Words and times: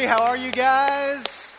1130. 0.00 0.06
How 0.06 0.30
are 0.30 0.36
you 0.36 0.52
guys? 0.52 1.56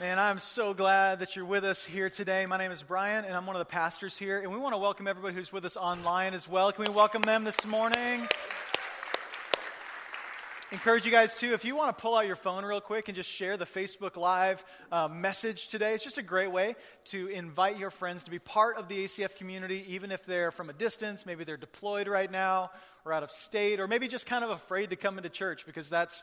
Man, 0.00 0.18
I'm 0.18 0.38
so 0.38 0.74
glad 0.74 1.20
that 1.20 1.36
you're 1.36 1.44
with 1.44 1.64
us 1.64 1.84
here 1.84 2.10
today. 2.10 2.46
My 2.46 2.58
name 2.58 2.72
is 2.72 2.82
Brian, 2.82 3.24
and 3.24 3.36
I'm 3.36 3.46
one 3.46 3.56
of 3.56 3.60
the 3.60 3.70
pastors 3.70 4.16
here. 4.16 4.40
And 4.40 4.52
we 4.52 4.58
want 4.58 4.74
to 4.74 4.78
welcome 4.78 5.06
everybody 5.06 5.34
who's 5.34 5.52
with 5.52 5.64
us 5.64 5.76
online 5.76 6.34
as 6.34 6.48
well. 6.48 6.72
Can 6.72 6.84
we 6.84 6.90
welcome 6.90 7.22
them 7.22 7.44
this 7.44 7.64
morning? 7.66 8.28
Encourage 10.70 11.06
you 11.06 11.10
guys 11.10 11.34
too, 11.34 11.54
if 11.54 11.64
you 11.64 11.74
want 11.74 11.96
to 11.96 12.02
pull 12.02 12.14
out 12.14 12.26
your 12.26 12.36
phone 12.36 12.62
real 12.62 12.82
quick 12.82 13.08
and 13.08 13.16
just 13.16 13.30
share 13.30 13.56
the 13.56 13.64
Facebook 13.64 14.18
Live 14.18 14.62
uh, 14.92 15.08
message 15.08 15.68
today, 15.68 15.94
it's 15.94 16.04
just 16.04 16.18
a 16.18 16.22
great 16.22 16.52
way 16.52 16.76
to 17.06 17.26
invite 17.28 17.78
your 17.78 17.90
friends 17.90 18.24
to 18.24 18.30
be 18.30 18.38
part 18.38 18.76
of 18.76 18.86
the 18.86 19.02
ACF 19.06 19.34
community, 19.36 19.82
even 19.88 20.12
if 20.12 20.26
they're 20.26 20.50
from 20.50 20.68
a 20.68 20.74
distance, 20.74 21.24
maybe 21.24 21.42
they're 21.42 21.56
deployed 21.56 22.06
right 22.06 22.30
now 22.30 22.70
or 23.06 23.14
out 23.14 23.22
of 23.22 23.30
state, 23.30 23.80
or 23.80 23.88
maybe 23.88 24.08
just 24.08 24.26
kind 24.26 24.44
of 24.44 24.50
afraid 24.50 24.90
to 24.90 24.96
come 24.96 25.16
into 25.16 25.30
church 25.30 25.64
because 25.64 25.88
that's 25.88 26.22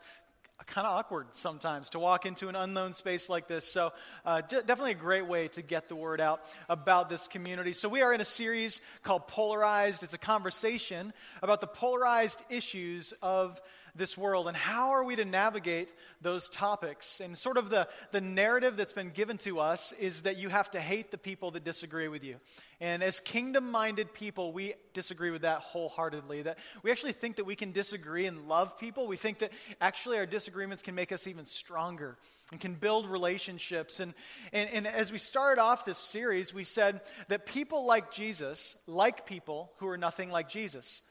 kind 0.67 0.87
of 0.87 0.93
awkward 0.93 1.27
sometimes 1.33 1.89
to 1.89 1.99
walk 1.99 2.25
into 2.25 2.47
an 2.47 2.55
unknown 2.55 2.93
space 2.93 3.29
like 3.29 3.47
this. 3.47 3.65
So, 3.65 3.93
uh, 4.25 4.41
d- 4.41 4.61
definitely 4.65 4.91
a 4.91 4.95
great 4.95 5.27
way 5.27 5.47
to 5.49 5.61
get 5.61 5.89
the 5.89 5.95
word 5.95 6.21
out 6.21 6.41
about 6.69 7.09
this 7.09 7.27
community. 7.27 7.73
So, 7.73 7.89
we 7.89 8.01
are 8.01 8.13
in 8.13 8.21
a 8.21 8.25
series 8.25 8.79
called 9.03 9.27
Polarized. 9.27 10.03
It's 10.03 10.13
a 10.13 10.19
conversation 10.19 11.13
about 11.41 11.61
the 11.61 11.67
polarized 11.67 12.41
issues 12.49 13.13
of 13.21 13.59
this 13.95 14.17
world 14.17 14.47
and 14.47 14.57
how 14.57 14.91
are 14.91 15.03
we 15.03 15.15
to 15.15 15.25
navigate 15.25 15.91
those 16.21 16.49
topics. 16.49 17.21
And 17.21 17.37
sort 17.37 17.57
of 17.57 17.69
the, 17.69 17.87
the 18.11 18.21
narrative 18.21 18.77
that's 18.77 18.93
been 18.93 19.11
given 19.11 19.37
to 19.39 19.59
us 19.59 19.93
is 19.93 20.23
that 20.23 20.37
you 20.37 20.49
have 20.49 20.69
to 20.71 20.81
hate 20.81 21.11
the 21.11 21.17
people 21.17 21.51
that 21.51 21.63
disagree 21.63 22.07
with 22.07 22.23
you. 22.23 22.37
And 22.81 23.01
as 23.01 23.19
kingdom 23.21 23.71
minded 23.71 24.13
people, 24.13 24.51
we 24.51 24.73
disagree 24.93 25.31
with 25.31 25.43
that 25.43 25.59
wholeheartedly. 25.59 26.41
That 26.41 26.57
we 26.83 26.91
actually 26.91 27.13
think 27.13 27.37
that 27.37 27.45
we 27.45 27.55
can 27.55 27.71
disagree 27.71 28.25
and 28.25 28.47
love 28.47 28.77
people. 28.77 29.07
We 29.07 29.15
think 29.15 29.39
that 29.39 29.51
actually 29.79 30.17
our 30.17 30.25
disagreements 30.25 30.83
can 30.83 30.93
make 30.93 31.11
us 31.11 31.25
even 31.25 31.45
stronger 31.45 32.17
and 32.51 32.59
can 32.59 32.73
build 32.73 33.09
relationships. 33.09 33.99
And, 33.99 34.13
and, 34.51 34.69
and 34.71 34.87
as 34.87 35.11
we 35.11 35.17
started 35.17 35.61
off 35.61 35.85
this 35.85 35.97
series, 35.97 36.53
we 36.53 36.65
said 36.65 37.01
that 37.29 37.45
people 37.45 37.85
like 37.85 38.11
Jesus 38.11 38.75
like 38.87 39.25
people 39.25 39.71
who 39.77 39.87
are 39.87 39.97
nothing 39.97 40.29
like 40.29 40.49
Jesus. 40.49 41.01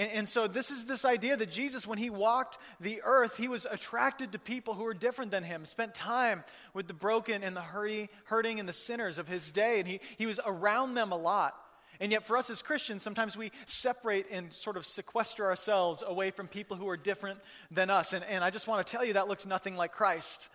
And, 0.00 0.10
and, 0.12 0.28
so, 0.28 0.48
this 0.48 0.70
is 0.70 0.86
this 0.86 1.04
idea 1.04 1.36
that 1.36 1.50
Jesus, 1.50 1.86
when 1.86 1.98
he 1.98 2.08
walked 2.08 2.56
the 2.80 3.02
earth, 3.04 3.36
he 3.36 3.48
was 3.48 3.66
attracted 3.70 4.32
to 4.32 4.38
people 4.38 4.72
who 4.72 4.84
were 4.84 4.94
different 4.94 5.30
than 5.30 5.44
him, 5.44 5.66
spent 5.66 5.94
time 5.94 6.42
with 6.72 6.88
the 6.88 6.94
broken 6.94 7.44
and 7.44 7.54
the 7.54 7.60
hurting, 7.60 8.08
hurting 8.24 8.58
and 8.58 8.66
the 8.66 8.72
sinners 8.72 9.18
of 9.18 9.28
his 9.28 9.50
day, 9.50 9.78
and 9.78 9.86
he, 9.86 10.00
he 10.16 10.24
was 10.24 10.40
around 10.46 10.94
them 10.94 11.12
a 11.12 11.18
lot. 11.18 11.54
And 12.00 12.10
yet, 12.12 12.26
for 12.26 12.38
us 12.38 12.48
as 12.48 12.62
Christians, 12.62 13.02
sometimes 13.02 13.36
we 13.36 13.52
separate 13.66 14.24
and 14.30 14.50
sort 14.54 14.78
of 14.78 14.86
sequester 14.86 15.44
ourselves 15.44 16.02
away 16.06 16.30
from 16.30 16.48
people 16.48 16.78
who 16.78 16.88
are 16.88 16.96
different 16.96 17.38
than 17.70 17.90
us. 17.90 18.14
And, 18.14 18.24
and 18.24 18.42
I 18.42 18.48
just 18.48 18.66
want 18.66 18.86
to 18.86 18.90
tell 18.90 19.04
you 19.04 19.12
that 19.12 19.28
looks 19.28 19.44
nothing 19.44 19.76
like 19.76 19.92
Christ. 19.92 20.48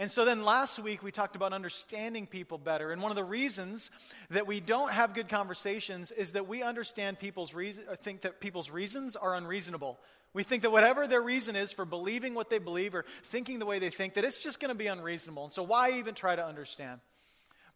And 0.00 0.10
so 0.10 0.24
then 0.24 0.44
last 0.44 0.78
week 0.78 1.02
we 1.02 1.10
talked 1.10 1.34
about 1.34 1.52
understanding 1.52 2.26
people 2.26 2.56
better. 2.56 2.92
And 2.92 3.02
one 3.02 3.10
of 3.10 3.16
the 3.16 3.24
reasons 3.24 3.90
that 4.30 4.46
we 4.46 4.60
don't 4.60 4.92
have 4.92 5.12
good 5.12 5.28
conversations 5.28 6.12
is 6.12 6.32
that 6.32 6.46
we 6.46 6.62
understand 6.62 7.18
people's 7.18 7.52
reason, 7.52 7.84
uh, 7.90 7.96
think 7.96 8.20
that 8.20 8.40
people's 8.40 8.70
reasons 8.70 9.16
are 9.16 9.34
unreasonable. 9.34 9.98
We 10.34 10.44
think 10.44 10.62
that 10.62 10.70
whatever 10.70 11.08
their 11.08 11.22
reason 11.22 11.56
is 11.56 11.72
for 11.72 11.84
believing 11.84 12.34
what 12.34 12.48
they 12.48 12.58
believe 12.58 12.94
or 12.94 13.06
thinking 13.24 13.58
the 13.58 13.66
way 13.66 13.80
they 13.80 13.90
think, 13.90 14.14
that 14.14 14.24
it's 14.24 14.38
just 14.38 14.60
going 14.60 14.68
to 14.68 14.74
be 14.76 14.86
unreasonable. 14.86 15.44
And 15.44 15.52
so 15.52 15.64
why 15.64 15.92
even 15.92 16.14
try 16.14 16.36
to 16.36 16.44
understand? 16.44 17.00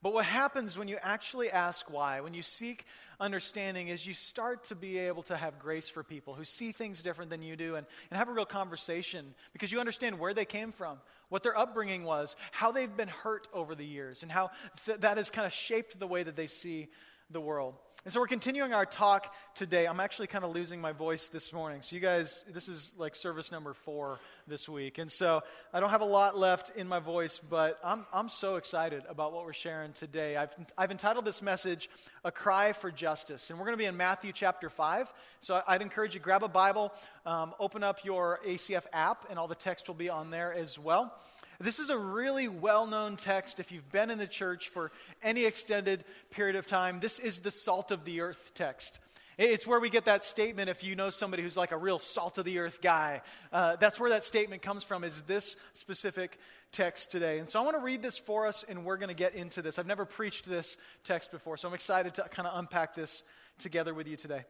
But 0.03 0.13
what 0.13 0.25
happens 0.25 0.77
when 0.77 0.89
you 0.89 0.99
actually 1.01 1.49
ask 1.49 1.89
why, 1.89 2.21
when 2.21 2.35
you 2.35 2.43
seek 2.43 2.87
understanding, 3.21 3.87
is 3.87 4.05
you 4.05 4.15
start 4.15 4.65
to 4.65 4.75
be 4.75 4.99
able 4.99 5.23
to 5.25 5.37
have 5.37 5.61
grace 5.61 5.89
for 5.89 6.03
people 6.03 6.35
who 6.35 6.45
see 6.45 6.73
things 6.73 7.05
different 7.05 7.31
than 7.31 7.41
you 7.41 7.55
do 7.55 7.77
and, 7.77 7.87
and 8.11 8.19
have 8.19 8.29
a 8.29 8.33
real 8.33 8.45
conversation 8.45 9.33
because 9.53 9.71
you 9.71 9.79
understand 9.79 10.19
where 10.19 10.35
they 10.35 10.45
came 10.45 10.73
from, 10.73 10.99
what 11.33 11.43
their 11.43 11.57
upbringing 11.57 12.05
was, 12.05 12.37
how 12.51 12.73
they've 12.73 12.95
been 12.95 13.09
hurt 13.09 13.49
over 13.55 13.75
the 13.75 13.87
years, 13.87 14.23
and 14.23 14.31
how 14.31 14.51
th- 14.85 15.01
that 15.01 15.17
has 15.17 15.31
kind 15.31 15.47
of 15.47 15.53
shaped 15.55 15.99
the 15.99 16.07
way 16.07 16.23
that 16.23 16.37
they 16.37 16.47
see 16.47 16.89
the 17.31 17.41
world. 17.41 17.75
And 18.05 18.13
so 18.13 18.19
we're 18.19 18.27
continuing 18.27 18.73
our 18.73 18.85
talk 18.85 19.33
today. 19.55 19.87
I'm 19.87 20.01
actually 20.01 20.27
kind 20.27 20.45
of 20.45 20.51
losing 20.51 20.81
my 20.81 20.91
voice 20.91 21.29
this 21.29 21.53
morning. 21.53 21.83
So, 21.83 21.95
you 21.95 22.03
guys, 22.03 22.45
this 22.53 22.67
is 22.69 22.93
like 22.99 23.15
service 23.15 23.53
number 23.53 23.75
four 23.75 24.19
this 24.49 24.69
week. 24.69 24.99
And 24.99 25.11
so 25.11 25.43
I 25.73 25.79
don't 25.79 25.91
have 25.91 26.01
a 26.01 26.05
lot 26.05 26.37
left 26.37 26.77
in 26.77 26.89
my 26.89 26.99
voice, 26.99 27.39
but 27.39 27.79
I'm, 27.85 28.05
I'm 28.13 28.29
so 28.29 28.57
excited 28.57 29.05
about 29.09 29.33
what 29.33 29.45
we're 29.45 29.53
sharing 29.53 29.93
today. 29.93 30.37
I've, 30.37 30.51
I've 30.77 30.91
entitled 30.91 31.25
this 31.25 31.43
message, 31.43 31.89
A 32.25 32.33
Cry 32.33 32.73
for 32.73 32.91
Justice. 32.91 33.51
And 33.51 33.59
we're 33.61 33.67
going 33.67 33.79
to 33.79 33.83
be 33.83 33.87
in 33.87 33.97
Matthew 33.97 34.33
chapter 34.33 34.69
5. 34.69 35.13
So 35.39 35.63
I'd 35.69 35.81
encourage 35.81 36.15
you, 36.15 36.21
grab 36.21 36.43
a 36.43 36.49
Bible, 36.49 36.93
um, 37.25 37.55
open 37.61 37.85
up 37.85 38.05
your 38.05 38.41
ACF 38.45 38.83
app, 38.93 39.27
and 39.31 39.39
all 39.39 39.47
the 39.47 39.55
text 39.55 39.87
will 39.87 39.95
be 39.95 40.09
on 40.09 40.31
there 40.31 40.53
as 40.53 40.77
well. 40.77 41.15
This 41.61 41.79
is 41.79 41.91
a 41.91 41.99
really 41.99 42.49
well 42.49 42.87
known 42.87 43.17
text 43.17 43.61
if 43.61 43.71
you've 43.71 43.91
been 43.93 44.11
in 44.11 44.19
the 44.19 44.27
church 44.27 44.69
for 44.69 44.91
any 45.23 45.45
extended 45.45 46.05
period 46.31 46.57
of 46.57 46.67
time. 46.67 47.01
This 47.01 47.19
is 47.19 47.41
the 47.41 47.51
salt 47.51 47.91
of 47.91 48.05
the 48.05 48.21
earth 48.21 48.53
text. 48.55 48.99
It's 49.39 49.67
where 49.67 49.81
we 49.81 49.89
get 49.89 50.05
that 50.05 50.25
statement 50.25 50.69
if 50.69 50.85
you 50.85 50.95
know 50.95 51.09
somebody 51.11 51.43
who's 51.43 51.57
like 51.57 51.73
a 51.73 51.77
real 51.77 51.99
salt 51.99 52.37
of 52.37 52.45
the 52.45 52.59
earth 52.59 52.81
guy. 52.83 53.23
Uh, 53.53 53.77
that's 53.77 53.99
where 53.99 54.11
that 54.11 54.25
statement 54.25 54.61
comes 54.61 54.85
from, 54.85 55.05
is 55.05 55.23
this 55.23 55.57
specific 55.73 56.39
text 56.71 57.11
today. 57.11 57.39
And 57.39 57.49
so 57.49 57.59
I 57.59 57.63
want 57.63 57.77
to 57.77 57.83
read 57.83 58.03
this 58.03 58.19
for 58.19 58.47
us, 58.47 58.65
and 58.69 58.85
we're 58.85 58.99
going 58.99 59.09
to 59.09 59.15
get 59.15 59.35
into 59.35 59.63
this. 59.63 59.79
I've 59.79 59.87
never 59.87 60.05
preached 60.05 60.45
this 60.47 60.77
text 61.03 61.31
before, 61.31 61.57
so 61.57 61.67
I'm 61.67 61.75
excited 61.75 62.15
to 62.15 62.23
kind 62.25 62.47
of 62.47 62.59
unpack 62.59 62.95
this 62.95 63.25
together 63.59 63.95
with 63.95 64.07
you 64.07 64.17
today. 64.17 64.45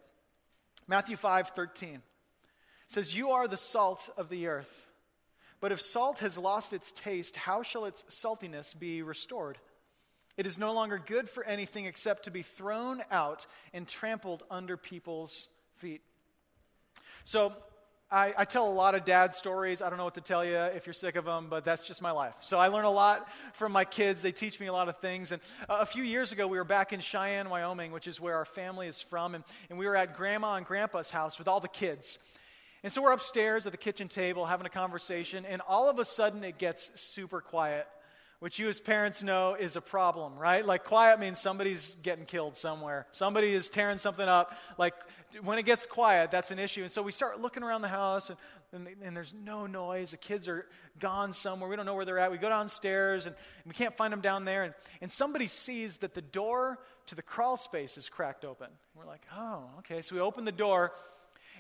Matthew 0.89 1.17
5 1.17 1.49
13 1.51 2.03
says, 2.89 3.17
You 3.17 3.31
are 3.31 3.47
the 3.47 3.57
salt 3.57 4.11
of 4.17 4.29
the 4.29 4.49
earth. 4.49 4.89
But 5.63 5.71
if 5.71 5.81
salt 5.81 6.19
has 6.19 6.37
lost 6.37 6.73
its 6.73 6.91
taste, 6.91 7.37
how 7.37 7.63
shall 7.63 7.85
its 7.85 8.03
saltiness 8.11 8.79
be 8.79 9.01
restored? 9.01 9.59
It 10.37 10.45
is 10.45 10.59
no 10.59 10.73
longer 10.73 10.99
good 10.99 11.29
for 11.29 11.45
anything 11.45 11.87
except 11.87 12.25
to 12.25 12.33
be 12.33 12.43
thrown 12.43 13.01
out 13.13 13.47
and 13.73 13.87
trampled 13.87 14.43
under 14.51 14.77
people's 14.77 15.49
feet. 15.77 16.03
So, 17.23 17.53
I, 18.11 18.35
I, 18.37 18.45
tell 18.45 18.69
a 18.69 18.75
lot 18.75 18.95
of 18.95 19.07
dad 19.07 19.35
stories. 19.35 19.81
I 19.81 19.89
don't 19.89 19.97
know 19.97 20.05
what 20.05 20.17
to 20.17 20.21
tell 20.21 20.45
you 20.45 20.57
if 20.57 20.87
you're 20.87 20.93
sick 20.93 21.17
of 21.17 21.25
them, 21.25 21.47
but 21.49 21.65
that's 21.65 21.83
just 21.83 22.03
my 22.03 22.11
life. 22.11 22.35
So 22.41 22.59
I 22.59 22.69
learn 22.69 22.85
a 22.85 22.91
lot 22.91 23.27
from 23.55 23.73
my 23.73 23.87
kids. 23.87 24.21
They 24.21 24.33
teach 24.33 24.61
me 24.61 24.67
a 24.67 24.73
lot 24.73 24.91
of 24.91 24.99
things. 24.99 25.33
And 25.33 25.41
a 25.67 25.87
few 25.87 26.03
years 26.03 26.31
ago, 26.31 26.47
we 26.47 26.59
were 26.59 26.65
back 26.65 26.93
in 26.93 27.01
Cheyenne, 27.01 27.49
Wyoming, 27.49 27.91
which 27.91 28.07
is 28.07 28.21
where 28.21 28.37
our 28.37 28.45
family 28.45 28.87
is 28.87 29.01
from. 29.01 29.35
And, 29.35 29.45
and 29.71 29.79
we 29.79 29.87
were 29.87 29.97
at 29.97 30.15
grandma 30.15 30.57
and 30.57 30.67
grandpa's 30.67 31.09
house 31.09 31.39
with 31.39 31.49
all 31.49 31.61
the 31.61 31.69
kids. 31.69 32.19
And 32.85 32.93
so 32.93 33.01
we're 33.01 33.13
upstairs 33.13 33.65
at 33.65 33.73
the 33.73 33.79
kitchen 33.79 34.09
table 34.09 34.45
having 34.45 34.67
a 34.67 34.71
conversation, 34.71 35.45
and 35.47 35.63
all 35.69 35.89
of 35.89 35.99
a 36.01 36.05
sudden 36.05 36.43
it 36.43 36.59
gets 36.59 36.91
super 37.01 37.41
quiet, 37.41 37.87
which 38.41 38.59
you 38.59 38.69
as 38.69 38.81
parents 38.81 39.23
know 39.23 39.55
is 39.55 39.77
a 39.77 39.81
problem, 39.81 40.37
right? 40.37 40.67
Like, 40.67 40.83
quiet 40.83 41.21
means 41.21 41.39
somebody's 41.39 41.95
getting 42.03 42.25
killed 42.25 42.57
somewhere. 42.57 43.07
Somebody 43.13 43.55
is 43.55 43.69
tearing 43.69 43.99
something 43.99 44.27
up. 44.27 44.57
Like, 44.79 44.95
when 45.45 45.59
it 45.59 45.63
gets 45.63 45.87
quiet, 45.87 46.33
that's 46.33 46.51
an 46.51 46.59
issue. 46.59 46.83
And 46.83 46.91
so 46.91 47.03
we 47.03 47.13
start 47.13 47.41
looking 47.41 47.63
around 47.63 47.83
the 47.83 47.89
house, 47.89 48.31
and, 48.31 48.39
and, 48.73 48.89
and, 49.01 49.17
there's 49.17 49.33
no 49.33 49.67
noise. 49.69 50.11
The 50.11 50.17
kids 50.17 50.49
are 50.49 50.67
gone 50.99 51.33
somewhere. 51.33 51.71
We 51.71 51.77
don't 51.77 51.87
know 51.87 51.95
where 51.95 52.05
they're 52.05 52.19
at. 52.19 52.33
We 52.33 52.39
go 52.39 52.49
downstairs, 52.49 53.27
and, 53.27 53.37
and 53.63 53.73
we 53.73 53.75
can't 53.75 53.97
find 53.97 54.13
them 54.13 54.23
down 54.23 54.45
there. 54.45 54.65
And, 54.65 54.75
and 55.01 55.09
somebody 55.09 55.47
sees 55.47 55.99
that 55.99 56.15
the 56.15 56.21
door 56.21 56.81
to 57.07 57.15
the 57.15 57.23
crawl 57.23 57.57
space 57.57 57.97
is 57.97 58.09
cracked 58.09 58.45
open. 58.45 58.69
We're 58.97 59.07
like, 59.07 59.23
oh, 59.37 59.67
okay. 59.79 60.03
So 60.03 60.17
we 60.17 60.21
open 60.21 60.45
the 60.45 60.53
door, 60.53 60.93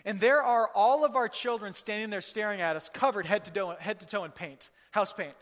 and 0.05 0.21
there 0.21 0.43
are 0.43 0.69
all 0.75 1.05
of 1.05 1.17
our 1.17 1.29
children 1.29 1.75
standing 1.75 2.11
there 2.11 2.21
staring 2.21 2.61
at 2.61 2.77
us, 2.77 2.89
covered 2.89 3.27
head 3.27 3.45
to 3.45 3.51
toe, 3.51 3.77
head 3.79 4.01
to 4.01 4.07
toe 4.07 4.25
in 4.25 4.31
paint, 4.31 4.71
house 4.91 5.13
paint 5.13 5.35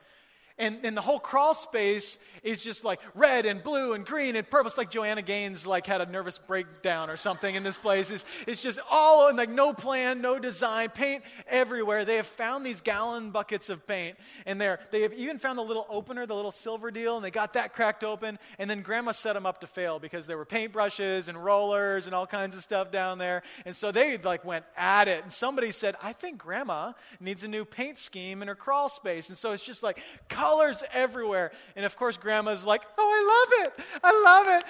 and, 0.60 0.78
and 0.84 0.96
the 0.96 1.00
whole 1.00 1.18
crawl 1.18 1.54
space 1.54 2.18
is 2.42 2.62
just 2.62 2.84
like 2.84 3.00
red 3.14 3.46
and 3.46 3.62
blue 3.62 3.92
and 3.92 4.06
green 4.06 4.36
and 4.36 4.48
purple. 4.48 4.68
It's 4.68 4.78
like 4.78 4.90
Joanna 4.90 5.22
Gaines 5.22 5.66
like 5.66 5.86
had 5.86 6.00
a 6.00 6.06
nervous 6.06 6.38
breakdown 6.38 7.10
or 7.10 7.16
something 7.16 7.54
in 7.54 7.62
this 7.62 7.78
place. 7.78 8.10
It's, 8.10 8.24
it's 8.46 8.62
just 8.62 8.78
all 8.90 9.28
and 9.28 9.36
like 9.36 9.50
no 9.50 9.72
plan, 9.72 10.20
no 10.20 10.38
design, 10.38 10.90
paint 10.90 11.22
everywhere. 11.46 12.04
They 12.04 12.16
have 12.16 12.26
found 12.26 12.64
these 12.64 12.80
gallon 12.80 13.30
buckets 13.30 13.68
of 13.68 13.86
paint, 13.86 14.16
and 14.46 14.60
they're, 14.60 14.80
they 14.90 15.02
have 15.02 15.12
even 15.12 15.38
found 15.38 15.58
the 15.58 15.62
little 15.62 15.86
opener, 15.88 16.26
the 16.26 16.34
little 16.34 16.52
silver 16.52 16.90
deal, 16.90 17.16
and 17.16 17.24
they 17.24 17.30
got 17.30 17.54
that 17.54 17.72
cracked 17.74 18.04
open. 18.04 18.38
And 18.58 18.70
then 18.70 18.82
Grandma 18.82 19.12
set 19.12 19.34
them 19.34 19.46
up 19.46 19.60
to 19.60 19.66
fail 19.66 19.98
because 19.98 20.26
there 20.26 20.36
were 20.36 20.46
paintbrushes 20.46 21.28
and 21.28 21.42
rollers 21.42 22.06
and 22.06 22.14
all 22.14 22.26
kinds 22.26 22.56
of 22.56 22.62
stuff 22.62 22.90
down 22.90 23.18
there. 23.18 23.42
And 23.64 23.76
so 23.76 23.92
they 23.92 24.16
like 24.18 24.44
went 24.44 24.64
at 24.76 25.08
it. 25.08 25.22
And 25.22 25.32
somebody 25.32 25.72
said, 25.72 25.96
"I 26.02 26.12
think 26.12 26.38
Grandma 26.38 26.92
needs 27.20 27.44
a 27.44 27.48
new 27.48 27.64
paint 27.64 27.98
scheme 27.98 28.42
in 28.42 28.48
her 28.48 28.54
crawl 28.54 28.88
space." 28.88 29.28
And 29.28 29.36
so 29.36 29.52
it's 29.52 29.62
just 29.62 29.82
like 29.82 30.00
colors 30.50 30.82
everywhere. 30.92 31.52
And 31.76 31.84
of 31.86 31.96
course, 31.96 32.16
grandma's 32.16 32.64
like, 32.64 32.82
oh, 32.98 33.08
I 33.08 33.66
love 33.66 33.66
it. 33.66 33.84
I 34.02 34.22
love 34.24 34.58
it. 34.58 34.64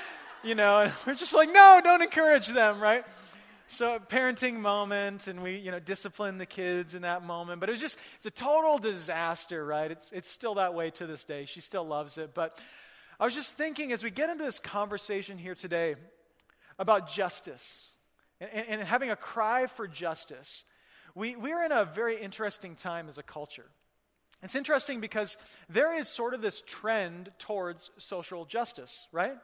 You 0.46 0.54
know, 0.54 0.80
and 0.80 0.92
we're 1.06 1.14
just 1.14 1.34
like, 1.34 1.50
no, 1.50 1.80
don't 1.82 2.02
encourage 2.02 2.48
them, 2.48 2.80
right? 2.80 3.04
So 3.68 3.98
parenting 3.98 4.54
moment, 4.54 5.28
and 5.28 5.42
we, 5.42 5.56
you 5.56 5.70
know, 5.70 5.78
discipline 5.78 6.38
the 6.38 6.46
kids 6.46 6.94
in 6.94 7.02
that 7.02 7.22
moment. 7.24 7.60
But 7.60 7.68
it 7.68 7.72
was 7.72 7.80
just, 7.80 7.98
it's 8.16 8.26
a 8.26 8.30
total 8.30 8.78
disaster, 8.78 9.64
right? 9.64 9.90
It's, 9.90 10.12
it's 10.12 10.30
still 10.30 10.56
that 10.56 10.74
way 10.74 10.90
to 10.90 11.06
this 11.06 11.24
day. 11.24 11.44
She 11.44 11.60
still 11.60 11.84
loves 11.84 12.18
it. 12.18 12.34
But 12.34 12.58
I 13.18 13.24
was 13.24 13.34
just 13.34 13.54
thinking 13.54 13.92
as 13.92 14.02
we 14.02 14.10
get 14.10 14.28
into 14.28 14.44
this 14.44 14.58
conversation 14.58 15.38
here 15.38 15.54
today 15.54 15.94
about 16.78 17.10
justice 17.10 17.92
and, 18.40 18.50
and, 18.52 18.80
and 18.80 18.82
having 18.82 19.10
a 19.10 19.16
cry 19.16 19.66
for 19.66 19.86
justice, 19.86 20.64
we, 21.14 21.36
we're 21.36 21.64
in 21.64 21.72
a 21.72 21.84
very 21.84 22.20
interesting 22.20 22.74
time 22.74 23.08
as 23.08 23.18
a 23.18 23.22
culture. 23.22 23.70
It's 24.42 24.54
interesting 24.54 25.00
because 25.00 25.37
there 25.69 25.94
is 25.94 26.08
sort 26.08 26.34
of 26.34 26.40
this 26.40 26.62
trend 26.66 27.31
towards 27.38 27.90
social 27.98 28.46
justice, 28.46 29.06
right? 29.12 29.37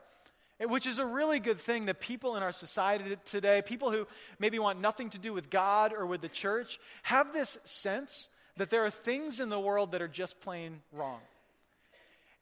Which 0.59 0.87
is 0.87 0.99
a 0.99 1.05
really 1.05 1.39
good 1.39 1.61
thing 1.61 1.87
that 1.87 2.01
people 2.01 2.37
in 2.37 2.43
our 2.43 2.53
society 2.53 3.17
today, 3.27 3.61
people 3.61 3.93
who 3.93 4.07
maybe 4.39 4.59
want 4.59 4.81
nothing 4.81 5.11
to 5.11 5.19
do 5.19 5.35
with 5.35 5.51
God 5.51 5.93
or 5.93 6.07
with 6.07 6.23
the 6.23 6.31
church, 6.31 6.81
have 7.03 7.35
this 7.35 7.59
sense 7.65 8.31
that 8.57 8.71
there 8.71 8.87
are 8.87 8.91
things 8.91 9.39
in 9.39 9.51
the 9.51 9.61
world 9.61 9.93
that 9.93 10.01
are 10.01 10.09
just 10.09 10.41
plain 10.41 10.81
wrong. 10.93 11.21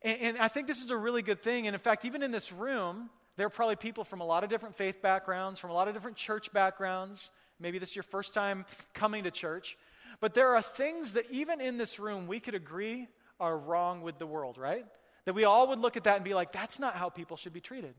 And, 0.02 0.20
and, 0.20 0.38
I 0.38 0.46
think 0.46 0.68
this 0.68 0.78
is 0.78 0.90
a 0.90 0.96
really 0.96 1.22
good 1.22 1.42
thing. 1.42 1.66
And 1.66 1.74
in 1.74 1.80
fact, 1.80 2.04
even 2.04 2.22
in 2.22 2.30
this 2.30 2.52
room, 2.52 3.10
there 3.36 3.46
are 3.46 3.50
probably 3.50 3.76
people 3.76 4.04
from 4.04 4.20
a 4.20 4.24
lot 4.24 4.44
of 4.44 4.50
different 4.50 4.76
faith 4.76 5.02
backgrounds, 5.02 5.58
from 5.58 5.70
a 5.70 5.74
lot 5.74 5.88
of 5.88 5.94
different 5.94 6.16
church 6.16 6.52
backgrounds. 6.52 7.32
Maybe 7.58 7.78
this 7.78 7.90
is 7.90 7.96
your 7.96 8.04
first 8.04 8.32
time 8.32 8.64
coming 8.92 9.24
to 9.24 9.30
church. 9.30 9.76
But 10.20 10.34
there 10.34 10.54
are 10.56 10.62
things 10.62 11.12
that 11.12 11.30
even 11.30 11.60
in 11.60 11.76
this 11.76 11.98
room 11.98 12.26
we 12.26 12.40
could 12.40 12.54
agree 12.54 13.08
are 13.40 13.56
wrong 13.56 14.02
with 14.02 14.18
the 14.18 14.26
world, 14.26 14.58
right? 14.58 14.86
That 15.24 15.34
we 15.34 15.44
all 15.44 15.68
would 15.68 15.78
look 15.78 15.96
at 15.96 16.04
that 16.04 16.16
and 16.16 16.24
be 16.24 16.34
like, 16.34 16.52
that's 16.52 16.78
not 16.78 16.94
how 16.94 17.08
people 17.08 17.36
should 17.36 17.52
be 17.52 17.60
treated. 17.60 17.94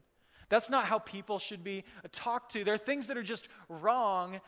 That's 0.50 0.70
not 0.70 0.86
how 0.86 1.00
people 1.00 1.40
should 1.40 1.64
be 1.64 1.84
uh, 2.04 2.08
talked 2.12 2.54
to. 2.54 2.64
There 2.64 2.74
are 2.74 2.80
things 2.80 3.08
that 3.08 3.18
are 3.18 3.24
just 3.24 3.48
wrong 3.68 4.40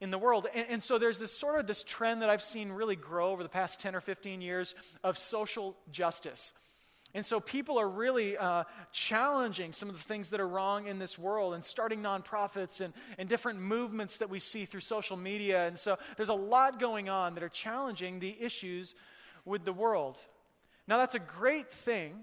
in 0.00 0.10
the 0.10 0.18
world. 0.18 0.46
And, 0.54 0.66
and, 0.70 0.82
so 0.82 0.98
there's 0.98 1.18
this 1.18 1.32
sort 1.36 1.58
of 1.58 1.66
this 1.66 1.84
trend 1.84 2.22
that 2.22 2.30
I've 2.30 2.42
seen 2.42 2.72
really 2.72 2.96
grow 2.96 3.30
over 3.30 3.42
the 3.42 3.48
past 3.48 3.80
10 3.80 3.94
or 3.94 4.00
15 4.00 4.40
years 4.40 4.74
of 5.02 5.18
social 5.18 5.76
justice. 5.90 6.54
And 7.14 7.24
so 7.24 7.38
people 7.38 7.78
are 7.78 7.88
really 7.88 8.36
uh, 8.36 8.64
challenging 8.90 9.72
some 9.72 9.88
of 9.88 9.94
the 9.94 10.02
things 10.02 10.30
that 10.30 10.40
are 10.40 10.48
wrong 10.48 10.88
in 10.88 10.98
this 10.98 11.16
world 11.16 11.54
and 11.54 11.64
starting 11.64 12.02
nonprofits 12.02 12.80
and, 12.80 12.92
and 13.18 13.28
different 13.28 13.60
movements 13.60 14.16
that 14.16 14.28
we 14.28 14.40
see 14.40 14.64
through 14.64 14.80
social 14.80 15.16
media. 15.16 15.68
And 15.68 15.78
so 15.78 15.96
there's 16.16 16.28
a 16.28 16.34
lot 16.34 16.80
going 16.80 17.08
on 17.08 17.34
that 17.34 17.44
are 17.44 17.48
challenging 17.48 18.18
the 18.18 18.36
issues 18.40 18.96
with 19.44 19.64
the 19.64 19.72
world. 19.72 20.18
Now, 20.88 20.98
that's 20.98 21.14
a 21.14 21.20
great 21.20 21.72
thing. 21.72 22.16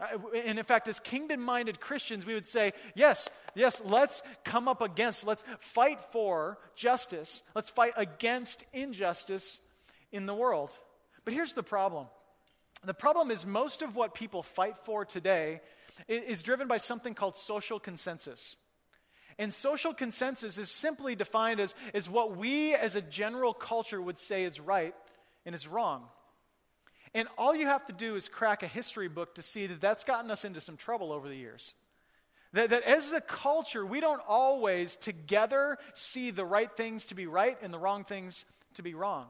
Uh, 0.00 0.18
and 0.34 0.58
in 0.58 0.64
fact, 0.64 0.88
as 0.88 0.98
kingdom 0.98 1.40
minded 1.40 1.78
Christians, 1.78 2.24
we 2.24 2.32
would 2.32 2.46
say, 2.46 2.72
yes, 2.94 3.28
yes, 3.54 3.82
let's 3.84 4.22
come 4.44 4.66
up 4.66 4.80
against, 4.80 5.26
let's 5.26 5.44
fight 5.60 6.00
for 6.10 6.58
justice, 6.74 7.42
let's 7.54 7.68
fight 7.68 7.92
against 7.96 8.64
injustice 8.72 9.60
in 10.10 10.24
the 10.24 10.34
world. 10.34 10.70
But 11.24 11.34
here's 11.34 11.52
the 11.52 11.62
problem 11.62 12.06
the 12.84 12.94
problem 12.94 13.30
is, 13.30 13.46
most 13.46 13.82
of 13.82 13.94
what 13.94 14.14
people 14.14 14.42
fight 14.42 14.76
for 14.84 15.04
today 15.04 15.60
is 16.08 16.42
driven 16.42 16.68
by 16.68 16.78
something 16.78 17.14
called 17.14 17.36
social 17.36 17.78
consensus. 17.78 18.56
And 19.38 19.52
social 19.52 19.94
consensus 19.94 20.58
is 20.58 20.70
simply 20.70 21.14
defined 21.14 21.60
as, 21.60 21.74
as 21.94 22.08
what 22.08 22.36
we 22.36 22.74
as 22.74 22.96
a 22.96 23.02
general 23.02 23.54
culture 23.54 24.00
would 24.00 24.18
say 24.18 24.44
is 24.44 24.60
right 24.60 24.94
and 25.46 25.54
is 25.54 25.66
wrong. 25.66 26.04
And 27.14 27.28
all 27.36 27.54
you 27.54 27.66
have 27.66 27.86
to 27.86 27.92
do 27.92 28.16
is 28.16 28.28
crack 28.28 28.62
a 28.62 28.66
history 28.66 29.08
book 29.08 29.34
to 29.36 29.42
see 29.42 29.66
that 29.66 29.80
that's 29.80 30.04
gotten 30.04 30.30
us 30.30 30.44
into 30.44 30.60
some 30.60 30.76
trouble 30.76 31.12
over 31.12 31.28
the 31.28 31.36
years. 31.36 31.74
That, 32.54 32.70
that 32.70 32.82
as 32.82 33.12
a 33.12 33.20
culture, 33.20 33.84
we 33.84 34.00
don't 34.00 34.22
always 34.26 34.96
together 34.96 35.78
see 35.94 36.30
the 36.30 36.44
right 36.44 36.70
things 36.70 37.06
to 37.06 37.14
be 37.14 37.26
right 37.26 37.56
and 37.62 37.72
the 37.72 37.78
wrong 37.78 38.04
things 38.04 38.44
to 38.74 38.82
be 38.82 38.94
wrong. 38.94 39.26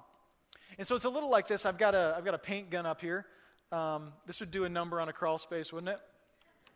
And 0.79 0.87
so 0.87 0.97
it's 0.97 1.05
a 1.05 1.11
little 1.11 1.31
like 1.31 1.49
this. 1.49 1.67
I've 1.67 1.79
got 1.79 1.95
a, 1.95 2.15
I've 2.17 2.25
got 2.25 2.35
a 2.35 2.39
paint 2.39 2.71
gun 2.71 2.87
up 2.87 3.01
here. 3.01 3.27
Um, 3.73 4.13
this 4.27 4.41
would 4.41 4.51
do 4.51 4.65
a 4.65 4.69
number 4.69 5.01
on 5.01 5.09
a 5.09 5.13
crawl 5.13 5.39
space, 5.39 5.73
wouldn't 5.73 5.89
it? 5.89 5.99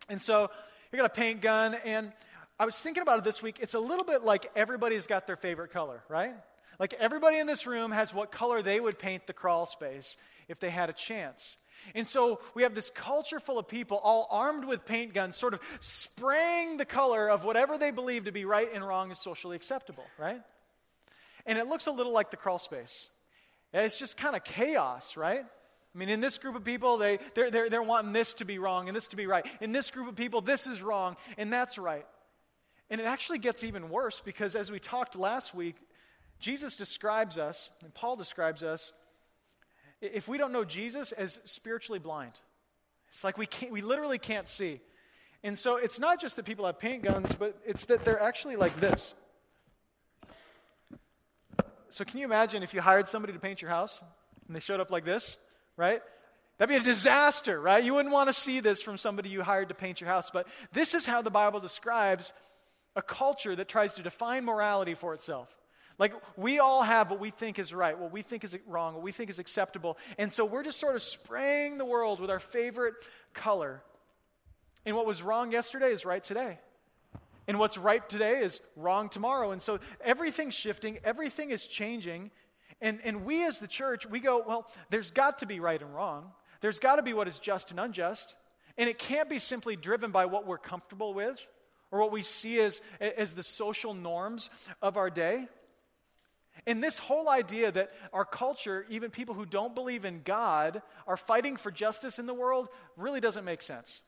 And 0.09 0.21
so 0.21 0.51
you 0.91 0.97
got 0.97 1.05
a 1.05 1.15
paint 1.15 1.43
gun, 1.43 1.77
and 1.85 2.11
I 2.59 2.65
was 2.65 2.79
thinking 2.81 3.03
about 3.03 3.19
it 3.19 3.25
this 3.25 3.43
week. 3.43 3.59
It's 3.61 3.75
a 3.75 3.81
little 3.81 4.05
bit 4.05 4.23
like 4.23 4.51
everybody's 4.57 5.07
got 5.07 5.27
their 5.27 5.37
favorite 5.37 5.73
color, 5.73 6.03
right? 6.09 6.35
Like 6.79 6.95
everybody 6.95 7.39
in 7.39 7.47
this 7.47 7.67
room 7.67 7.93
has 7.93 8.15
what 8.15 8.33
color 8.33 8.63
they 8.63 8.81
would 8.81 8.99
paint 8.99 9.27
the 9.27 9.35
crawl 9.35 9.67
space 9.67 10.17
if 10.49 10.59
they 10.59 10.71
had 10.71 10.89
a 10.89 10.95
chance. 10.95 11.59
And 11.95 12.09
so 12.09 12.41
we 12.55 12.63
have 12.63 12.75
this 12.75 12.91
culture 12.91 13.41
full 13.41 13.59
of 13.59 13.69
people 13.69 13.99
all 14.03 14.27
armed 14.31 14.65
with 14.65 14.87
paint 14.87 15.13
guns, 15.13 15.37
sort 15.37 15.53
of 15.53 15.61
spraying 15.81 16.79
the 16.79 16.87
color 16.87 17.29
of 17.29 17.45
whatever 17.45 17.77
they 17.77 17.91
believe 17.91 18.25
to 18.25 18.33
be 18.33 18.47
right 18.47 18.69
and 18.73 18.87
wrong 18.87 19.11
is 19.11 19.19
socially 19.19 19.55
acceptable, 19.55 20.05
right? 20.19 20.41
And 21.45 21.59
it 21.59 21.67
looks 21.67 21.87
a 21.87 21.93
little 21.93 22.13
like 22.13 22.31
the 22.31 22.37
crawl 22.37 22.59
space. 22.59 23.09
It's 23.73 23.99
just 23.99 24.17
kind 24.17 24.35
of 24.35 24.45
chaos, 24.45 25.17
right? 25.17 25.45
I 25.97 25.99
mean, 25.99 26.11
in 26.11 26.21
this 26.21 26.37
group 26.37 26.55
of 26.57 26.63
people, 26.63 26.99
they, 26.99 27.19
they're, 27.33 27.51
they're, 27.51 27.71
they're 27.71 27.83
wanting 27.83 28.13
this 28.13 28.35
to 28.35 28.45
be 28.45 28.59
wrong 28.59 28.89
and 28.89 28.95
this 28.95 29.07
to 29.09 29.17
be 29.17 29.27
right. 29.27 29.47
In 29.63 29.73
this 29.73 29.91
group 29.91 30.07
of 30.09 30.15
people, 30.15 30.43
this 30.43 30.67
is 30.67 30.83
wrong 30.83 31.17
and 31.39 31.51
that's 31.51 31.79
right. 31.79 32.07
And 32.91 33.01
it 33.01 33.05
actually 33.05 33.39
gets 33.39 33.65
even 33.65 33.89
worse 33.89 34.21
because 34.21 34.55
as 34.55 34.71
we 34.71 34.79
talked 34.79 35.17
last 35.17 35.55
week, 35.55 35.77
Jesus 36.39 36.77
describes 36.77 37.39
us, 37.39 37.71
and 37.83 37.95
Paul 37.95 38.17
describes 38.17 38.63
us, 38.63 38.93
if 40.03 40.29
we 40.29 40.37
don't 40.37 40.53
know 40.53 40.67
Jesus, 40.67 41.13
as 41.13 41.41
spiritually 41.45 41.99
blind. 41.99 42.39
It's 43.09 43.25
like 43.25 43.39
we, 43.39 43.47
can't, 43.47 43.73
we 43.73 43.81
literally 43.81 44.19
can't 44.19 44.51
see. 44.51 44.83
And 45.43 45.59
so 45.59 45.77
it's 45.77 45.99
not 45.99 46.21
just 46.21 46.37
that 46.37 46.45
people 46.45 46.67
have 46.67 46.79
paint 46.79 47.05
guns, 47.05 47.35
but 47.35 47.59
it's 47.65 47.87
that 47.87 48.05
they're 48.05 48.21
actually 48.21 48.57
like 48.57 48.79
this. 48.81 49.15
So 51.89 52.05
can 52.05 52.19
you 52.19 52.27
imagine 52.27 52.63
if 52.63 52.75
you 52.75 52.83
hired 52.83 53.09
somebody 53.09 53.33
to 53.33 53.39
paint 53.39 53.63
your 53.63 53.71
house 53.71 54.03
and 54.47 54.55
they 54.55 54.61
showed 54.61 54.81
up 54.81 54.91
like 54.91 55.07
this? 55.07 55.39
Right? 55.77 56.01
That'd 56.59 56.75
be 56.75 56.81
a 56.81 56.95
disaster, 56.95 57.61
right? 57.61 57.85
You 57.85 57.95
wouldn't 57.95 58.13
want 58.13 58.29
to 58.29 58.33
see 58.33 58.61
this 58.61 58.81
from 58.81 58.97
somebody 58.97 59.29
you 59.29 59.43
hired 59.43 59.69
to 59.69 59.75
paint 59.75 60.01
your 60.01 60.09
house. 60.09 60.31
But 60.31 60.47
this 60.73 60.95
is 60.95 61.05
how 61.05 61.23
the 61.23 61.31
Bible 61.31 61.61
describes 61.61 62.33
a 62.95 63.03
culture 63.03 63.55
that 63.55 63.69
tries 63.69 63.95
to 63.95 64.03
define 64.03 64.45
morality 64.45 64.95
for 64.95 65.13
itself. 65.13 65.55
Like, 65.99 66.15
we 66.37 66.59
all 66.59 66.83
have 66.83 67.11
what 67.11 67.21
we 67.21 67.31
think 67.31 67.59
is 67.59 67.73
right, 67.73 67.99
what 67.99 68.13
we 68.13 68.23
think 68.23 68.45
is 68.45 68.57
wrong, 68.67 68.95
what 68.95 69.03
we 69.03 69.13
think 69.13 69.31
is 69.31 69.39
acceptable. 69.39 69.97
And 70.19 70.33
so 70.33 70.45
we're 70.45 70.63
just 70.63 70.79
sort 70.79 70.95
of 70.95 71.03
spraying 71.03 71.79
the 71.79 71.85
world 71.85 72.21
with 72.21 72.31
our 72.31 72.41
favorite 72.41 72.95
color. 73.33 73.83
And 74.85 74.95
what 74.95 75.07
was 75.07 75.23
wrong 75.23 75.53
yesterday 75.53 75.93
is 75.93 76.05
right 76.05 76.23
today. 76.23 76.59
And 77.49 77.59
what's 77.59 77.79
right 77.79 78.07
today 78.09 78.41
is 78.41 78.61
wrong 78.77 79.09
tomorrow. 79.09 79.53
And 79.53 79.63
so 79.63 79.79
everything's 80.03 80.55
shifting, 80.55 80.99
everything 81.05 81.51
is 81.51 81.67
changing. 81.67 82.31
And, 82.81 83.01
and 83.05 83.25
we 83.25 83.45
as 83.47 83.59
the 83.59 83.67
church, 83.67 84.07
we 84.07 84.21
go, 84.21 84.45
well, 84.47 84.71
there's 84.91 85.11
got 85.11 85.39
to 85.39 85.47
be 85.47 85.61
right 85.61 85.81
and 85.81 85.95
wrong. 85.95 86.31
There's 86.61 86.79
got 86.79 86.97
to 86.97 87.03
be 87.03 87.15
what 87.15 87.29
is 87.29 87.39
just 87.39 87.71
and 87.71 87.81
unjust. 87.81 88.37
And 88.77 88.89
it 88.89 88.99
can't 88.99 89.31
be 89.31 89.39
simply 89.39 89.77
driven 89.77 90.11
by 90.11 90.27
what 90.27 90.47
we're 90.47 90.59
comfortable 90.59 91.15
with 91.15 91.39
or 91.91 92.01
what 92.01 92.13
we 92.13 92.23
see 92.23 92.61
as, 92.61 92.83
as 93.01 93.35
the 93.35 93.43
social 93.43 93.95
norms 93.95 94.51
of 94.83 94.97
our 94.97 95.09
day. 95.09 95.47
And 96.67 96.83
this 96.83 96.99
whole 96.99 97.29
idea 97.29 97.71
that 97.73 97.93
our 98.13 98.25
culture, 98.25 98.87
even 98.89 99.11
people 99.11 99.35
who 99.35 99.47
don't 99.47 99.75
believe 99.75 100.05
in 100.05 100.23
God, 100.25 100.83
are 101.07 101.17
fighting 101.17 101.57
for 101.57 101.71
justice 101.71 102.19
in 102.19 102.27
the 102.27 102.35
world 102.35 102.69
really 102.97 103.21
doesn't 103.21 103.45
make 103.45 103.63
sense. 103.63 104.03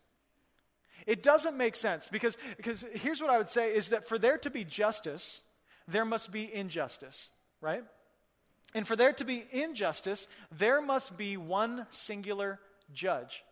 It 1.07 1.23
doesn't 1.23 1.57
make 1.57 1.77
sense 1.77 2.09
because, 2.09 2.37
because 2.57 2.85
here's 2.95 3.21
what 3.21 3.31
I 3.31 3.39
would 3.39 3.49
say 3.49 3.75
is 3.75 3.89
that 3.89 4.09
for 4.09 4.19
there 4.19 4.39
to 4.39 4.51
be 4.51 4.65
justice, 4.65 5.41
there 5.87 6.05
must 6.05 6.33
be 6.33 6.53
injustice, 6.53 7.29
right? 7.61 7.85
And 8.75 8.87
for 8.87 8.97
there 8.97 9.13
to 9.15 9.25
be 9.25 9.45
injustice, 9.51 10.29
there 10.57 10.81
must 10.81 11.17
be 11.17 11.37
one 11.37 11.87
singular 11.91 12.61
judge. 12.93 13.43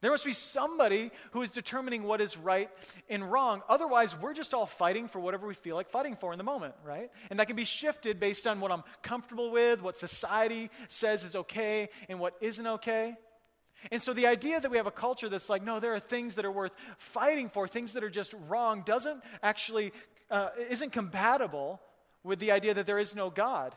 There 0.00 0.10
must 0.10 0.26
be 0.26 0.34
somebody 0.34 1.10
who 1.30 1.40
is 1.40 1.50
determining 1.50 2.02
what 2.02 2.20
is 2.20 2.36
right 2.36 2.68
and 3.08 3.32
wrong. 3.32 3.62
Otherwise, 3.70 4.14
we're 4.14 4.34
just 4.34 4.52
all 4.52 4.66
fighting 4.66 5.08
for 5.08 5.18
whatever 5.18 5.46
we 5.46 5.54
feel 5.54 5.76
like 5.76 5.88
fighting 5.88 6.14
for 6.14 6.30
in 6.32 6.36
the 6.36 6.44
moment, 6.44 6.74
right? 6.84 7.10
And 7.30 7.40
that 7.40 7.46
can 7.46 7.56
be 7.56 7.64
shifted 7.64 8.20
based 8.20 8.46
on 8.46 8.60
what 8.60 8.70
I'm 8.70 8.82
comfortable 9.02 9.50
with, 9.50 9.82
what 9.82 9.96
society 9.96 10.70
says 10.88 11.24
is 11.24 11.34
okay, 11.34 11.88
and 12.08 12.20
what 12.20 12.34
isn't 12.42 12.66
okay. 12.66 13.16
And 13.90 14.02
so 14.02 14.12
the 14.12 14.26
idea 14.26 14.60
that 14.60 14.70
we 14.70 14.76
have 14.76 14.86
a 14.86 14.90
culture 14.90 15.30
that's 15.30 15.48
like, 15.48 15.64
no, 15.64 15.80
there 15.80 15.94
are 15.94 16.00
things 16.00 16.34
that 16.34 16.44
are 16.44 16.52
worth 16.52 16.72
fighting 16.98 17.48
for, 17.48 17.66
things 17.66 17.94
that 17.94 18.04
are 18.04 18.10
just 18.10 18.34
wrong, 18.46 18.82
doesn't 18.84 19.22
actually, 19.42 19.92
uh, 20.30 20.50
isn't 20.68 20.92
compatible 20.92 21.80
with 22.22 22.40
the 22.40 22.52
idea 22.52 22.74
that 22.74 22.84
there 22.84 22.98
is 22.98 23.14
no 23.14 23.30
God. 23.30 23.74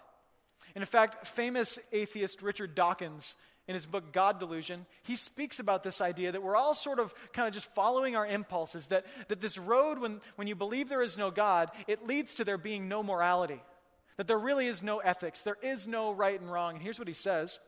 And 0.75 0.81
in 0.81 0.85
fact, 0.85 1.27
famous 1.27 1.79
atheist 1.91 2.41
Richard 2.41 2.75
Dawkins 2.75 3.35
in 3.67 3.75
his 3.75 3.85
book 3.85 4.13
God 4.13 4.39
Delusion, 4.39 4.85
he 5.03 5.15
speaks 5.15 5.59
about 5.59 5.83
this 5.83 5.99
idea 5.99 6.31
that 6.31 6.41
we're 6.41 6.55
all 6.55 6.73
sort 6.73 6.99
of 6.99 7.13
kind 7.33 7.47
of 7.47 7.53
just 7.53 7.73
following 7.73 8.15
our 8.15 8.25
impulses, 8.25 8.87
that, 8.87 9.05
that 9.27 9.41
this 9.41 9.57
road, 9.57 9.99
when, 9.99 10.21
when 10.35 10.47
you 10.47 10.55
believe 10.55 10.87
there 10.87 11.01
is 11.01 11.17
no 11.17 11.31
God, 11.31 11.69
it 11.87 12.07
leads 12.07 12.35
to 12.35 12.45
there 12.45 12.57
being 12.57 12.87
no 12.87 13.03
morality, 13.03 13.61
that 14.15 14.27
there 14.27 14.39
really 14.39 14.67
is 14.67 14.81
no 14.81 14.99
ethics, 14.99 15.43
there 15.43 15.57
is 15.61 15.85
no 15.85 16.11
right 16.11 16.39
and 16.39 16.51
wrong. 16.51 16.75
And 16.75 16.83
here's 16.83 16.99
what 16.99 17.09
he 17.09 17.13
says 17.13 17.59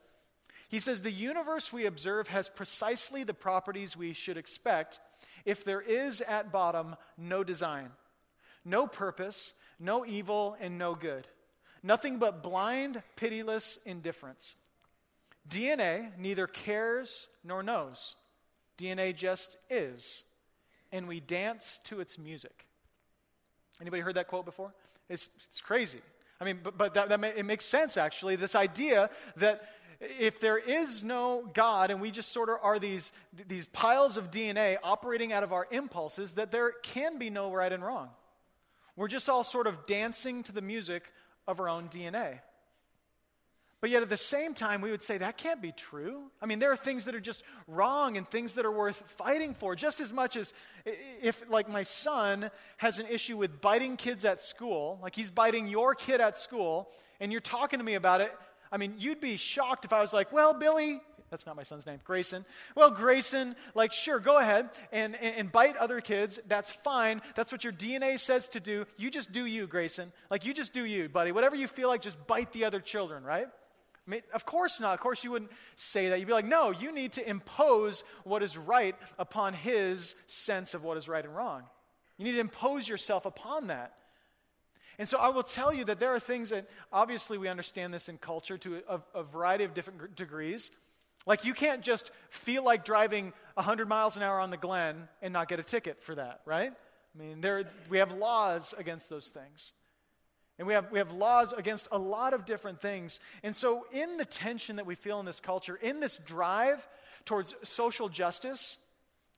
He 0.70 0.80
says, 0.80 1.02
The 1.02 1.12
universe 1.12 1.74
we 1.74 1.86
observe 1.86 2.30
has 2.30 2.48
precisely 2.48 3.24
the 3.24 3.34
properties 3.34 3.98
we 3.98 4.14
should 4.14 4.38
expect 4.38 5.00
if 5.46 5.66
there 5.66 5.82
is 5.82 6.22
at 6.22 6.52
bottom 6.52 6.96
no 7.18 7.44
design, 7.44 7.90
no 8.64 8.88
purpose, 8.88 9.54
no 9.80 10.06
evil, 10.06 10.56
and 10.62 10.78
no 10.78 10.96
good. 10.96 11.28
Nothing 11.82 12.18
but 12.18 12.44
blind, 12.44 13.02
pitiless 13.16 13.80
indifference. 13.86 14.56
DNA 15.50 16.18
neither 16.18 16.48
cares 16.48 17.28
nor 17.44 17.64
knows. 17.64 18.16
DNA 18.78 19.16
just 19.16 19.58
is. 19.70 20.24
And 20.92 21.08
we 21.08 21.20
dance 21.20 21.80
to 21.86 22.00
its 22.00 22.18
music. 22.18 22.66
Anybody 23.82 24.02
heard 24.02 24.16
that 24.16 24.28
quote 24.28 24.46
before? 24.46 24.74
It's, 25.08 25.30
it's 25.48 25.62
crazy. 25.62 26.00
I 26.42 26.46
mean, 26.46 26.60
but, 26.64 26.78
but 26.78 26.94
that, 26.94 27.10
that 27.10 27.20
may, 27.20 27.30
it 27.30 27.46
makes 27.46 27.66
sense, 27.66 27.98
actually. 27.98 28.36
This 28.36 28.56
idea 28.56 29.10
that 29.38 29.68
if 30.00 30.40
there 30.40 30.58
is 30.58 31.04
no 31.04 31.50
God 31.54 31.92
and 31.92 32.00
we 32.00 32.12
just 32.12 32.32
sort 32.32 32.50
of 32.50 32.58
are 32.62 32.80
these, 32.80 33.12
these 33.48 33.66
piles 33.68 34.18
of 34.18 34.32
DNA 34.32 34.78
operating 34.84 35.34
out 35.34 35.44
of 35.44 35.52
our 35.52 35.68
impulses, 35.72 36.34
that 36.34 36.52
there 36.52 36.72
can 36.84 37.18
be 37.18 37.30
no 37.30 37.52
right 37.52 37.72
and 37.72 37.84
wrong. 37.84 38.10
We're 38.96 39.08
just 39.08 39.30
all 39.30 39.44
sort 39.44 39.68
of 39.68 39.86
dancing 39.86 40.44
to 40.44 40.52
the 40.52 40.62
music 40.62 41.12
of 41.50 41.60
our 41.60 41.68
own 41.68 41.90
DNA. 41.90 42.40
But 43.82 43.90
yet 43.90 44.04
at 44.04 44.10
the 44.10 44.18
same 44.18 44.54
time, 44.54 44.82
we 44.82 44.92
would 44.92 45.02
say 45.02 45.18
that 45.20 45.38
can't 45.38 45.62
be 45.62 45.72
true. 45.72 46.24
I 46.42 46.46
mean, 46.46 46.60
there 46.60 46.72
are 46.72 46.78
things 46.78 47.06
that 47.06 47.16
are 47.16 47.22
just 47.22 47.44
wrong 47.66 48.18
and 48.18 48.28
things 48.28 48.54
that 48.54 48.66
are 48.66 48.72
worth 48.72 49.02
fighting 49.18 49.54
for, 49.54 49.74
just 49.74 50.02
as 50.02 50.12
much 50.12 50.36
as 50.36 50.54
if, 51.22 51.50
like, 51.50 51.70
my 51.70 51.84
son 51.84 52.52
has 52.78 53.00
an 53.00 53.06
issue 53.08 53.38
with 53.38 53.62
biting 53.62 53.96
kids 53.96 54.26
at 54.26 54.42
school, 54.42 55.00
like 55.02 55.16
he's 55.16 55.30
biting 55.30 55.68
your 55.68 55.96
kid 55.96 56.20
at 56.20 56.38
school, 56.38 56.90
and 57.22 57.32
you're 57.32 57.40
talking 57.42 57.80
to 57.80 57.86
me 57.86 57.96
about 57.96 58.20
it. 58.20 58.36
I 58.70 58.78
mean, 58.78 58.96
you'd 58.98 59.22
be 59.22 59.38
shocked 59.38 59.86
if 59.86 59.94
I 59.94 60.02
was 60.02 60.12
like, 60.12 60.34
well, 60.34 60.54
Billy, 60.54 61.02
that's 61.30 61.46
not 61.46 61.56
my 61.56 61.64
son's 61.64 61.86
name, 61.86 62.00
Grayson. 62.04 62.46
Well, 62.76 62.92
Grayson, 62.92 63.56
like, 63.76 63.92
sure, 63.92 64.20
go 64.20 64.38
ahead 64.38 64.70
and, 64.92 65.16
and, 65.16 65.36
and, 65.36 65.52
bite 65.52 65.78
other 65.78 66.02
kids. 66.02 66.40
That's 66.48 66.72
fine. 66.72 67.22
That's 67.36 67.52
what 67.52 67.64
your 67.64 67.74
DNA 67.74 68.20
says 68.20 68.48
to 68.50 68.60
do. 68.60 68.86
You 68.98 69.12
just 69.12 69.32
do 69.32 69.46
you, 69.46 69.68
Grayson. 69.68 70.12
Like, 70.30 70.46
you 70.46 70.54
just 70.54 70.74
do 70.74 70.86
you, 70.86 71.10
buddy. 71.10 71.32
Whatever 71.32 71.56
you 71.56 71.68
feel 71.68 71.88
like, 71.88 72.02
just 72.02 72.26
bite 72.28 72.52
the 72.54 72.66
other 72.66 72.80
children, 72.80 73.24
right? 73.24 73.48
I 73.48 74.10
mean, 74.10 74.22
of 74.34 74.46
course 74.46 74.80
not. 74.80 74.96
Of 74.96 75.02
course, 75.02 75.24
you 75.24 75.30
wouldn't 75.30 75.52
say 75.76 76.10
that. 76.10 76.20
You'd 76.20 76.28
be 76.28 76.34
like, 76.34 76.46
no, 76.46 76.72
you 76.72 76.92
need 76.92 77.14
to 77.14 77.30
impose 77.30 78.04
what 78.24 78.42
is 78.42 78.58
right 78.58 78.96
upon 79.20 79.54
his 79.54 80.16
sense 80.26 80.74
of 80.74 80.84
what 80.84 80.98
is 80.98 81.08
right 81.08 81.24
and 81.24 81.36
wrong. 81.36 81.64
You 82.18 82.26
need 82.26 82.34
to 82.34 82.40
impose 82.40 82.90
yourself 82.90 83.26
upon 83.26 83.68
that. 83.68 83.94
And 84.98 85.08
so 85.08 85.18
I 85.18 85.30
will 85.30 85.44
tell 85.44 85.72
you 85.72 85.86
that 85.86 86.00
there 86.00 86.14
are 86.14 86.20
things 86.20 86.50
that 86.50 86.68
obviously 86.92 87.38
we 87.38 87.48
understand 87.48 87.94
this 87.94 88.10
in 88.10 88.18
culture 88.18 88.58
to 88.58 88.82
a, 88.90 89.00
a 89.16 89.24
variety 89.24 89.64
of 89.64 89.74
different 89.74 90.16
degrees. 90.16 90.72
Like 91.26 91.46
you 91.46 91.54
can't 91.54 91.82
just 91.82 92.12
feel 92.30 92.64
like 92.64 92.86
driving 92.86 93.34
100 93.56 93.88
miles 93.88 94.16
an 94.16 94.24
hour 94.24 94.40
on 94.40 94.50
the 94.50 94.58
Glenn 94.58 95.08
and 95.22 95.34
not 95.34 95.48
get 95.48 95.60
a 95.60 95.64
ticket 95.64 96.02
for 96.02 96.16
that, 96.16 96.42
right? 96.46 96.72
I 96.72 97.18
mean, 97.18 97.42
there, 97.42 97.64
we 97.90 97.98
have 97.98 98.12
laws 98.12 98.74
against 98.78 99.10
those 99.10 99.28
things. 99.28 99.74
And 100.58 100.68
we 100.68 100.74
have, 100.74 100.92
we 100.92 101.00
have 101.00 101.14
laws 101.14 101.54
against 101.54 101.88
a 101.92 101.98
lot 101.98 102.34
of 102.34 102.46
different 102.46 102.82
things. 102.82 103.22
And 103.44 103.56
so, 103.56 103.86
in 103.94 104.18
the 104.18 104.26
tension 104.26 104.76
that 104.76 104.86
we 104.86 104.96
feel 104.96 105.20
in 105.22 105.26
this 105.26 105.40
culture, 105.40 105.78
in 105.82 106.02
this 106.02 106.18
drive 106.26 106.86
towards 107.24 107.56
social 107.64 108.10
justice, 108.10 108.78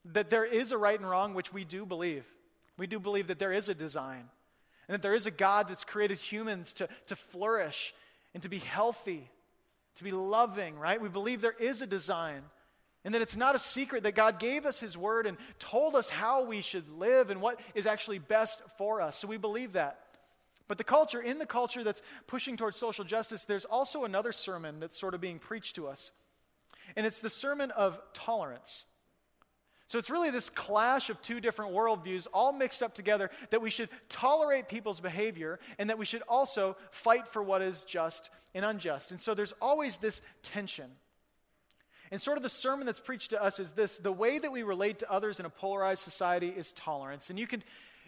that 0.06 0.32
there 0.32 0.46
is 0.46 0.72
a 0.72 0.78
right 0.80 1.00
and 1.00 1.08
wrong, 1.08 1.36
which 1.36 1.54
we 1.54 1.64
do 1.64 1.86
believe. 1.86 2.26
We 2.76 2.88
do 2.88 3.00
believe 3.00 3.28
that 3.28 3.38
there 3.38 3.54
is 3.54 3.70
a 3.70 3.76
design, 3.76 4.30
and 4.88 4.96
that 4.96 5.04
there 5.04 5.14
is 5.14 5.28
a 5.28 5.32
God 5.32 5.68
that's 5.68 5.84
created 5.84 6.18
humans 6.18 6.74
to, 6.74 6.90
to 7.08 7.16
flourish 7.16 7.94
and 8.34 8.42
to 8.42 8.50
be 8.50 8.58
healthy, 8.58 9.30
to 9.96 10.04
be 10.04 10.12
loving, 10.12 10.78
right? 10.78 11.02
We 11.02 11.10
believe 11.10 11.42
there 11.42 11.52
is 11.52 11.82
a 11.82 11.88
design. 11.88 12.44
And 13.04 13.16
that 13.16 13.22
it's 13.22 13.36
not 13.36 13.56
a 13.56 13.60
secret 13.60 14.04
that 14.04 14.14
God 14.14 14.40
gave 14.40 14.66
us 14.66 14.80
His 14.80 14.96
Word 14.96 15.26
and 15.26 15.38
told 15.58 15.96
us 15.96 16.10
how 16.10 16.44
we 16.44 16.62
should 16.62 16.88
live 16.90 17.32
and 17.32 17.42
what 17.42 17.60
is 17.74 17.88
actually 17.88 18.20
best 18.20 18.62
for 18.78 19.02
us. 19.02 19.18
So 19.18 19.28
we 19.28 19.38
believe 19.38 19.74
that. 19.74 20.00
But 20.68 20.78
the 20.78 20.84
culture, 20.84 21.20
in 21.20 21.40
the 21.40 21.46
culture 21.46 21.84
that's 21.84 22.02
pushing 22.28 22.58
towards 22.58 22.78
social 22.78 23.04
justice, 23.04 23.46
there's 23.46 23.66
also 23.66 24.04
another 24.04 24.32
sermon 24.32 24.80
that's 24.80 25.00
sort 25.00 25.14
of 25.16 25.20
being 25.20 25.40
preached 25.40 25.76
to 25.76 25.88
us. 25.88 26.12
And 26.96 27.06
it's 27.06 27.22
the 27.22 27.30
sermon 27.30 27.72
of 27.72 28.00
tolerance. 28.14 28.86
So 29.92 30.00
it's 30.00 30.10
really 30.10 30.30
this 30.30 30.50
clash 30.50 31.10
of 31.10 31.22
two 31.22 31.42
different 31.42 31.74
worldviews 31.74 32.26
all 32.34 32.54
mixed 32.54 32.82
up 32.82 32.96
together 32.96 33.30
that 33.50 33.62
we 33.62 33.70
should 33.70 33.90
tolerate 34.08 34.70
people's 34.70 35.02
behavior 35.02 35.60
and 35.78 35.90
that 35.90 35.98
we 35.98 36.06
should 36.06 36.24
also 36.30 36.78
fight 36.92 37.28
for 37.28 37.44
what 37.44 37.62
is 37.62 37.84
just 37.84 38.30
and 38.56 38.64
unjust. 38.64 39.12
And 39.12 39.20
so 39.20 39.34
there's 39.34 39.52
always 39.62 39.98
this 39.98 40.22
tension. 40.44 40.90
And 42.10 42.22
sort 42.22 42.38
of 42.38 42.44
the 42.44 42.48
sermon 42.48 42.86
that's 42.86 43.02
preached 43.02 43.32
to 43.32 43.44
us 43.44 43.60
is 43.60 43.72
this 43.72 43.98
the 43.98 44.14
way 44.14 44.40
that 44.40 44.54
we 44.54 44.64
relate 44.64 45.00
to 45.00 45.12
others 45.12 45.42
in 45.42 45.46
a 45.46 45.50
polarized 45.50 46.04
society 46.04 46.48
is 46.48 46.72
tolerance. 46.72 47.30
And 47.30 47.38
you 47.38 47.46
can 47.46 47.62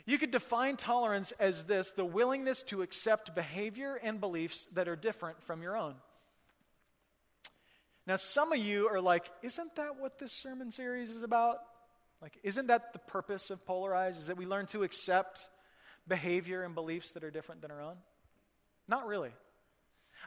you 0.05 0.17
could 0.17 0.31
define 0.31 0.77
tolerance 0.77 1.33
as 1.33 1.63
this 1.63 1.91
the 1.91 2.05
willingness 2.05 2.63
to 2.63 2.81
accept 2.81 3.35
behavior 3.35 3.99
and 4.01 4.21
beliefs 4.21 4.67
that 4.75 4.87
are 4.87 4.95
different 4.95 5.43
from 5.43 5.61
your 5.61 5.75
own. 5.75 5.95
Now, 8.07 8.15
some 8.15 8.53
of 8.53 8.59
you 8.59 8.87
are 8.87 9.01
like, 9.01 9.29
isn't 9.41 9.75
that 9.75 9.99
what 9.99 10.17
this 10.17 10.31
sermon 10.31 10.71
series 10.71 11.09
is 11.09 11.23
about? 11.23 11.59
Like, 12.23 12.39
isn't 12.41 12.67
that 12.67 12.93
the 12.93 12.99
purpose 12.99 13.49
of 13.49 13.65
Polarize? 13.65 14.11
Is 14.11 14.27
that 14.27 14.37
we 14.37 14.45
learn 14.45 14.65
to 14.67 14.83
accept 14.83 15.49
behavior 16.07 16.63
and 16.63 16.73
beliefs 16.73 17.11
that 17.11 17.23
are 17.25 17.29
different 17.29 17.61
than 17.61 17.69
our 17.69 17.81
own? 17.81 17.97
Not 18.87 19.07
really. 19.07 19.31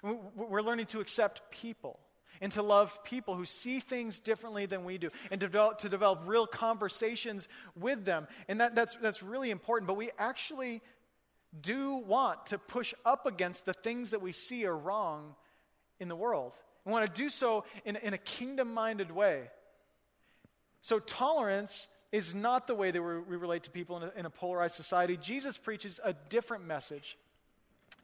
We're 0.03 0.61
learning 0.61 0.87
to 0.87 1.01
accept 1.01 1.51
people 1.51 1.99
and 2.43 2.53
to 2.53 2.63
love 2.63 3.03
people 3.03 3.35
who 3.35 3.47
see 3.47 3.81
things 3.81 4.19
differently 4.19 4.67
than 4.67 4.85
we 4.85 4.99
do 4.99 5.09
and 5.31 5.41
to 5.41 5.47
develop, 5.47 5.79
to 5.79 5.89
develop 5.89 6.25
real 6.27 6.47
conversations 6.47 7.49
with 7.75 8.05
them. 8.05 8.29
And 8.47 8.61
that, 8.61 8.75
that's, 8.75 8.97
that's 8.97 9.23
really 9.23 9.51
important. 9.51 9.87
But 9.87 9.97
we 9.97 10.11
actually 10.19 10.83
do 11.59 11.95
want 11.95 12.45
to 12.49 12.59
push 12.59 12.93
up 13.07 13.25
against 13.25 13.65
the 13.65 13.73
things 13.73 14.11
that 14.11 14.21
we 14.21 14.33
see 14.33 14.67
are 14.67 14.77
wrong 14.77 15.35
in 15.99 16.09
the 16.09 16.17
world. 16.17 16.53
We 16.85 16.93
want 16.93 17.07
to 17.07 17.23
do 17.23 17.31
so 17.31 17.65
in, 17.87 17.97
in 17.97 18.13
a 18.13 18.19
kingdom 18.19 18.75
minded 18.75 19.11
way. 19.11 19.45
So, 20.87 21.01
tolerance 21.01 21.89
is 22.13 22.33
not 22.33 22.69
the 22.69 22.75
way 22.77 22.93
that 22.93 23.03
we 23.03 23.37
relate 23.37 23.65
to 23.65 23.71
people 23.71 23.97
in 23.97 24.05
a, 24.05 24.13
in 24.21 24.25
a 24.25 24.31
polarized 24.31 24.77
society. 24.77 25.17
Jesus 25.17 25.59
preaches 25.59 25.99
a 26.05 26.15
different 26.29 26.65
message. 26.65 27.19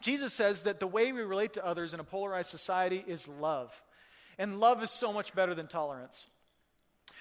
Jesus 0.01 0.33
says 0.33 0.63
that 0.63 0.81
the 0.81 0.89
way 0.89 1.13
we 1.13 1.21
relate 1.21 1.53
to 1.53 1.65
others 1.65 1.95
in 1.95 2.01
a 2.01 2.05
polarized 2.05 2.51
society 2.51 3.05
is 3.07 3.29
love. 3.29 3.71
And 4.37 4.59
love 4.59 4.83
is 4.83 4.91
so 4.91 5.13
much 5.13 5.33
better 5.33 5.55
than 5.55 5.69
tolerance. 5.69 6.27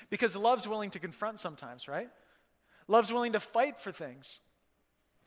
Because 0.09 0.35
love's 0.35 0.67
willing 0.67 0.89
to 0.89 0.99
confront 0.99 1.39
sometimes, 1.39 1.87
right? 1.87 2.09
Love's 2.87 3.13
willing 3.13 3.33
to 3.33 3.39
fight 3.39 3.79
for 3.79 3.91
things. 3.91 4.39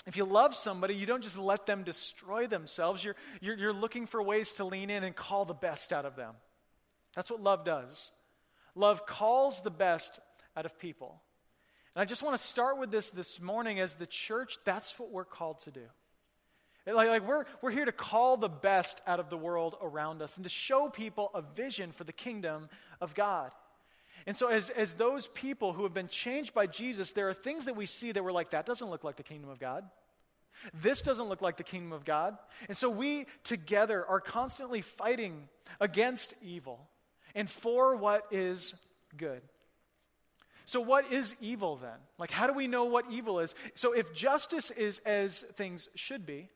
If 0.05 0.17
you 0.17 0.25
love 0.25 0.57
somebody, 0.57 0.97
you 0.97 1.07
don't 1.07 1.23
just 1.23 1.39
let 1.39 1.65
them 1.65 1.85
destroy 1.85 2.49
themselves. 2.49 3.05
You're, 3.05 3.15
you're, 3.41 3.57
you're, 3.57 3.73
looking 3.73 4.07
for 4.07 4.21
ways 4.21 4.51
to 4.55 4.65
lean 4.65 4.91
in 4.91 5.05
and 5.05 5.15
call 5.15 5.45
the 5.45 5.55
best 5.55 5.93
out 5.93 6.05
of 6.05 6.17
them. 6.17 6.35
That's 7.15 7.31
what 7.31 7.41
love 7.41 7.65
does. 7.65 8.11
Love 8.75 9.07
calls 9.07 9.63
the 9.63 9.71
best 9.71 10.21
out 10.57 10.67
of 10.67 10.79
people. 10.79 11.21
And 11.95 12.03
I 12.03 12.05
just 12.05 12.23
want 12.23 12.37
to 12.39 12.45
start 12.45 12.79
with 12.79 12.91
this 12.91 13.11
this 13.11 13.41
morning 13.41 13.79
as 13.79 13.95
the 13.95 14.07
church, 14.07 14.59
that's 14.65 14.99
what 14.99 15.11
we're 15.11 15.25
called 15.25 15.61
to 15.61 15.71
do. 15.71 15.85
Like, 16.87 17.09
like 17.09 17.27
we're, 17.27 17.45
we're 17.63 17.71
here 17.71 17.85
to 17.85 17.93
call 17.93 18.37
the 18.37 18.49
best 18.49 19.01
out 19.07 19.21
of 19.21 19.31
the 19.31 19.37
world 19.37 19.77
around 19.81 20.21
us 20.21 20.37
and 20.37 20.45
to 20.45 20.51
show 20.51 20.89
people 20.89 21.31
a 21.35 21.41
vision 21.41 21.93
for 21.93 22.05
the 22.05 22.13
kingdom 22.13 22.69
of 23.01 23.15
God. 23.15 23.53
And 24.27 24.37
so, 24.37 24.49
as, 24.49 24.71
as 24.71 24.95
those 24.95 25.29
people 25.29 25.73
who 25.73 25.83
have 25.83 25.95
been 25.95 26.09
changed 26.09 26.55
by 26.55 26.67
Jesus, 26.67 27.11
there 27.11 27.29
are 27.29 27.35
things 27.35 27.67
that 27.67 27.77
we 27.77 27.87
see 27.87 28.11
that 28.13 28.25
we're 28.25 28.33
like, 28.33 28.51
that 28.51 28.67
doesn't 28.67 28.89
look 28.89 29.05
like 29.05 29.17
the 29.17 29.23
kingdom 29.23 29.51
of 29.51 29.59
God. 29.59 29.85
This 30.73 31.03
doesn't 31.03 31.29
look 31.29 31.43
like 31.43 31.59
the 31.59 31.65
kingdom 31.65 31.93
of 31.93 32.05
God. 32.05 32.39
And 32.69 32.77
so 32.77 32.89
we 32.89 33.27
together 33.43 34.05
are 34.07 34.21
constantly 34.21 34.81
fighting 34.81 35.49
against 35.81 36.35
evil 36.43 36.89
and 37.35 37.51
for 37.51 37.97
what 37.97 38.27
is 38.31 38.75
good. 39.17 39.43
So, 40.67 40.81
what 40.81 41.13
is 41.13 41.35
evil 41.41 41.77
then? 41.77 41.99
Like, 42.19 42.31
how 42.31 42.47
do 42.47 42.55
we 42.55 42.67
know 42.67 42.85
what 42.85 43.05
evil 43.11 43.41
is? 43.41 43.55
So, 43.75 43.93
if 43.93 44.15
justice 44.15 44.71
is 44.71 45.01
as 45.01 45.43
things 45.55 45.89
should 45.95 46.25
be, 46.25 46.49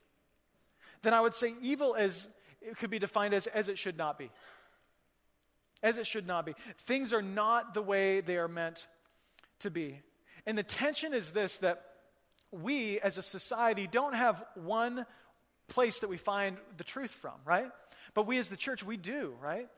then 1.02 1.12
I 1.12 1.20
would 1.20 1.34
say 1.34 1.52
evil 1.60 1.94
as 1.94 2.28
it 2.60 2.78
could 2.78 2.90
be 2.90 2.98
defined 2.98 3.34
as 3.34 3.46
as 3.48 3.68
it 3.68 3.78
should 3.78 3.98
not 3.98 4.18
be. 4.18 4.30
As 5.82 5.98
it 5.98 6.06
should 6.06 6.26
not 6.26 6.46
be. 6.46 6.54
Things 6.78 7.12
are 7.12 7.22
not 7.22 7.74
the 7.74 7.82
way 7.82 8.20
they 8.20 8.38
are 8.38 8.48
meant 8.48 8.88
to 9.60 9.70
be. 9.70 10.00
And 10.46 10.56
the 10.56 10.62
tension 10.62 11.12
is 11.12 11.32
this 11.32 11.58
that 11.58 11.84
we 12.50 12.98
as 13.00 13.18
a 13.18 13.22
society 13.22 13.86
don't 13.86 14.14
have 14.14 14.42
one 14.54 15.04
place 15.68 15.98
that 15.98 16.08
we 16.08 16.16
find 16.16 16.56
the 16.78 16.84
truth 16.84 17.10
from, 17.10 17.34
right? 17.44 17.70
But 18.14 18.26
we 18.26 18.38
as 18.38 18.48
the 18.48 18.56
church, 18.56 18.82
we 18.82 18.96
do, 18.96 19.34
right? 19.40 19.68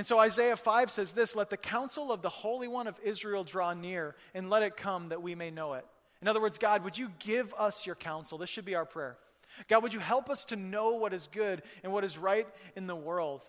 And 0.00 0.06
so 0.06 0.18
Isaiah 0.18 0.56
5 0.56 0.90
says 0.90 1.12
this 1.12 1.36
Let 1.36 1.50
the 1.50 1.58
counsel 1.58 2.10
of 2.10 2.22
the 2.22 2.30
Holy 2.30 2.68
One 2.68 2.86
of 2.86 2.98
Israel 3.02 3.44
draw 3.44 3.74
near, 3.74 4.16
and 4.32 4.48
let 4.48 4.62
it 4.62 4.74
come 4.74 5.10
that 5.10 5.20
we 5.20 5.34
may 5.34 5.50
know 5.50 5.74
it. 5.74 5.84
In 6.22 6.28
other 6.28 6.40
words, 6.40 6.56
God, 6.56 6.84
would 6.84 6.96
you 6.96 7.12
give 7.18 7.52
us 7.52 7.84
your 7.84 7.96
counsel? 7.96 8.38
This 8.38 8.48
should 8.48 8.64
be 8.64 8.74
our 8.74 8.86
prayer. 8.86 9.18
God, 9.68 9.82
would 9.82 9.92
you 9.92 10.00
help 10.00 10.30
us 10.30 10.46
to 10.46 10.56
know 10.56 10.92
what 10.92 11.12
is 11.12 11.28
good 11.30 11.60
and 11.84 11.92
what 11.92 12.02
is 12.02 12.16
right 12.16 12.48
in 12.76 12.86
the 12.86 12.96
world? 12.96 13.42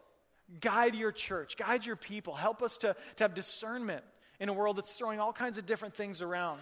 Guide 0.60 0.94
your 0.94 1.14
church, 1.14 1.56
guide 1.56 1.86
your 1.86 1.96
people. 1.96 2.34
Help 2.34 2.62
us 2.62 2.78
to, 2.80 2.98
to 3.16 3.24
have 3.24 3.34
discernment 3.34 4.04
in 4.42 4.50
a 4.50 4.54
world 4.54 4.76
that's 4.76 4.92
throwing 4.92 5.22
all 5.22 5.32
kinds 5.32 5.58
of 5.58 5.66
different 5.66 5.96
things 5.96 6.22
around. 6.22 6.60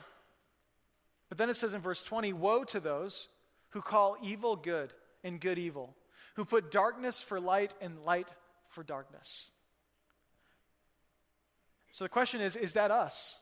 But 1.29 1.39
then 1.39 1.49
it 1.49 1.55
says 1.55 1.73
in 1.73 1.81
verse 1.81 2.03
20 2.03 2.31
Woe 2.33 2.63
to 2.65 2.79
those 2.79 3.27
who 3.69 3.81
call 3.81 4.17
evil 4.21 4.55
good 4.55 4.93
and 5.23 5.41
good 5.41 5.57
evil, 5.57 5.95
who 6.35 6.45
put 6.45 6.69
darkness 6.69 7.23
for 7.23 7.39
light 7.39 7.73
and 7.81 8.05
light 8.05 8.31
for 8.67 8.83
darkness. 8.83 9.49
So 11.91 12.05
the 12.05 12.09
question 12.09 12.41
is 12.41 12.55
is 12.55 12.73
that 12.73 12.91
us? 12.91 13.37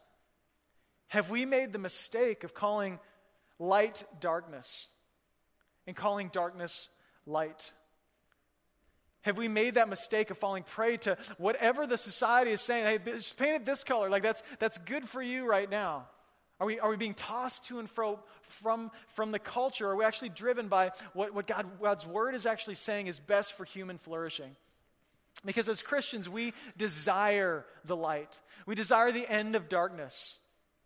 Have 1.07 1.29
we 1.29 1.45
made 1.45 1.73
the 1.73 1.79
mistake 1.79 2.43
of 2.43 2.53
calling 2.53 2.99
light 3.59 4.03
darkness 4.19 4.87
and 5.85 5.95
calling 5.95 6.29
darkness 6.33 6.89
light? 7.25 7.71
Have 9.21 9.37
we 9.37 9.47
made 9.47 9.75
that 9.75 9.89
mistake 9.89 10.31
of 10.31 10.37
falling 10.37 10.63
prey 10.63 10.97
to 10.97 11.17
whatever 11.37 11.85
the 11.85 11.97
society 11.97 12.51
is 12.51 12.61
saying? 12.61 12.85
Hey, 12.85 13.11
just 13.11 13.37
paint 13.37 13.55
it 13.55 13.65
this 13.65 13.83
color. 13.83 14.09
Like 14.09 14.23
that's, 14.23 14.43
that's 14.59 14.77
good 14.77 15.07
for 15.07 15.21
you 15.21 15.45
right 15.45 15.69
now. 15.69 16.07
Are 16.59 16.65
we, 16.65 16.79
are 16.79 16.89
we 16.89 16.97
being 16.97 17.13
tossed 17.13 17.65
to 17.65 17.79
and 17.79 17.89
fro 17.89 18.19
from, 18.41 18.89
from 19.09 19.31
the 19.31 19.39
culture? 19.39 19.89
Are 19.89 19.95
we 19.95 20.05
actually 20.05 20.29
driven 20.29 20.69
by 20.69 20.91
what, 21.13 21.33
what 21.33 21.45
God, 21.45 21.67
God's 21.81 22.07
word 22.07 22.35
is 22.35 22.45
actually 22.45 22.75
saying 22.75 23.07
is 23.07 23.19
best 23.19 23.53
for 23.53 23.63
human 23.63 23.97
flourishing? 23.97 24.55
Because 25.45 25.69
as 25.69 25.81
Christians, 25.81 26.27
we 26.27 26.53
desire 26.77 27.65
the 27.85 27.95
light. 27.95 28.41
We 28.65 28.75
desire 28.75 29.11
the 29.11 29.29
end 29.31 29.55
of 29.55 29.69
darkness. 29.69 30.37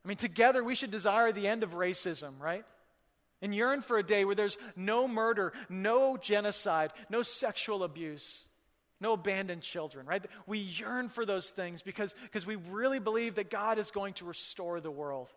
I 0.04 0.08
mean, 0.08 0.18
together 0.18 0.64
we 0.64 0.76
should 0.76 0.92
desire 0.92 1.32
the 1.32 1.48
end 1.48 1.64
of 1.64 1.72
racism, 1.72 2.40
right? 2.40 2.66
And 3.42 3.56
yearn 3.56 3.82
for 3.82 3.98
a 3.98 4.04
day 4.04 4.26
where 4.26 4.36
there's 4.36 4.58
no 4.76 5.08
murder, 5.08 5.54
no 5.70 6.18
genocide, 6.18 6.92
no 7.10 7.22
sexual 7.22 7.84
abuse, 7.84 8.46
no 9.00 9.14
abandoned 9.14 9.64
children, 9.64 10.06
right? 10.06 10.24
We 10.46 10.60
yearn 10.60 11.10
for 11.10 11.26
those 11.26 11.50
things 11.50 11.82
because, 11.82 12.14
because 12.24 12.46
we 12.46 12.56
really 12.56 13.00
believe 13.00 13.36
that 13.36 13.50
God 13.50 13.80
is 13.80 13.90
going 13.90 14.14
to 14.16 14.26
restore 14.26 14.80
the 14.80 14.92
world. 14.92 15.30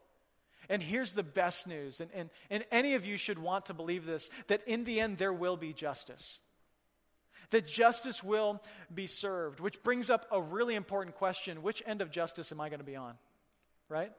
And 0.69 0.83
here's 0.83 1.13
the 1.13 1.23
best 1.23 1.67
news, 1.67 2.01
and, 2.01 2.11
and, 2.15 2.31
and 2.49 2.65
any 2.71 2.95
of 2.95 3.05
you 3.05 3.19
should 3.19 3.39
want 3.39 3.67
to 3.67 3.75
believe 3.75 4.07
this 4.07 4.31
that 4.47 4.67
in 4.67 4.85
the 4.85 4.99
end 4.99 5.19
there 5.19 5.33
will 5.33 5.59
be 5.59 5.75
justice 5.75 6.41
that 7.51 7.67
justice 7.67 8.23
will 8.23 8.63
be 8.93 9.07
served, 9.07 9.61
which 9.61 9.83
brings 9.83 10.11
up 10.11 10.27
a 10.31 10.41
really 10.41 10.75
important 10.75 11.17
question 11.17 11.63
which 11.63 11.83
end 11.87 12.01
of 12.01 12.11
justice 12.11 12.53
am 12.53 12.61
I 12.61 12.69
going 12.69 12.81
to 12.81 12.85
be 12.85 12.97
on? 12.97 13.15
Right? 13.89 14.13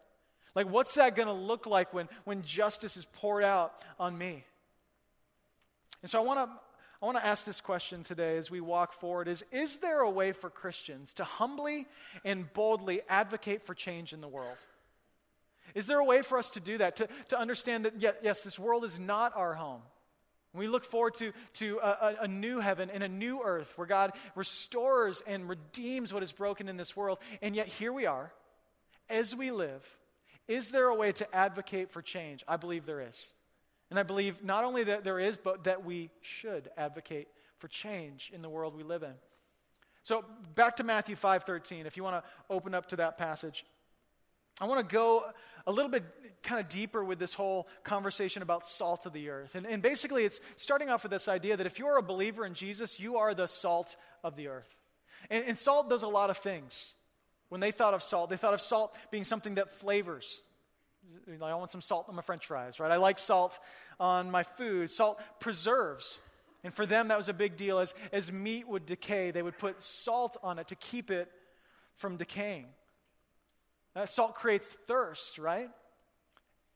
Like, 0.53 0.69
what's 0.69 0.95
that 0.95 1.15
going 1.15 1.27
to 1.27 1.33
look 1.33 1.65
like 1.65 1.93
when, 1.93 2.07
when 2.23 2.43
justice 2.43 2.95
is 2.97 3.05
poured 3.05 3.43
out 3.43 3.73
on 3.99 4.17
me? 4.17 4.43
And 6.01 6.09
so 6.09 6.19
I 6.21 6.23
want 6.23 6.39
to. 6.39 6.59
I 7.01 7.05
want 7.07 7.17
to 7.17 7.25
ask 7.25 7.45
this 7.45 7.61
question 7.61 8.03
today 8.03 8.37
as 8.37 8.49
we 8.49 8.61
walk 8.61 8.93
forward 8.93 9.27
is 9.27 9.43
is 9.51 9.75
there 9.75 9.99
a 9.99 10.09
way 10.09 10.31
for 10.31 10.49
Christians 10.49 11.13
to 11.13 11.23
humbly 11.23 11.87
and 12.23 12.51
boldly 12.53 13.01
advocate 13.09 13.61
for 13.61 13.75
change 13.75 14.13
in 14.13 14.21
the 14.21 14.27
world? 14.27 14.57
Is 15.75 15.87
there 15.87 15.99
a 15.99 16.05
way 16.05 16.21
for 16.21 16.37
us 16.37 16.51
to 16.51 16.59
do 16.59 16.77
that? 16.77 16.95
To, 16.95 17.09
to 17.29 17.39
understand 17.39 17.85
that, 17.85 17.99
yes, 18.23 18.41
this 18.41 18.57
world 18.57 18.85
is 18.85 18.97
not 18.97 19.35
our 19.35 19.53
home. 19.53 19.81
We 20.55 20.67
look 20.67 20.85
forward 20.85 21.15
to, 21.15 21.33
to 21.55 21.79
a, 21.83 22.15
a, 22.21 22.27
new 22.27 22.59
heaven 22.59 22.89
and 22.89 23.03
a 23.03 23.07
new 23.07 23.41
earth 23.43 23.73
where 23.77 23.87
God 23.87 24.13
restores 24.35 25.21
and 25.27 25.49
redeems 25.49 26.13
what 26.13 26.23
is 26.23 26.31
broken 26.31 26.69
in 26.69 26.77
this 26.77 26.95
world. 26.95 27.19
And 27.41 27.55
yet, 27.55 27.67
here 27.67 27.91
we 27.91 28.05
are, 28.05 28.31
as 29.09 29.35
we 29.35 29.51
live. 29.51 29.83
Is 30.47 30.69
there 30.69 30.87
a 30.87 30.95
way 30.95 31.11
to 31.13 31.35
advocate 31.35 31.91
for 31.91 32.01
change? 32.01 32.43
I 32.47 32.57
believe 32.57 32.85
there 32.85 33.01
is. 33.01 33.33
And 33.89 33.99
I 33.99 34.03
believe 34.03 34.43
not 34.43 34.63
only 34.63 34.83
that 34.85 35.03
there 35.03 35.19
is, 35.19 35.37
but 35.37 35.65
that 35.65 35.85
we 35.85 36.09
should 36.21 36.69
advocate 36.77 37.27
for 37.57 37.67
change 37.67 38.31
in 38.33 38.41
the 38.41 38.49
world 38.49 38.75
we 38.75 38.83
live 38.83 39.03
in. 39.03 39.13
So, 40.03 40.23
back 40.53 40.75
to 40.77 40.83
Matthew 40.83 41.15
5:13, 41.15 41.85
if 41.87 41.97
you 41.97 42.03
want 42.03 42.23
to 42.23 42.29
open 42.49 42.75
up 42.75 42.89
to 42.89 42.97
that 42.97 43.17
passage. 43.17 43.65
I 44.59 44.65
want 44.65 44.87
to 44.87 44.93
go 44.93 45.25
a 45.67 45.71
little 45.71 45.91
bit 45.91 46.03
kind 46.43 46.61
of 46.61 46.69
deeper 46.69 47.03
with 47.03 47.19
this 47.19 47.33
whole 47.33 47.67
conversation 47.83 48.41
about 48.41 48.67
salt 48.67 49.05
of 49.05 49.13
the 49.13 49.29
earth. 49.29 49.55
And, 49.55 49.65
and 49.65 49.81
basically, 49.81 50.23
it's 50.23 50.39
starting 50.55 50.89
off 50.89 51.03
with 51.03 51.11
this 51.11 51.27
idea 51.27 51.57
that 51.57 51.65
if 51.65 51.79
you're 51.79 51.97
a 51.97 52.03
believer 52.03 52.45
in 52.45 52.53
Jesus, 52.53 52.99
you 52.99 53.17
are 53.17 53.33
the 53.33 53.47
salt 53.47 53.95
of 54.23 54.35
the 54.35 54.47
earth. 54.47 54.75
And, 55.29 55.43
and 55.45 55.57
salt 55.57 55.89
does 55.89 56.03
a 56.03 56.07
lot 56.07 56.29
of 56.29 56.37
things. 56.37 56.93
When 57.49 57.61
they 57.61 57.71
thought 57.71 57.93
of 57.93 58.03
salt, 58.03 58.29
they 58.29 58.37
thought 58.37 58.53
of 58.53 58.61
salt 58.61 58.97
being 59.11 59.23
something 59.23 59.55
that 59.55 59.71
flavors. 59.71 60.41
I 61.29 61.53
want 61.53 61.71
some 61.71 61.81
salt 61.81 62.07
on 62.09 62.15
my 62.15 62.21
french 62.21 62.47
fries, 62.47 62.79
right? 62.79 62.91
I 62.91 62.97
like 62.97 63.19
salt 63.19 63.59
on 63.99 64.31
my 64.31 64.43
food. 64.43 64.89
Salt 64.89 65.19
preserves. 65.39 66.19
And 66.63 66.73
for 66.73 66.85
them, 66.85 67.09
that 67.09 67.17
was 67.17 67.29
a 67.29 67.33
big 67.33 67.57
deal. 67.57 67.79
As, 67.79 67.93
as 68.11 68.31
meat 68.31 68.67
would 68.67 68.85
decay, 68.85 69.31
they 69.31 69.43
would 69.43 69.57
put 69.57 69.83
salt 69.83 70.37
on 70.41 70.57
it 70.59 70.69
to 70.69 70.75
keep 70.75 71.11
it 71.11 71.31
from 71.95 72.17
decaying. 72.17 72.65
Uh, 73.95 74.05
salt 74.05 74.35
creates 74.35 74.67
thirst, 74.87 75.37
right? 75.37 75.69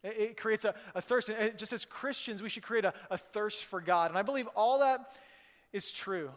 It, 0.03 0.17
it 0.17 0.37
creates 0.37 0.65
a, 0.65 0.73
a 0.95 1.01
thirst. 1.01 1.29
And 1.29 1.57
just 1.57 1.73
as 1.73 1.85
Christians, 1.85 2.41
we 2.41 2.49
should 2.49 2.63
create 2.63 2.85
a, 2.85 2.93
a 3.09 3.17
thirst 3.17 3.65
for 3.65 3.81
God. 3.81 4.11
And 4.11 4.17
I 4.17 4.21
believe 4.21 4.47
all 4.55 4.79
that 4.79 5.11
is 5.73 5.91
true. 5.91 6.31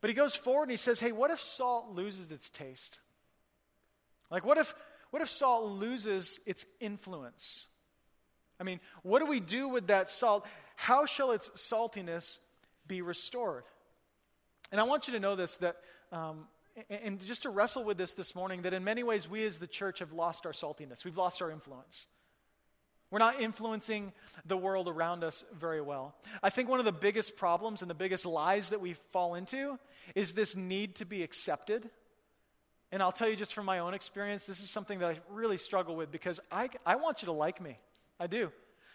But 0.00 0.10
he 0.10 0.14
goes 0.14 0.34
forward 0.34 0.64
and 0.64 0.70
he 0.70 0.76
says, 0.76 1.00
hey, 1.00 1.12
what 1.12 1.30
if 1.30 1.42
salt 1.42 1.90
loses 1.90 2.30
its 2.30 2.50
taste? 2.50 3.00
Like, 4.30 4.44
what 4.44 4.58
if, 4.58 4.74
what 5.10 5.22
if 5.22 5.30
salt 5.30 5.64
loses 5.64 6.40
its 6.46 6.66
influence? 6.80 7.66
I 8.60 8.64
mean, 8.64 8.80
what 9.02 9.18
do 9.18 9.26
we 9.26 9.40
do 9.40 9.68
with 9.68 9.88
that 9.88 10.10
salt? 10.10 10.46
How 10.76 11.06
shall 11.06 11.32
its 11.32 11.48
saltiness 11.50 12.38
be 12.86 13.02
restored? 13.02 13.64
And 14.70 14.80
I 14.80 14.84
want 14.84 15.08
you 15.08 15.14
to 15.14 15.20
know 15.20 15.36
this 15.36 15.56
that 15.58 15.76
um, 16.12 16.46
and 16.90 17.24
just 17.24 17.42
to 17.42 17.50
wrestle 17.50 17.84
with 17.84 17.96
this 17.96 18.14
this 18.14 18.34
morning, 18.34 18.62
that 18.62 18.74
in 18.74 18.84
many 18.84 19.02
ways 19.02 19.28
we 19.28 19.44
as 19.46 19.58
the 19.58 19.66
church 19.66 20.00
have 20.00 20.12
lost 20.12 20.46
our 20.46 20.52
saltiness. 20.52 21.04
We've 21.04 21.16
lost 21.16 21.40
our 21.40 21.50
influence. 21.50 22.06
We're 23.10 23.20
not 23.20 23.40
influencing 23.40 24.12
the 24.44 24.56
world 24.56 24.88
around 24.88 25.22
us 25.22 25.44
very 25.56 25.80
well. 25.80 26.14
I 26.42 26.50
think 26.50 26.68
one 26.68 26.80
of 26.80 26.84
the 26.84 26.92
biggest 26.92 27.36
problems 27.36 27.80
and 27.80 27.90
the 27.90 27.94
biggest 27.94 28.26
lies 28.26 28.70
that 28.70 28.80
we 28.80 28.94
fall 29.12 29.36
into 29.36 29.78
is 30.14 30.32
this 30.32 30.56
need 30.56 30.96
to 30.96 31.04
be 31.04 31.22
accepted. 31.22 31.88
And 32.90 33.02
I'll 33.02 33.12
tell 33.12 33.28
you 33.28 33.36
just 33.36 33.54
from 33.54 33.64
my 33.64 33.78
own 33.78 33.94
experience, 33.94 34.44
this 34.44 34.60
is 34.60 34.70
something 34.70 34.98
that 34.98 35.10
I 35.10 35.18
really 35.30 35.58
struggle 35.58 35.94
with 35.94 36.10
because 36.10 36.40
I, 36.50 36.68
I 36.84 36.96
want 36.96 37.22
you 37.22 37.26
to 37.26 37.32
like 37.32 37.60
me. 37.60 37.78
I 38.18 38.26
do. 38.26 38.50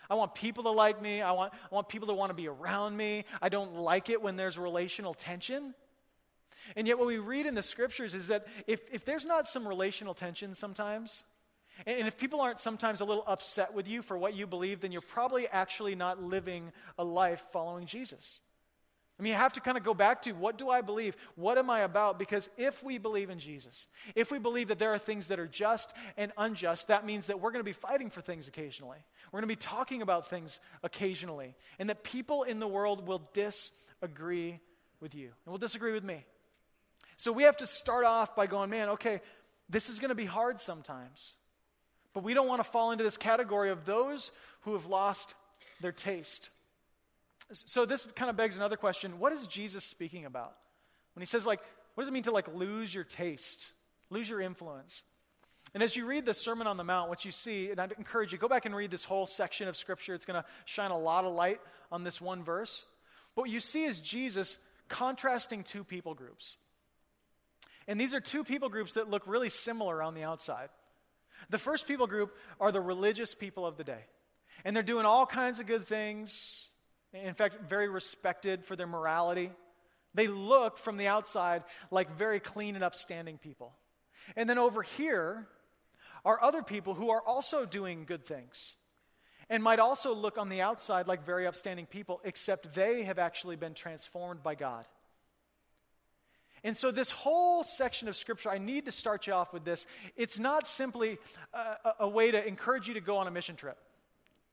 I 0.09 0.15
want 0.15 0.35
people 0.35 0.63
to 0.63 0.71
like 0.71 1.01
me. 1.01 1.21
I 1.21 1.31
want, 1.31 1.53
I 1.53 1.73
want 1.73 1.87
people 1.87 2.09
to 2.09 2.13
want 2.13 2.31
to 2.31 2.33
be 2.33 2.49
around 2.49 2.97
me. 2.97 3.23
I 3.41 3.47
don't 3.47 3.75
like 3.75 4.09
it 4.09 4.21
when 4.21 4.35
there's 4.35 4.57
relational 4.57 5.13
tension. 5.13 5.73
And 6.75 6.87
yet, 6.87 6.97
what 6.97 7.07
we 7.07 7.17
read 7.17 7.45
in 7.45 7.55
the 7.55 7.63
scriptures 7.63 8.13
is 8.13 8.27
that 8.27 8.47
if, 8.67 8.81
if 8.93 9.05
there's 9.05 9.25
not 9.25 9.47
some 9.47 9.67
relational 9.67 10.13
tension 10.13 10.55
sometimes, 10.55 11.23
and 11.85 12.07
if 12.07 12.17
people 12.17 12.41
aren't 12.41 12.59
sometimes 12.59 13.01
a 13.01 13.05
little 13.05 13.23
upset 13.25 13.73
with 13.73 13.87
you 13.87 14.01
for 14.01 14.17
what 14.17 14.35
you 14.35 14.45
believe, 14.45 14.81
then 14.81 14.91
you're 14.91 15.01
probably 15.01 15.47
actually 15.47 15.95
not 15.95 16.21
living 16.21 16.71
a 16.97 17.03
life 17.03 17.41
following 17.51 17.85
Jesus. 17.85 18.41
I 19.19 19.23
mean, 19.23 19.33
you 19.33 19.37
have 19.37 19.53
to 19.53 19.61
kind 19.61 19.77
of 19.77 19.83
go 19.83 19.93
back 19.93 20.23
to 20.23 20.31
what 20.31 20.57
do 20.57 20.69
I 20.69 20.81
believe? 20.81 21.15
What 21.35 21.59
am 21.59 21.69
I 21.69 21.81
about? 21.81 22.17
Because 22.17 22.49
if 22.57 22.83
we 22.83 22.97
believe 22.97 23.29
in 23.29 23.37
Jesus, 23.37 23.87
if 24.15 24.31
we 24.31 24.39
believe 24.39 24.69
that 24.69 24.79
there 24.79 24.91
are 24.93 24.97
things 24.97 25.27
that 25.27 25.39
are 25.39 25.47
just 25.47 25.93
and 26.17 26.31
unjust, 26.39 26.87
that 26.87 27.05
means 27.05 27.27
that 27.27 27.39
we're 27.39 27.51
going 27.51 27.59
to 27.59 27.63
be 27.63 27.71
fighting 27.71 28.09
for 28.09 28.21
things 28.21 28.47
occasionally. 28.47 28.97
We're 29.31 29.39
going 29.39 29.49
to 29.49 29.55
be 29.55 29.61
talking 29.61 30.01
about 30.01 30.27
things 30.27 30.59
occasionally. 30.81 31.55
And 31.77 31.87
that 31.89 32.03
people 32.03 32.43
in 32.43 32.59
the 32.59 32.67
world 32.67 33.07
will 33.07 33.21
disagree 33.33 34.59
with 34.99 35.13
you 35.13 35.29
and 35.45 35.51
will 35.51 35.59
disagree 35.59 35.93
with 35.93 36.03
me. 36.03 36.25
So 37.21 37.31
we 37.31 37.43
have 37.43 37.57
to 37.57 37.67
start 37.67 38.03
off 38.03 38.35
by 38.35 38.47
going, 38.47 38.71
man, 38.71 38.89
okay, 38.89 39.21
this 39.69 39.89
is 39.89 39.99
going 39.99 40.09
to 40.09 40.15
be 40.15 40.25
hard 40.25 40.59
sometimes. 40.59 41.33
But 42.15 42.23
we 42.23 42.33
don't 42.33 42.47
want 42.47 42.63
to 42.63 42.67
fall 42.67 42.89
into 42.89 43.03
this 43.03 43.15
category 43.15 43.69
of 43.69 43.85
those 43.85 44.31
who 44.61 44.73
have 44.73 44.87
lost 44.87 45.35
their 45.81 45.91
taste. 45.91 46.49
So 47.51 47.85
this 47.85 48.07
kind 48.15 48.31
of 48.31 48.37
begs 48.37 48.57
another 48.57 48.75
question. 48.75 49.19
What 49.19 49.33
is 49.33 49.45
Jesus 49.45 49.83
speaking 49.83 50.25
about? 50.25 50.55
When 51.13 51.21
he 51.21 51.27
says 51.27 51.45
like, 51.45 51.59
what 51.93 52.01
does 52.01 52.09
it 52.09 52.11
mean 52.11 52.23
to 52.23 52.31
like 52.31 52.51
lose 52.55 52.91
your 52.91 53.03
taste, 53.03 53.71
lose 54.09 54.27
your 54.27 54.41
influence? 54.41 55.03
And 55.75 55.83
as 55.83 55.95
you 55.95 56.07
read 56.07 56.25
the 56.25 56.33
Sermon 56.33 56.65
on 56.65 56.77
the 56.77 56.83
Mount, 56.83 57.07
what 57.07 57.23
you 57.23 57.31
see, 57.31 57.69
and 57.69 57.79
I'd 57.79 57.91
encourage 57.91 58.31
you, 58.31 58.39
go 58.39 58.47
back 58.47 58.65
and 58.65 58.75
read 58.75 58.89
this 58.89 59.03
whole 59.03 59.27
section 59.27 59.67
of 59.67 59.77
Scripture. 59.77 60.15
It's 60.15 60.25
going 60.25 60.41
to 60.41 60.47
shine 60.65 60.89
a 60.89 60.97
lot 60.97 61.25
of 61.25 61.35
light 61.35 61.61
on 61.91 62.03
this 62.03 62.19
one 62.19 62.43
verse. 62.43 62.83
But 63.35 63.43
what 63.43 63.51
you 63.51 63.59
see 63.59 63.83
is 63.83 63.99
Jesus 63.99 64.57
contrasting 64.89 65.63
two 65.63 65.83
people 65.83 66.15
groups. 66.15 66.57
And 67.87 67.99
these 67.99 68.13
are 68.13 68.19
two 68.19 68.43
people 68.43 68.69
groups 68.69 68.93
that 68.93 69.09
look 69.09 69.23
really 69.25 69.49
similar 69.49 70.01
on 70.01 70.13
the 70.13 70.23
outside. 70.23 70.69
The 71.49 71.57
first 71.57 71.87
people 71.87 72.07
group 72.07 72.35
are 72.59 72.71
the 72.71 72.81
religious 72.81 73.33
people 73.33 73.65
of 73.65 73.77
the 73.77 73.83
day. 73.83 74.03
And 74.63 74.75
they're 74.75 74.83
doing 74.83 75.05
all 75.05 75.25
kinds 75.25 75.59
of 75.59 75.65
good 75.65 75.87
things, 75.87 76.69
in 77.13 77.33
fact, 77.33 77.61
very 77.67 77.89
respected 77.89 78.63
for 78.65 78.75
their 78.75 78.87
morality. 78.87 79.51
They 80.13 80.27
look 80.27 80.77
from 80.77 80.97
the 80.97 81.07
outside 81.07 81.63
like 81.89 82.15
very 82.15 82.39
clean 82.39 82.75
and 82.75 82.83
upstanding 82.83 83.37
people. 83.37 83.73
And 84.35 84.49
then 84.49 84.57
over 84.57 84.83
here 84.83 85.47
are 86.23 86.41
other 86.41 86.61
people 86.61 86.93
who 86.93 87.09
are 87.09 87.21
also 87.25 87.65
doing 87.65 88.05
good 88.05 88.25
things 88.25 88.75
and 89.49 89.63
might 89.63 89.79
also 89.79 90.13
look 90.13 90.37
on 90.37 90.49
the 90.49 90.61
outside 90.61 91.07
like 91.07 91.25
very 91.25 91.47
upstanding 91.47 91.85
people, 91.85 92.21
except 92.23 92.73
they 92.73 93.03
have 93.03 93.19
actually 93.19 93.55
been 93.55 93.73
transformed 93.73 94.43
by 94.43 94.55
God. 94.55 94.85
And 96.63 96.77
so, 96.77 96.91
this 96.91 97.09
whole 97.09 97.63
section 97.63 98.07
of 98.07 98.15
Scripture, 98.15 98.49
I 98.49 98.59
need 98.59 98.85
to 98.85 98.91
start 98.91 99.25
you 99.27 99.33
off 99.33 99.51
with 99.51 99.63
this. 99.63 99.87
It's 100.15 100.37
not 100.37 100.67
simply 100.67 101.17
a, 101.53 101.93
a 102.01 102.07
way 102.07 102.31
to 102.31 102.47
encourage 102.47 102.87
you 102.87 102.93
to 102.93 103.01
go 103.01 103.17
on 103.17 103.27
a 103.27 103.31
mission 103.31 103.55
trip, 103.55 103.77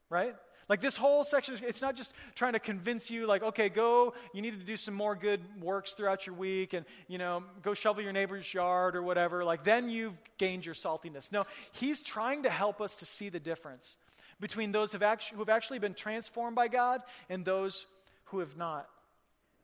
right? 0.08 0.34
Like 0.68 0.82
this 0.82 0.98
whole 0.98 1.24
section, 1.24 1.58
it's 1.62 1.80
not 1.80 1.96
just 1.96 2.12
trying 2.34 2.52
to 2.52 2.58
convince 2.58 3.10
you, 3.10 3.26
like, 3.26 3.42
okay, 3.42 3.70
go, 3.70 4.12
you 4.34 4.42
need 4.42 4.58
to 4.58 4.64
do 4.64 4.76
some 4.76 4.92
more 4.92 5.14
good 5.14 5.40
works 5.62 5.94
throughout 5.94 6.26
your 6.26 6.36
week 6.36 6.74
and, 6.74 6.84
you 7.08 7.16
know, 7.16 7.42
go 7.62 7.72
shovel 7.72 8.02
your 8.02 8.12
neighbor's 8.12 8.52
yard 8.52 8.94
or 8.94 9.02
whatever. 9.02 9.44
Like, 9.44 9.64
then 9.64 9.88
you've 9.88 10.12
gained 10.36 10.66
your 10.66 10.74
saltiness. 10.74 11.32
No, 11.32 11.44
he's 11.72 12.02
trying 12.02 12.42
to 12.42 12.50
help 12.50 12.82
us 12.82 12.96
to 12.96 13.06
see 13.06 13.30
the 13.30 13.40
difference 13.40 13.96
between 14.40 14.70
those 14.70 14.92
who 14.92 14.96
have 14.96 15.02
actually, 15.02 15.36
who 15.36 15.40
have 15.40 15.48
actually 15.48 15.78
been 15.78 15.94
transformed 15.94 16.54
by 16.54 16.68
God 16.68 17.00
and 17.30 17.46
those 17.46 17.86
who 18.26 18.40
have 18.40 18.56
not. 18.58 18.88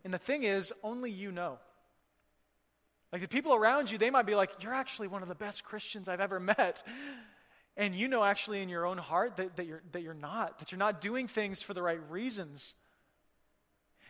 And 0.04 0.14
the 0.14 0.18
thing 0.18 0.44
is, 0.44 0.72
only 0.82 1.10
you 1.10 1.30
know. 1.32 1.58
Like 3.14 3.22
the 3.22 3.28
people 3.28 3.54
around 3.54 3.92
you, 3.92 3.96
they 3.96 4.10
might 4.10 4.26
be 4.26 4.34
like, 4.34 4.50
You're 4.60 4.74
actually 4.74 5.06
one 5.06 5.22
of 5.22 5.28
the 5.28 5.36
best 5.36 5.62
Christians 5.62 6.08
I've 6.08 6.20
ever 6.20 6.40
met. 6.40 6.82
And 7.76 7.94
you 7.94 8.08
know 8.08 8.24
actually 8.24 8.60
in 8.60 8.68
your 8.68 8.86
own 8.86 8.98
heart 8.98 9.36
that, 9.36 9.54
that, 9.54 9.66
you're, 9.66 9.82
that 9.92 10.02
you're 10.02 10.14
not, 10.14 10.58
that 10.58 10.72
you're 10.72 10.80
not 10.80 11.00
doing 11.00 11.28
things 11.28 11.62
for 11.62 11.74
the 11.74 11.82
right 11.82 12.00
reasons. 12.10 12.74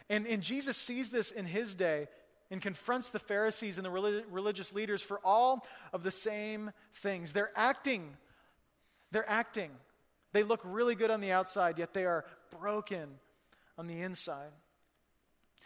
And, 0.09 0.27
and 0.27 0.43
Jesus 0.43 0.79
sees 0.79 1.11
this 1.11 1.31
in 1.31 1.45
his 1.45 1.75
day 1.75 2.09
and 2.51 2.63
confronts 2.63 3.11
the 3.11 3.19
Pharisees 3.19 3.77
and 3.77 3.85
the 3.85 3.91
relig- 3.91 4.25
religious 4.31 4.73
leaders 4.73 5.03
for 5.03 5.21
all 5.23 5.67
of 5.93 6.03
the 6.03 6.11
same 6.11 6.73
things. 6.95 7.35
They're 7.35 7.53
acting. 7.55 8.17
They're 9.13 9.29
acting. 9.29 9.71
They 10.33 10.45
look 10.45 10.63
really 10.65 10.95
good 10.95 11.11
on 11.11 11.21
the 11.21 11.33
outside, 11.33 11.79
yet 11.79 11.93
they 11.93 12.07
are 12.07 12.25
broken 12.59 13.11
on 13.77 13.87
the 13.87 14.01
inside. 14.01 14.53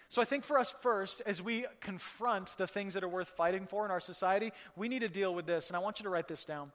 So 0.08 0.22
I 0.22 0.24
think 0.24 0.44
for 0.44 0.58
us 0.58 0.74
first, 0.80 1.20
as 1.26 1.42
we 1.42 1.66
confront 1.80 2.56
the 2.56 2.66
things 2.66 2.94
that 2.94 3.04
are 3.04 3.08
worth 3.08 3.28
fighting 3.28 3.66
for 3.66 3.84
in 3.84 3.90
our 3.90 4.00
society, 4.00 4.52
we 4.74 4.88
need 4.88 5.00
to 5.00 5.08
deal 5.08 5.34
with 5.34 5.46
this. 5.46 5.68
And 5.68 5.76
I 5.76 5.80
want 5.80 6.00
you 6.00 6.04
to 6.04 6.10
write 6.10 6.28
this 6.28 6.44
down. 6.44 6.72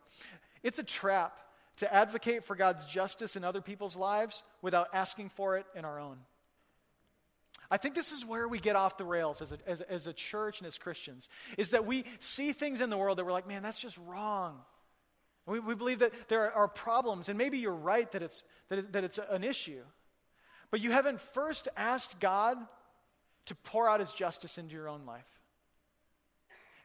It's 0.61 0.77
a 0.77 0.83
trap 0.83 1.39
to 1.77 1.91
advocate 1.91 2.43
for 2.43 2.55
God's 2.55 2.85
justice 2.85 3.35
in 3.35 3.43
other 3.43 3.61
people's 3.61 3.95
lives 3.95 4.43
without 4.61 4.89
asking 4.93 5.29
for 5.29 5.57
it 5.57 5.65
in 5.75 5.83
our 5.83 5.99
own. 5.99 6.17
I 7.71 7.77
think 7.77 7.95
this 7.95 8.11
is 8.11 8.23
where 8.23 8.47
we 8.47 8.59
get 8.59 8.75
off 8.75 8.97
the 8.97 9.05
rails 9.05 9.41
as 9.41 9.51
a, 9.51 9.57
as, 9.65 9.81
as 9.81 10.05
a 10.05 10.13
church 10.13 10.59
and 10.59 10.67
as 10.67 10.77
Christians, 10.77 11.27
is 11.57 11.69
that 11.69 11.87
we 11.87 12.03
see 12.19 12.53
things 12.53 12.81
in 12.81 12.91
the 12.91 12.97
world 12.97 13.17
that 13.17 13.25
we're 13.25 13.31
like, 13.31 13.47
man, 13.47 13.63
that's 13.63 13.79
just 13.79 13.97
wrong. 14.05 14.59
We, 15.47 15.59
we 15.59 15.73
believe 15.73 15.99
that 15.99 16.11
there 16.29 16.53
are 16.53 16.67
problems, 16.67 17.29
and 17.29 17.37
maybe 17.37 17.57
you're 17.57 17.73
right 17.73 18.09
that 18.11 18.21
it's, 18.21 18.43
that, 18.69 18.93
that 18.93 19.03
it's 19.03 19.19
an 19.31 19.43
issue. 19.43 19.81
But 20.69 20.81
you 20.81 20.91
haven't 20.91 21.19
first 21.19 21.67
asked 21.75 22.19
God 22.19 22.57
to 23.45 23.55
pour 23.55 23.89
out 23.89 23.99
his 23.99 24.11
justice 24.11 24.57
into 24.57 24.73
your 24.73 24.89
own 24.89 25.05
life. 25.05 25.27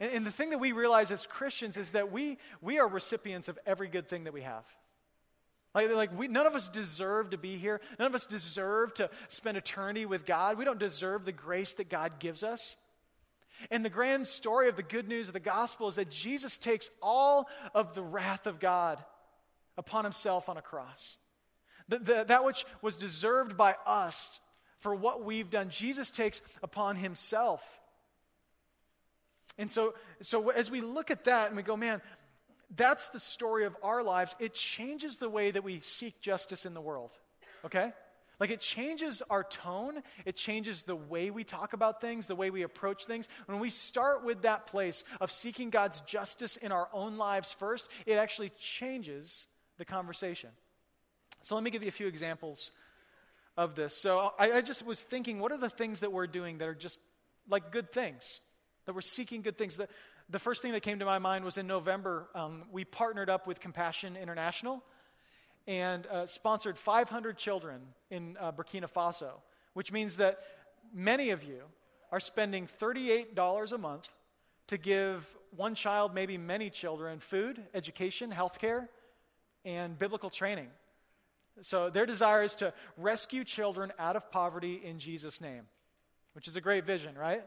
And, 0.01 0.13
and 0.13 0.27
the 0.27 0.31
thing 0.31 0.51
that 0.51 0.59
we 0.59 0.73
realize 0.73 1.11
as 1.11 1.27
Christians 1.27 1.77
is 1.77 1.93
that 1.93 2.13
we, 2.13 2.39
we 2.61 2.79
are 2.79 2.89
recipients 2.89 3.49
of 3.49 3.59
every 3.67 3.89
good 3.89 4.09
thing 4.09 4.25
that 4.25 4.33
we 4.33 4.43
have. 4.43 4.65
Like, 5.75 5.95
like 5.95 6.19
we, 6.19 6.29
none 6.29 6.47
of 6.47 6.55
us 6.55 6.69
deserve 6.69 7.31
to 7.31 7.39
be 7.39 7.57
here. 7.57 7.81
None 7.99 8.07
of 8.07 8.15
us 8.15 8.27
deserve 8.27 8.95
to 8.95 9.11
spend 9.29 9.57
eternity 9.57 10.07
with 10.07 10.25
God. 10.25 10.59
We 10.59 10.65
don't 10.65 10.79
deserve 10.79 11.25
the 11.25 11.33
grace 11.33 11.75
that 11.75 11.89
God 11.89 12.19
gives 12.19 12.43
us. 12.43 12.77
And 13.71 13.85
the 13.85 13.91
grand 13.91 14.27
story 14.27 14.69
of 14.69 14.77
the 14.77 14.83
good 14.83 15.09
news 15.09 15.29
of 15.29 15.35
the 15.35 15.41
gospel 15.41 15.89
is 15.89 15.97
that 15.97 16.11
Jesus 16.11 16.59
takes 16.59 16.91
all 17.03 17.49
of 17.75 17.95
the 17.95 18.03
wrath 18.03 18.47
of 18.47 18.61
God 18.61 19.03
upon 19.77 20.05
himself 20.05 20.49
on 20.49 20.57
a 20.57 20.63
cross. 20.63 21.19
The, 21.89 21.99
the, 21.99 22.25
that 22.25 22.45
which 22.45 22.65
was 22.83 22.97
deserved 22.97 23.57
by 23.57 23.75
us 23.87 24.41
for 24.81 24.95
what 24.95 25.25
we've 25.25 25.51
done, 25.51 25.71
Jesus 25.71 26.11
takes 26.11 26.41
upon 26.63 26.97
himself. 26.97 27.63
And 29.59 29.71
so, 29.71 29.95
so 30.23 30.51
as 30.51 30.71
we 30.71 30.81
look 30.81 31.11
at 31.11 31.25
that 31.25 31.49
and 31.49 31.57
we 31.57 31.63
go, 31.63 31.77
man, 31.77 32.01
that's 32.77 33.09
the 33.09 33.21
story 33.21 33.65
of 33.65 33.77
our 33.83 34.03
lives, 34.03 34.37
it 34.39 34.55
changes 34.55 35.17
the 35.17 35.29
way 35.29 35.51
that 35.51 35.65
we 35.65 35.81
seek 35.81 36.21
justice 36.21 36.65
in 36.65 36.75
the 36.75 36.81
world. 36.81 37.11
Okay? 37.65 37.93
Like 38.39 38.51
it 38.51 38.61
changes 38.61 39.21
our 39.31 39.43
tone, 39.43 40.03
it 40.25 40.37
changes 40.37 40.85
the 40.85 40.95
way 40.95 41.31
we 41.31 41.43
talk 41.43 41.73
about 41.73 42.01
things, 42.01 42.27
the 42.27 42.37
way 42.37 42.51
we 42.51 42.63
approach 42.63 43.05
things. 43.05 43.29
When 43.47 43.59
we 43.59 43.71
start 43.71 44.25
with 44.25 44.43
that 44.43 44.69
place 44.69 45.03
of 45.21 45.33
seeking 45.33 45.71
God's 45.71 46.01
justice 46.03 46.57
in 46.57 46.71
our 46.71 46.89
own 46.93 47.17
lives 47.17 47.53
first, 47.53 47.89
it 48.07 48.15
actually 48.15 48.53
changes 48.61 49.47
the 49.77 49.85
conversation. 49.85 50.51
So 51.43 51.57
let 51.57 51.65
me 51.65 51.71
give 51.71 51.83
you 51.83 51.89
a 51.89 51.93
few 51.93 52.07
examples 52.07 52.71
of 53.59 53.75
this. 53.75 54.01
So 54.01 54.33
I, 54.39 54.53
I 54.53 54.61
just 54.63 54.87
was 54.87 55.03
thinking, 55.03 55.39
what 55.39 55.53
are 55.53 55.59
the 55.59 55.69
things 55.69 56.01
that 56.01 56.13
we're 56.13 56.27
doing 56.27 56.57
that 56.59 56.69
are 56.69 56.75
just 56.75 56.99
like 57.47 57.71
good 57.71 57.93
things? 57.93 58.41
that 58.89 58.95
we're 58.95 59.03
seeking 59.03 59.43
good 59.43 59.59
things. 59.59 59.77
The, 59.77 59.87
the 60.31 60.39
first 60.39 60.63
thing 60.63 60.73
that 60.73 60.81
came 60.81 61.01
to 61.01 61.05
my 61.05 61.19
mind 61.19 61.45
was 61.45 61.59
in 61.59 61.67
November, 61.67 62.27
um, 62.35 62.63
we 62.73 62.87
partnered 62.87 63.29
up 63.29 63.47
with 63.47 63.61
Compassion 63.61 64.17
International 64.17 64.83
and 65.67 66.07
uh, 66.07 66.27
sponsored 66.27 66.79
500 66.79 67.37
children 67.37 67.83
in 68.11 68.39
uh, 68.41 68.51
Burkina 68.51 68.91
Faso, 68.91 69.33
which 69.75 69.93
means 69.93 70.17
that 70.17 70.39
many 70.95 71.29
of 71.29 71.45
you 71.45 71.65
are 72.11 72.19
spending 72.19 72.67
$38 72.81 73.73
a 73.73 73.77
month 73.77 74.09
to 74.69 74.79
give 74.79 75.37
one 75.55 75.75
child, 75.75 76.15
maybe 76.15 76.39
many 76.39 76.71
children, 76.71 77.19
food, 77.19 77.63
education, 77.75 78.33
healthcare, 78.33 78.89
and 79.67 79.99
biblical 79.99 80.31
training. 80.31 80.69
So 81.63 81.91
their 81.91 82.07
desire 82.07 82.43
is 82.43 82.55
to 82.57 82.73
rescue 82.97 83.45
children 83.45 83.93
out 83.99 84.17
of 84.17 84.31
poverty 84.31 84.81
in 84.83 84.99
Jesus' 84.99 85.41
name, 85.41 85.63
which 86.35 86.49
is 86.49 86.57
a 86.57 86.61
great 86.61 86.85
vision, 86.85 87.17
right? 87.17 87.45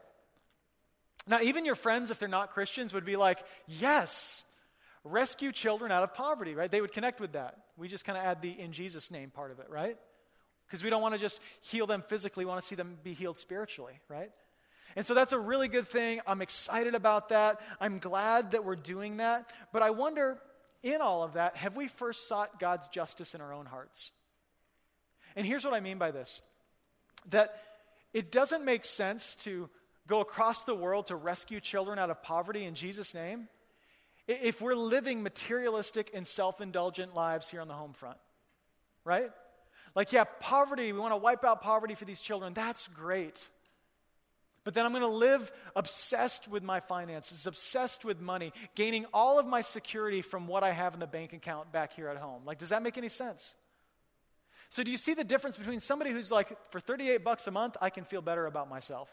Now, 1.28 1.40
even 1.42 1.66
your 1.66 1.76
friends, 1.76 2.12
if 2.12 2.20
they're 2.20 2.28
not 2.28 2.50
Christians, 2.50 2.94
would 2.94 3.06
be 3.06 3.16
like, 3.16 3.40
yes, 3.68 4.44
rescue 5.04 5.52
children 5.52 5.92
out 5.92 6.04
of 6.04 6.14
poverty, 6.14 6.56
right? 6.56 6.70
They 6.70 6.82
would 6.82 6.94
connect 6.94 7.20
with 7.20 7.34
that. 7.34 7.58
We 7.78 7.88
just 7.88 8.06
kind 8.06 8.18
of 8.18 8.24
add 8.24 8.42
the 8.42 8.52
in 8.52 8.72
Jesus' 8.72 9.12
name 9.12 9.30
part 9.30 9.52
of 9.52 9.60
it, 9.60 9.70
right? 9.70 9.98
Because 10.68 10.84
we 10.84 10.90
don't 10.90 11.02
want 11.02 11.14
to 11.14 11.20
just 11.20 11.40
heal 11.62 11.86
them 11.86 12.04
physically, 12.08 12.46
we 12.46 12.50
want 12.50 12.62
to 12.62 12.68
see 12.68 12.76
them 12.76 12.98
be 13.04 13.14
healed 13.14 13.38
spiritually, 13.38 14.00
right? 14.08 14.32
And 14.96 15.06
so 15.06 15.14
that's 15.14 15.34
a 15.34 15.40
really 15.40 15.68
good 15.68 15.88
thing. 15.88 16.22
I'm 16.28 16.42
excited 16.42 16.96
about 16.96 17.30
that. 17.30 17.62
I'm 17.80 18.00
glad 18.00 18.52
that 18.52 18.66
we're 18.66 18.76
doing 18.76 19.18
that. 19.18 19.50
But 19.72 19.84
I 19.84 19.92
wonder, 19.92 20.38
in 20.84 21.02
all 21.02 21.24
of 21.24 21.34
that, 21.34 21.56
have 21.58 21.78
we 21.78 21.88
first 21.88 22.28
sought 22.28 22.60
God's 22.60 22.88
justice 22.88 23.36
in 23.36 23.42
our 23.42 23.54
own 23.54 23.66
hearts? 23.66 24.12
And 25.36 25.46
here's 25.46 25.64
what 25.64 25.74
I 25.74 25.80
mean 25.80 25.98
by 25.98 26.12
this 26.12 26.42
that 27.30 27.56
it 28.14 28.32
doesn't 28.32 28.66
make 28.66 28.84
sense 28.84 29.36
to 29.36 29.70
go 30.08 30.22
across 30.22 30.64
the 30.64 30.76
world 30.76 31.08
to 31.08 31.16
rescue 31.16 31.60
children 31.60 32.00
out 32.00 32.10
of 32.10 32.22
poverty 32.24 32.66
in 32.66 32.76
Jesus' 32.76 33.14
name, 33.14 33.48
if 34.28 34.62
we're 34.62 34.76
living 34.76 35.24
materialistic 35.24 36.12
and 36.14 36.26
self 36.26 36.62
indulgent 36.62 37.16
lives 37.16 37.48
here 37.48 37.62
on 37.62 37.68
the 37.68 37.74
home 37.74 37.94
front, 37.94 38.18
right? 39.06 39.32
Like, 39.94 40.12
yeah, 40.14 40.24
poverty, 40.40 40.92
we 40.94 41.00
want 41.00 41.14
to 41.14 41.18
wipe 41.18 41.44
out 41.44 41.62
poverty 41.62 41.96
for 41.96 42.06
these 42.06 42.22
children. 42.22 42.54
That's 42.54 42.88
great. 42.90 43.48
But 44.64 44.76
then 44.76 44.86
I'm 44.86 44.92
going 44.92 45.02
to 45.02 45.08
live 45.08 45.52
obsessed 45.76 46.48
with 46.48 46.62
my 46.62 46.80
finances, 46.80 47.48
obsessed 47.48 48.06
with 48.06 48.22
money, 48.22 48.54
gaining 48.76 49.06
all 49.12 49.40
of 49.40 49.48
my 49.48 49.62
security 49.62 50.22
from 50.22 50.48
what 50.48 50.64
I 50.64 50.72
have 50.72 50.94
in 50.94 51.00
the 51.00 51.08
bank 51.08 51.34
account 51.34 51.72
back 51.72 51.94
here 51.94 52.08
at 52.08 52.18
home. 52.18 52.44
Like, 52.46 52.60
does 52.60 52.70
that 52.70 52.84
make 52.84 52.98
any 52.98 53.10
sense? 53.10 53.56
So, 54.70 54.84
do 54.84 54.92
you 54.92 54.98
see 54.98 55.14
the 55.14 55.24
difference 55.24 55.58
between 55.58 55.80
somebody 55.80 56.12
who's 56.12 56.32
like, 56.32 56.56
for 56.72 56.80
38 56.80 57.24
bucks 57.24 57.48
a 57.48 57.52
month, 57.52 57.76
I 57.82 57.90
can 57.90 58.06
feel 58.06 58.22
better 58.22 58.46
about 58.46 58.70
myself? 58.70 59.10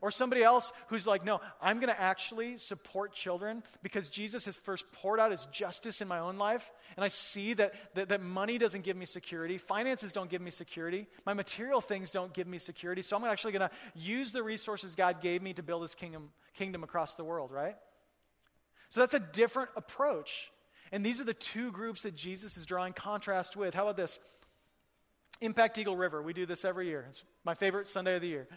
Or 0.00 0.10
somebody 0.10 0.42
else 0.42 0.72
who's 0.88 1.06
like, 1.06 1.24
no, 1.24 1.40
I'm 1.62 1.80
going 1.80 1.92
to 1.92 2.00
actually 2.00 2.58
support 2.58 3.14
children 3.14 3.62
because 3.82 4.08
Jesus 4.08 4.44
has 4.44 4.56
first 4.56 4.84
poured 4.92 5.18
out 5.18 5.30
his 5.30 5.46
justice 5.46 6.00
in 6.00 6.08
my 6.08 6.18
own 6.18 6.36
life. 6.36 6.70
And 6.96 7.04
I 7.04 7.08
see 7.08 7.54
that, 7.54 7.74
that, 7.94 8.10
that 8.10 8.22
money 8.22 8.58
doesn't 8.58 8.84
give 8.84 8.96
me 8.96 9.06
security, 9.06 9.58
finances 9.58 10.12
don't 10.12 10.28
give 10.28 10.42
me 10.42 10.50
security, 10.50 11.06
my 11.24 11.32
material 11.32 11.80
things 11.80 12.10
don't 12.10 12.32
give 12.32 12.46
me 12.46 12.58
security. 12.58 13.02
So 13.02 13.16
I'm 13.16 13.24
actually 13.24 13.52
going 13.52 13.68
to 13.68 13.74
use 13.94 14.32
the 14.32 14.42
resources 14.42 14.94
God 14.94 15.20
gave 15.20 15.42
me 15.42 15.54
to 15.54 15.62
build 15.62 15.82
his 15.82 15.94
kingdom, 15.94 16.30
kingdom 16.54 16.84
across 16.84 17.14
the 17.14 17.24
world, 17.24 17.50
right? 17.50 17.76
So 18.90 19.00
that's 19.00 19.14
a 19.14 19.20
different 19.20 19.70
approach. 19.76 20.50
And 20.92 21.04
these 21.04 21.20
are 21.20 21.24
the 21.24 21.34
two 21.34 21.72
groups 21.72 22.02
that 22.02 22.14
Jesus 22.14 22.56
is 22.56 22.66
drawing 22.66 22.92
contrast 22.92 23.56
with. 23.56 23.74
How 23.74 23.82
about 23.82 23.96
this? 23.96 24.20
Impact 25.40 25.78
Eagle 25.78 25.96
River. 25.96 26.22
We 26.22 26.32
do 26.32 26.46
this 26.46 26.64
every 26.64 26.86
year. 26.86 27.06
It's 27.08 27.24
my 27.44 27.54
favorite 27.54 27.88
Sunday 27.88 28.14
of 28.14 28.22
the 28.22 28.28
year. 28.28 28.48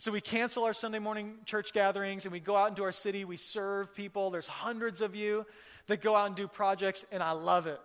So 0.00 0.12
we 0.12 0.20
cancel 0.20 0.62
our 0.62 0.72
Sunday 0.72 1.00
morning 1.00 1.34
church 1.44 1.72
gatherings 1.72 2.24
and 2.24 2.30
we 2.32 2.38
go 2.38 2.54
out 2.56 2.68
into 2.68 2.84
our 2.84 2.92
city. 2.92 3.24
We 3.24 3.36
serve 3.36 3.92
people. 3.96 4.30
There's 4.30 4.46
hundreds 4.46 5.00
of 5.00 5.16
you 5.16 5.44
that 5.88 6.00
go 6.02 6.14
out 6.14 6.28
and 6.28 6.36
do 6.36 6.46
projects, 6.46 7.04
and 7.10 7.20
I 7.20 7.32
love 7.32 7.66
it. 7.66 7.80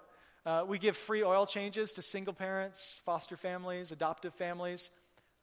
Uh, 0.45 0.63
we 0.67 0.77
give 0.77 0.95
free 0.95 1.23
oil 1.23 1.47
changes 1.47 1.91
to 1.93 2.03
single 2.03 2.35
parents, 2.35 3.01
foster 3.03 3.35
families, 3.35 3.91
adoptive 3.91 4.35
families. 4.35 4.91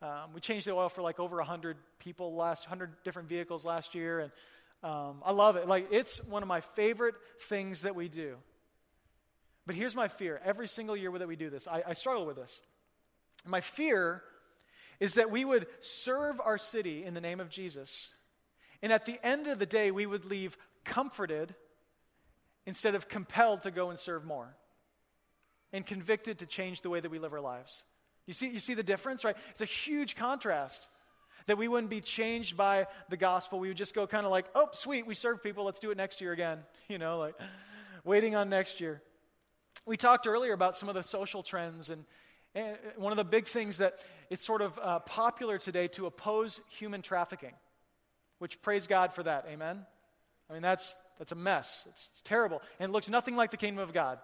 Um, 0.00 0.32
we 0.32 0.40
changed 0.40 0.68
the 0.68 0.70
oil 0.70 0.88
for 0.88 1.02
like 1.02 1.18
over 1.18 1.38
100 1.38 1.76
people 1.98 2.36
last, 2.36 2.66
100 2.66 3.02
different 3.02 3.28
vehicles 3.28 3.64
last 3.64 3.92
year, 3.96 4.20
and 4.20 4.32
um, 4.84 5.22
I 5.24 5.32
love 5.32 5.56
it. 5.56 5.66
Like, 5.66 5.88
it's 5.90 6.24
one 6.24 6.44
of 6.44 6.48
my 6.48 6.60
favorite 6.60 7.16
things 7.48 7.82
that 7.82 7.96
we 7.96 8.08
do. 8.08 8.36
But 9.66 9.74
here's 9.74 9.96
my 9.96 10.06
fear. 10.06 10.40
Every 10.44 10.68
single 10.68 10.96
year 10.96 11.10
that 11.18 11.26
we 11.26 11.34
do 11.34 11.50
this, 11.50 11.66
I, 11.66 11.82
I 11.88 11.92
struggle 11.94 12.26
with 12.26 12.36
this. 12.36 12.60
My 13.44 13.60
fear 13.60 14.22
is 15.00 15.14
that 15.14 15.30
we 15.30 15.44
would 15.44 15.66
serve 15.80 16.40
our 16.40 16.58
city 16.58 17.04
in 17.04 17.14
the 17.14 17.20
name 17.20 17.40
of 17.40 17.48
Jesus. 17.48 18.10
And 18.82 18.92
at 18.92 19.06
the 19.06 19.18
end 19.26 19.46
of 19.46 19.58
the 19.58 19.66
day, 19.66 19.90
we 19.90 20.06
would 20.06 20.26
leave 20.26 20.56
comforted 20.84 21.54
instead 22.66 22.94
of 22.94 23.08
compelled 23.08 23.62
to 23.62 23.70
go 23.70 23.90
and 23.90 23.98
serve 23.98 24.24
more 24.24 24.54
and 25.72 25.86
convicted 25.86 26.38
to 26.38 26.46
change 26.46 26.82
the 26.82 26.90
way 26.90 27.00
that 27.00 27.10
we 27.10 27.18
live 27.18 27.32
our 27.32 27.40
lives. 27.40 27.84
You 28.26 28.34
see, 28.34 28.48
you 28.48 28.60
see 28.60 28.74
the 28.74 28.82
difference, 28.82 29.24
right? 29.24 29.36
It's 29.50 29.62
a 29.62 29.66
huge 29.66 30.14
contrast 30.16 30.88
that 31.46 31.56
we 31.56 31.68
wouldn't 31.68 31.90
be 31.90 32.00
changed 32.00 32.56
by 32.56 32.86
the 33.08 33.16
gospel. 33.16 33.58
We 33.58 33.68
would 33.68 33.76
just 33.76 33.94
go 33.94 34.06
kind 34.06 34.26
of 34.26 34.30
like, 34.30 34.46
oh, 34.54 34.68
sweet, 34.72 35.06
we 35.06 35.14
serve 35.14 35.42
people, 35.42 35.64
let's 35.64 35.80
do 35.80 35.90
it 35.90 35.96
next 35.96 36.20
year 36.20 36.32
again. 36.32 36.58
You 36.88 36.98
know, 36.98 37.20
like 37.20 37.36
waiting 38.02 38.34
on 38.34 38.48
next 38.48 38.80
year. 38.80 39.00
We 39.86 39.96
talked 39.96 40.26
earlier 40.26 40.52
about 40.52 40.76
some 40.76 40.88
of 40.88 40.96
the 40.96 41.04
social 41.04 41.44
trends 41.44 41.88
and 41.88 42.04
and 42.54 42.76
one 42.96 43.12
of 43.12 43.16
the 43.16 43.24
big 43.24 43.46
things 43.46 43.78
that 43.78 44.00
it's 44.30 44.46
sort 44.46 44.62
of 44.62 44.78
uh, 44.80 45.00
popular 45.00 45.58
today 45.58 45.88
to 45.88 46.06
oppose 46.06 46.60
human 46.68 47.02
trafficking, 47.02 47.52
which 48.38 48.62
praise 48.62 48.86
God 48.86 49.12
for 49.12 49.24
that. 49.24 49.46
Amen? 49.50 49.84
I 50.48 50.52
mean, 50.52 50.62
that's, 50.62 50.94
that's 51.18 51.32
a 51.32 51.36
mess. 51.36 51.86
It's, 51.90 52.10
terrible. 52.24 52.62
And 52.78 52.90
it 52.90 52.92
looks 52.92 53.08
nothing 53.08 53.36
like 53.36 53.50
the 53.50 53.56
kingdom 53.56 53.82
of 53.82 53.92
God. 53.92 54.18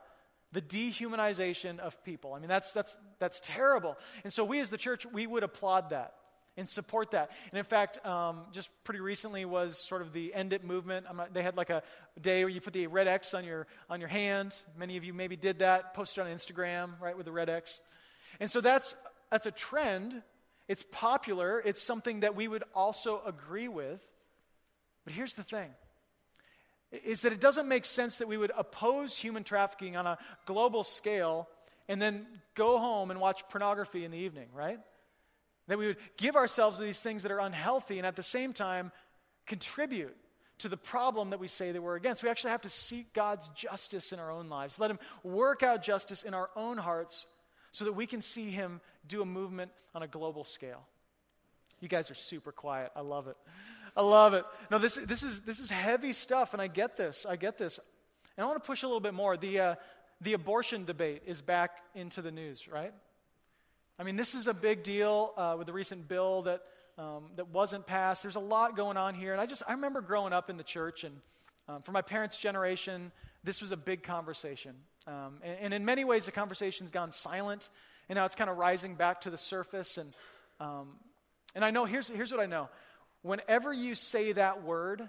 The 0.53 0.63
dehumanization 0.63 1.81
of 1.81 2.03
people. 2.05 2.35
I 2.35 2.39
mean, 2.39 2.49
that's, 2.49 2.73
that's, 2.73 2.97
that's 3.19 3.41
terrible. 3.45 3.97
And 4.25 4.33
so 4.33 4.45
we 4.45 4.61
as 4.61 4.71
the 4.71 4.79
church, 4.79 5.05
we 5.05 5.27
would 5.27 5.43
applaud 5.43 5.91
that 5.91 6.15
and 6.57 6.69
support 6.69 7.11
that. 7.11 7.31
And 7.51 7.59
in 7.59 7.65
fact, 7.65 8.05
um, 8.07 8.43
just 8.53 8.71
pretty 8.85 9.01
recently 9.01 9.45
was 9.45 9.77
sort 9.77 10.03
of 10.03 10.13
the 10.13 10.33
End 10.33 10.53
It 10.53 10.65
movement. 10.65 11.07
Not, 11.15 11.35
they 11.35 11.43
had 11.43 11.57
like 11.57 11.71
a 11.71 11.83
day 12.21 12.45
where 12.45 12.49
you 12.49 12.61
put 12.61 12.73
the 12.73 12.87
red 12.87 13.09
X 13.09 13.35
on 13.35 13.45
your, 13.45 13.67
on 13.91 14.01
your 14.01 14.09
hand. 14.09 14.55
Many 14.79 14.97
of 14.97 15.05
you 15.05 15.13
maybe 15.13 15.37
did 15.37 15.59
that, 15.59 15.95
posted 15.95 16.25
on 16.25 16.31
Instagram, 16.31 16.99
right, 17.01 17.17
with 17.17 17.27
the 17.27 17.33
red 17.33 17.51
X. 17.51 17.81
And 18.41 18.51
so 18.51 18.61
that's, 18.61 18.95
that's 19.31 19.47
a 19.47 19.51
trend. 19.51 20.23
It's 20.69 20.85
popular. 20.91 21.63
It's 21.65 21.83
something 21.83 22.21
that 22.21 22.35
we 22.35 22.49
would 22.49 22.65
also 22.75 23.23
agree 23.27 23.69
with. 23.69 24.07
But 25.05 25.15
here's 25.15 25.35
the 25.35 25.43
thing 25.43 25.71
is 27.05 27.23
that 27.23 27.33
it 27.33 27.41
doesn't 27.41 27.69
make 27.69 27.85
sense 27.85 28.17
that 28.19 28.29
we 28.29 28.37
would 28.37 28.53
oppose 28.57 29.17
human 29.17 29.43
trafficking 29.45 29.97
on 29.97 30.07
a 30.07 30.19
global 30.47 30.85
scale 30.85 31.49
and 31.89 32.01
then 32.01 32.27
go 32.55 32.79
home 32.79 33.11
and 33.11 33.21
watch 33.21 33.43
pornography 33.49 34.05
in 34.05 34.11
the 34.11 34.19
evening, 34.19 34.49
right? 34.55 34.79
That 35.69 35.79
we 35.79 35.89
would 35.89 35.97
give 36.17 36.37
ourselves 36.37 36.79
to 36.79 36.85
these 36.85 37.01
things 37.01 37.23
that 37.25 37.33
are 37.33 37.41
unhealthy 37.41 37.99
and 37.99 38.07
at 38.07 38.17
the 38.17 38.23
same 38.23 38.53
time 38.53 38.93
contribute 39.47 40.17
to 40.59 40.69
the 40.69 40.77
problem 40.77 41.31
that 41.31 41.41
we 41.41 41.49
say 41.49 41.73
that 41.73 41.83
we're 41.83 41.97
against. 41.97 42.23
We 42.23 42.29
actually 42.29 42.53
have 42.53 42.63
to 42.63 42.71
seek 42.71 43.13
God's 43.13 43.49
justice 43.49 44.13
in 44.13 44.19
our 44.19 44.31
own 44.31 44.49
lives. 44.49 44.79
Let 44.79 44.91
Him 44.91 44.99
work 45.23 45.63
out 45.63 45.83
justice 45.83 46.23
in 46.23 46.35
our 46.35 46.51
own 46.57 46.79
hearts 46.79 47.27
so 47.77 47.85
that 47.85 47.93
we 47.93 48.07
can 48.07 48.23
see 48.23 48.49
him 48.51 48.81
do 49.07 49.21
a 49.21 49.27
movement 49.27 49.71
on 49.95 50.03
a 50.03 50.09
global 50.09 50.45
scale. 50.45 50.81
You 51.79 51.89
guys 51.89 52.11
are 52.11 52.15
super 52.15 52.51
quiet. 52.51 52.91
I 52.97 53.03
love 53.03 53.29
it. 53.29 53.37
I 53.95 54.03
love 54.03 54.33
it. 54.33 54.47
No, 54.71 54.79
this, 54.79 54.95
this, 54.95 55.23
is, 55.23 55.43
this 55.43 55.61
is 55.61 55.69
heavy 55.69 56.15
stuff, 56.15 56.55
and 56.55 56.63
I 56.63 56.69
get 56.69 56.97
this. 56.97 57.27
I 57.29 57.37
get 57.37 57.59
this. 57.59 57.79
And 58.35 58.45
I 58.45 58.49
want 58.49 58.63
to 58.63 58.67
push 58.67 58.83
a 58.83 58.87
little 58.87 59.01
bit 59.01 59.13
more. 59.13 59.37
The, 59.37 59.61
uh, 59.61 59.75
the 60.23 60.33
abortion 60.33 60.87
debate 60.87 61.25
is 61.27 61.43
back 61.43 61.83
into 61.95 62.23
the 62.23 62.31
news, 62.31 62.67
right? 62.67 62.95
I 63.99 64.05
mean, 64.05 64.17
this 64.17 64.35
is 64.35 64.47
a 64.47 64.55
big 64.55 64.83
deal 64.83 65.35
uh, 65.37 65.57
with 65.59 65.67
the 65.67 65.75
recent 65.75 66.09
bill 66.09 66.41
that, 66.43 66.63
um, 66.97 67.25
that 67.37 67.49
wasn't 67.49 67.87
passed. 67.87 68.23
There's 68.23 68.37
a 68.37 68.41
lot 68.41 68.75
going 68.75 68.97
on 68.97 69.15
here. 69.15 69.33
And 69.33 69.41
I 69.41 69.45
just, 69.45 69.63
I 69.69 69.73
remember 69.73 70.01
growing 70.01 70.33
up 70.33 70.49
in 70.49 70.57
the 70.57 70.65
church, 70.65 71.05
and 71.05 71.15
um, 71.69 71.83
for 71.83 71.93
my 71.93 72.01
parents' 72.01 72.39
generation, 72.39 73.13
this 73.45 73.61
was 73.61 73.71
a 73.71 73.77
big 73.77 74.03
conversation. 74.03 74.77
Um, 75.07 75.39
and, 75.43 75.59
and, 75.61 75.75
in 75.75 75.85
many 75.85 76.05
ways, 76.05 76.27
the 76.27 76.33
conversation's 76.33 76.91
gone 76.91 77.13
silent, 77.13 77.71
and 78.09 78.17
now 78.17 78.25
it's 78.25 78.35
kind 78.35 78.51
of 78.51 78.57
rising 78.57 78.97
back 78.97 79.21
to 79.21 79.31
the 79.31 79.39
surface. 79.39 79.99
And, 79.99 80.13
um, 80.59 80.97
and 81.55 81.65
I 81.65 81.71
know, 81.71 81.85
here's, 81.85 82.09
here's 82.09 82.33
what 82.33 82.41
I 82.41 82.47
know. 82.47 82.69
Whenever 83.23 83.73
you 83.73 83.95
say 83.95 84.33
that 84.33 84.65
word, 84.65 85.09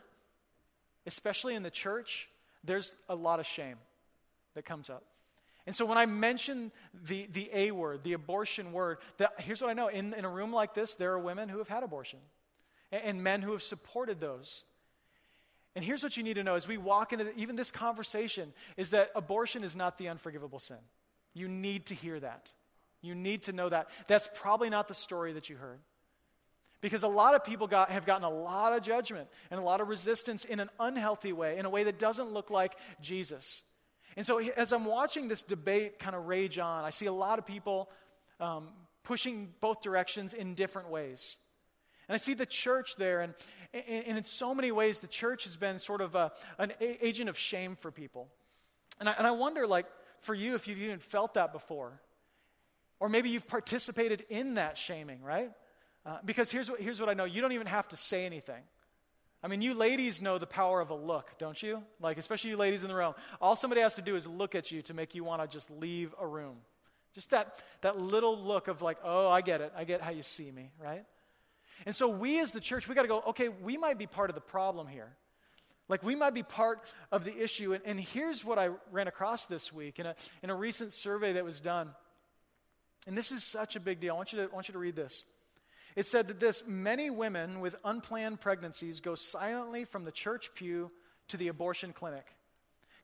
especially 1.07 1.55
in 1.55 1.63
the 1.63 1.71
church, 1.71 2.27
there's 2.63 2.93
a 3.09 3.15
lot 3.15 3.39
of 3.39 3.47
shame 3.47 3.77
that 4.53 4.65
comes 4.65 4.89
up. 4.89 5.03
And 5.65 5.75
so 5.75 5.85
when 5.85 5.97
I 5.97 6.05
mention 6.05 6.71
the, 6.93 7.27
the 7.33 7.49
A 7.53 7.71
word, 7.71 8.03
the 8.03 8.13
abortion 8.13 8.71
word, 8.71 8.99
here's 9.39 9.61
what 9.61 9.69
I 9.69 9.73
know. 9.73 9.89
In, 9.89 10.13
in 10.13 10.25
a 10.25 10.29
room 10.29 10.53
like 10.53 10.73
this, 10.73 10.93
there 10.93 11.11
are 11.11 11.19
women 11.19 11.49
who 11.49 11.57
have 11.57 11.67
had 11.67 11.83
abortion 11.83 12.19
and, 12.91 13.03
and 13.03 13.23
men 13.23 13.41
who 13.41 13.51
have 13.51 13.63
supported 13.63 14.19
those. 14.19 14.63
And 15.77 15.85
here's 15.85 16.01
what 16.01 16.17
you 16.17 16.23
need 16.23 16.33
to 16.33 16.43
know 16.43 16.55
as 16.55 16.67
we 16.67 16.79
walk 16.79 17.13
into 17.13 17.25
the, 17.25 17.35
even 17.37 17.55
this 17.55 17.69
conversation 17.69 18.51
is 18.77 18.89
that 18.89 19.11
abortion 19.15 19.63
is 19.63 19.75
not 19.75 19.99
the 19.99 20.07
unforgivable 20.07 20.57
sin. 20.57 20.79
You 21.35 21.47
need 21.47 21.85
to 21.85 21.93
hear 21.93 22.19
that. 22.19 22.51
You 23.03 23.13
need 23.13 23.43
to 23.43 23.51
know 23.51 23.69
that. 23.69 23.87
That's 24.07 24.27
probably 24.33 24.71
not 24.71 24.87
the 24.87 24.95
story 24.95 25.33
that 25.33 25.51
you 25.51 25.55
heard. 25.55 25.77
Because 26.81 27.03
a 27.03 27.07
lot 27.07 27.35
of 27.35 27.45
people 27.45 27.67
got, 27.67 27.91
have 27.91 28.07
gotten 28.07 28.23
a 28.23 28.29
lot 28.29 28.73
of 28.73 28.81
judgment 28.81 29.27
and 29.51 29.59
a 29.59 29.63
lot 29.63 29.79
of 29.79 29.87
resistance 29.87 30.45
in 30.45 30.59
an 30.59 30.71
unhealthy 30.79 31.31
way, 31.31 31.59
in 31.59 31.65
a 31.65 31.69
way 31.69 31.83
that 31.83 31.99
doesn't 31.99 32.33
look 32.33 32.49
like 32.49 32.73
Jesus. 32.99 33.61
And 34.15 34.25
so, 34.25 34.39
as 34.39 34.73
I'm 34.73 34.85
watching 34.85 35.27
this 35.27 35.43
debate 35.43 35.99
kind 35.99 36.15
of 36.15 36.25
rage 36.25 36.57
on, 36.57 36.85
I 36.85 36.89
see 36.89 37.05
a 37.05 37.13
lot 37.13 37.37
of 37.37 37.45
people 37.45 37.91
um, 38.39 38.69
pushing 39.03 39.53
both 39.61 39.81
directions 39.81 40.33
in 40.33 40.55
different 40.55 40.89
ways. 40.89 41.37
And 42.07 42.15
I 42.15 42.17
see 42.17 42.33
the 42.33 42.45
church 42.45 42.95
there, 42.95 43.21
and, 43.21 43.33
and 43.73 44.17
in 44.17 44.23
so 44.23 44.55
many 44.55 44.71
ways, 44.71 44.99
the 44.99 45.07
church 45.07 45.43
has 45.43 45.57
been 45.57 45.77
sort 45.77 46.01
of 46.01 46.15
a, 46.15 46.31
an 46.57 46.71
agent 46.79 47.29
of 47.29 47.37
shame 47.37 47.75
for 47.75 47.91
people. 47.91 48.29
And 48.99 49.09
I, 49.09 49.11
and 49.13 49.27
I 49.27 49.31
wonder, 49.31 49.67
like, 49.67 49.85
for 50.21 50.33
you, 50.33 50.55
if 50.55 50.67
you've 50.67 50.81
even 50.81 50.99
felt 50.99 51.33
that 51.33 51.51
before. 51.51 51.99
Or 52.99 53.09
maybe 53.09 53.29
you've 53.29 53.47
participated 53.47 54.25
in 54.29 54.55
that 54.55 54.77
shaming, 54.77 55.21
right? 55.21 55.51
Uh, 56.05 56.17
because 56.23 56.49
here's 56.49 56.71
what, 56.71 56.79
here's 56.79 56.99
what 56.99 57.09
I 57.09 57.13
know 57.13 57.25
you 57.25 57.41
don't 57.41 57.51
even 57.51 57.67
have 57.67 57.87
to 57.89 57.97
say 57.97 58.25
anything. 58.25 58.63
I 59.43 59.47
mean, 59.47 59.61
you 59.61 59.75
ladies 59.75 60.19
know 60.19 60.39
the 60.39 60.47
power 60.47 60.81
of 60.81 60.89
a 60.89 60.95
look, 60.95 61.37
don't 61.37 61.61
you? 61.61 61.83
Like, 61.99 62.17
especially 62.17 62.49
you 62.49 62.57
ladies 62.57 62.83
in 62.83 62.89
the 62.89 62.95
room. 62.95 63.13
All 63.39 63.55
somebody 63.55 63.81
has 63.81 63.93
to 63.95 64.01
do 64.01 64.15
is 64.15 64.25
look 64.25 64.55
at 64.55 64.71
you 64.71 64.81
to 64.83 64.93
make 64.95 65.13
you 65.13 65.23
want 65.23 65.43
to 65.43 65.47
just 65.47 65.69
leave 65.69 66.15
a 66.19 66.25
room. 66.25 66.55
Just 67.13 67.29
that, 67.29 67.59
that 67.81 67.99
little 67.99 68.35
look 68.35 68.67
of, 68.67 68.81
like, 68.81 68.97
oh, 69.03 69.29
I 69.29 69.41
get 69.41 69.61
it. 69.61 69.71
I 69.75 69.83
get 69.83 70.01
how 70.01 70.09
you 70.09 70.23
see 70.23 70.49
me, 70.49 70.71
right? 70.81 71.03
And 71.85 71.95
so 71.95 72.07
we 72.07 72.39
as 72.39 72.51
the 72.51 72.59
church, 72.59 72.87
we 72.87 72.95
got 72.95 73.03
to 73.03 73.07
go, 73.07 73.23
okay, 73.27 73.49
we 73.49 73.77
might 73.77 73.97
be 73.97 74.07
part 74.07 74.29
of 74.29 74.35
the 74.35 74.41
problem 74.41 74.87
here. 74.87 75.15
Like 75.89 76.03
we 76.03 76.15
might 76.15 76.33
be 76.33 76.43
part 76.43 76.81
of 77.11 77.23
the 77.23 77.41
issue. 77.41 77.73
And, 77.73 77.83
and 77.85 77.99
here's 77.99 78.43
what 78.43 78.59
I 78.59 78.69
ran 78.91 79.07
across 79.07 79.45
this 79.45 79.71
week 79.71 79.99
in 79.99 80.05
a, 80.05 80.15
in 80.43 80.49
a 80.49 80.55
recent 80.55 80.91
survey 80.91 81.33
that 81.33 81.45
was 81.45 81.59
done. 81.59 81.91
And 83.05 83.17
this 83.17 83.31
is 83.31 83.43
such 83.43 83.75
a 83.75 83.79
big 83.79 84.01
deal. 84.01 84.15
I 84.15 84.17
want 84.17 84.33
you 84.33 84.39
to, 84.39 84.43
I 84.45 84.53
want 84.53 84.67
you 84.67 84.73
to 84.73 84.79
read 84.79 84.95
this. 84.95 85.23
It 85.95 86.05
said 86.05 86.27
that 86.27 86.39
this 86.39 86.63
many 86.67 87.09
women 87.09 87.59
with 87.61 87.75
unplanned 87.85 88.41
pregnancies 88.41 88.99
go 88.99 89.15
silently 89.15 89.85
from 89.85 90.03
the 90.03 90.11
church 90.11 90.51
pew 90.53 90.91
to 91.29 91.37
the 91.37 91.47
abortion 91.47 91.93
clinic, 91.93 92.35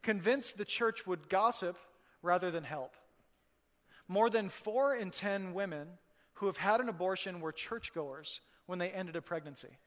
convinced 0.02 0.58
the 0.58 0.66
church 0.66 1.08
would 1.08 1.30
gossip 1.30 1.78
rather 2.22 2.52
than 2.52 2.64
help. 2.64 2.96
More 4.08 4.30
than 4.30 4.50
four 4.50 4.94
in 4.94 5.10
ten 5.10 5.54
women 5.54 5.88
who 6.36 6.48
have 6.48 6.58
had 6.58 6.82
an 6.82 6.90
abortion 6.90 7.40
were 7.40 7.52
churchgoers 7.52 8.42
when 8.66 8.80
they 8.80 8.90
ended 8.90 9.16
a 9.16 9.22
pregnancy. 9.22 9.78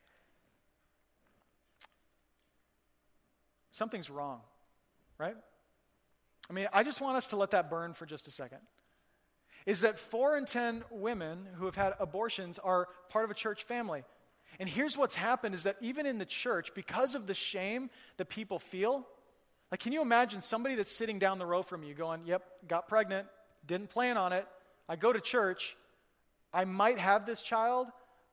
Something's 3.71 4.09
wrong, 4.09 4.41
right? 5.19 5.37
I 6.49 6.53
mean, 6.53 6.69
I 6.73 6.83
just 6.83 7.01
want 7.01 7.17
us 7.17 7.29
to 7.29 7.37
let 7.37 7.51
that 7.51 7.69
burn 7.69 7.93
for 7.93 8.07
just 8.07 8.29
a 8.29 8.31
second. 8.31 8.61
Is 9.67 9.81
that 9.81 9.99
four 9.99 10.37
in 10.37 10.47
ten 10.47 10.85
women 10.91 11.47
who 11.57 11.67
have 11.67 11.75
had 11.75 11.95
abortions 11.99 12.59
are 12.59 12.89
part 13.09 13.25
of 13.25 13.31
a 13.31 13.35
church 13.35 13.65
family? 13.65 14.05
And 14.59 14.69
here's 14.69 14.97
what's 14.97 15.17
happened 15.17 15.55
is 15.55 15.65
that 15.65 15.77
even 15.81 16.07
in 16.07 16.19
the 16.19 16.25
church, 16.25 16.73
because 16.75 17.15
of 17.15 17.27
the 17.27 17.35
shame 17.35 17.91
that 18.17 18.29
people 18.29 18.59
feel, 18.59 19.07
like, 19.71 19.81
can 19.81 19.93
you 19.93 20.01
imagine 20.01 20.41
somebody 20.41 20.77
that's 20.77 20.93
sitting 20.93 21.19
down 21.19 21.39
the 21.39 21.47
row 21.47 21.63
from 21.63 21.83
you 21.83 21.95
going, 21.95 22.23
Yep, 22.25 22.45
got 22.69 22.89
pregnant, 22.89 23.27
didn't 23.67 23.91
plan 23.91 24.17
on 24.17 24.33
it. 24.33 24.47
I 24.89 24.97
go 24.97 25.13
to 25.13 25.21
church. 25.21 25.77
I 26.53 26.65
might 26.65 26.99
have 26.99 27.27
this 27.27 27.43
child, 27.43 27.89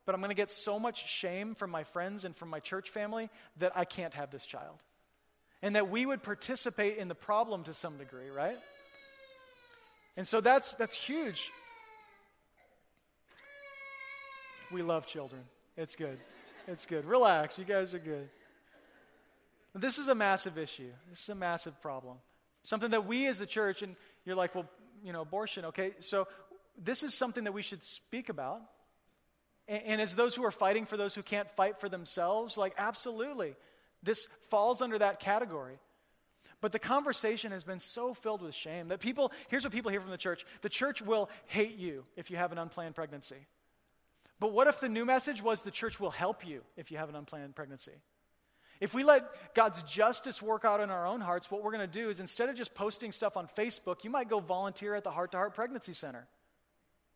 but 0.05 0.13
I'm 0.13 0.21
going 0.21 0.29
to 0.29 0.35
get 0.35 0.51
so 0.51 0.79
much 0.79 1.07
shame 1.07 1.55
from 1.55 1.71
my 1.71 1.83
friends 1.83 2.25
and 2.25 2.35
from 2.35 2.49
my 2.49 2.59
church 2.59 2.89
family 2.89 3.29
that 3.57 3.71
I 3.75 3.85
can't 3.85 4.13
have 4.13 4.31
this 4.31 4.45
child. 4.45 4.77
And 5.61 5.75
that 5.75 5.89
we 5.89 6.05
would 6.05 6.23
participate 6.23 6.97
in 6.97 7.07
the 7.07 7.15
problem 7.15 7.63
to 7.63 7.73
some 7.73 7.97
degree, 7.97 8.29
right? 8.29 8.57
And 10.17 10.27
so 10.27 10.41
that's, 10.41 10.73
that's 10.75 10.95
huge. 10.95 11.51
We 14.71 14.81
love 14.81 15.07
children. 15.07 15.43
It's 15.77 15.95
good. 15.95 16.19
It's 16.67 16.85
good. 16.85 17.05
Relax. 17.05 17.57
You 17.57 17.65
guys 17.65 17.93
are 17.93 17.99
good. 17.99 18.29
This 19.75 19.97
is 19.97 20.07
a 20.07 20.15
massive 20.15 20.57
issue. 20.57 20.91
This 21.09 21.21
is 21.21 21.29
a 21.29 21.35
massive 21.35 21.81
problem. 21.81 22.17
Something 22.63 22.91
that 22.91 23.05
we 23.05 23.27
as 23.27 23.41
a 23.41 23.45
church, 23.45 23.81
and 23.81 23.95
you're 24.25 24.35
like, 24.35 24.53
well, 24.53 24.69
you 25.03 25.13
know, 25.13 25.21
abortion, 25.21 25.65
okay? 25.65 25.91
So 25.99 26.27
this 26.77 27.03
is 27.03 27.13
something 27.13 27.43
that 27.45 27.53
we 27.53 27.61
should 27.61 27.83
speak 27.83 28.29
about. 28.29 28.61
And, 29.67 29.83
and 29.83 30.01
as 30.01 30.15
those 30.15 30.35
who 30.35 30.43
are 30.45 30.51
fighting 30.51 30.85
for 30.85 30.97
those 30.97 31.15
who 31.15 31.23
can't 31.23 31.49
fight 31.49 31.79
for 31.79 31.89
themselves, 31.89 32.57
like, 32.57 32.73
absolutely. 32.77 33.55
This 34.01 34.27
falls 34.49 34.81
under 34.81 34.97
that 34.99 35.19
category. 35.19 35.79
But 36.61 36.71
the 36.71 36.79
conversation 36.79 37.51
has 37.51 37.63
been 37.63 37.79
so 37.79 38.13
filled 38.13 38.41
with 38.41 38.55
shame 38.55 38.87
that 38.87 39.01
people, 39.01 39.33
here's 39.49 39.65
what 39.65 39.73
people 39.73 39.91
hear 39.91 39.99
from 39.99 40.11
the 40.11 40.17
church 40.17 40.45
the 40.61 40.69
church 40.69 41.01
will 41.01 41.29
hate 41.47 41.77
you 41.77 42.03
if 42.15 42.31
you 42.31 42.37
have 42.37 42.51
an 42.51 42.57
unplanned 42.57 42.95
pregnancy. 42.95 43.47
But 44.39 44.53
what 44.53 44.67
if 44.67 44.79
the 44.79 44.89
new 44.89 45.05
message 45.05 45.41
was 45.41 45.61
the 45.61 45.71
church 45.71 45.99
will 45.99 46.11
help 46.11 46.47
you 46.47 46.61
if 46.77 46.91
you 46.91 46.97
have 46.97 47.09
an 47.09 47.15
unplanned 47.15 47.55
pregnancy? 47.55 47.91
If 48.79 48.93
we 48.93 49.03
let 49.03 49.53
God's 49.53 49.83
justice 49.83 50.41
work 50.41 50.65
out 50.65 50.81
in 50.81 50.89
our 50.89 51.05
own 51.05 51.21
hearts, 51.21 51.49
what 51.49 51.63
we're 51.63 51.71
going 51.71 51.89
to 51.89 51.99
do 51.99 52.09
is 52.09 52.19
instead 52.19 52.49
of 52.49 52.55
just 52.55 52.73
posting 52.73 53.11
stuff 53.11 53.37
on 53.37 53.47
Facebook, 53.47 54.03
you 54.03 54.09
might 54.09 54.29
go 54.29 54.39
volunteer 54.39 54.95
at 54.95 55.03
the 55.03 55.11
Heart 55.11 55.31
to 55.31 55.37
Heart 55.37 55.55
Pregnancy 55.55 55.93
Center. 55.93 56.27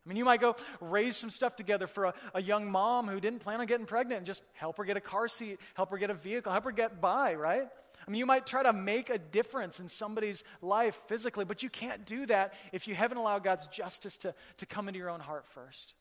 I 0.07 0.09
mean, 0.09 0.15
you 0.17 0.23
might 0.23 0.39
go 0.39 0.55
raise 0.79 1.17
some 1.17 1.29
stuff 1.29 1.57
together 1.57 1.85
for 1.85 2.05
a, 2.05 2.13
a, 2.35 2.41
young 2.41 2.71
mom 2.71 3.09
who 3.09 3.19
didn't 3.19 3.39
plan 3.39 3.59
on 3.59 3.65
getting 3.65 3.85
pregnant 3.85 4.19
and 4.19 4.25
just 4.25 4.41
help 4.53 4.77
her 4.77 4.85
get 4.85 4.95
a 4.95 5.01
car 5.01 5.27
seat, 5.27 5.59
help 5.73 5.91
her 5.91 5.97
get 5.97 6.09
a 6.09 6.13
vehicle, 6.13 6.49
help 6.49 6.63
her 6.63 6.71
get 6.71 7.01
by, 7.01 7.35
right? 7.35 7.67
I 8.07 8.11
mean, 8.11 8.19
you 8.19 8.25
might 8.25 8.45
try 8.45 8.63
to 8.63 8.71
make 8.71 9.09
a 9.09 9.17
difference 9.17 9.81
in 9.81 9.89
somebody's 9.89 10.45
life 10.61 10.97
physically, 11.07 11.43
but 11.43 11.61
you 11.61 11.69
can't 11.69 12.05
do 12.05 12.25
that 12.27 12.53
if 12.71 12.87
you 12.87 12.95
haven't 12.95 13.17
allowed 13.17 13.43
God's 13.43 13.67
justice 13.67 14.15
to, 14.17 14.33
to 14.57 14.65
come 14.65 14.87
into 14.87 14.97
your 14.97 15.09
own 15.09 15.19
heart 15.19 15.45
first. 15.45 15.93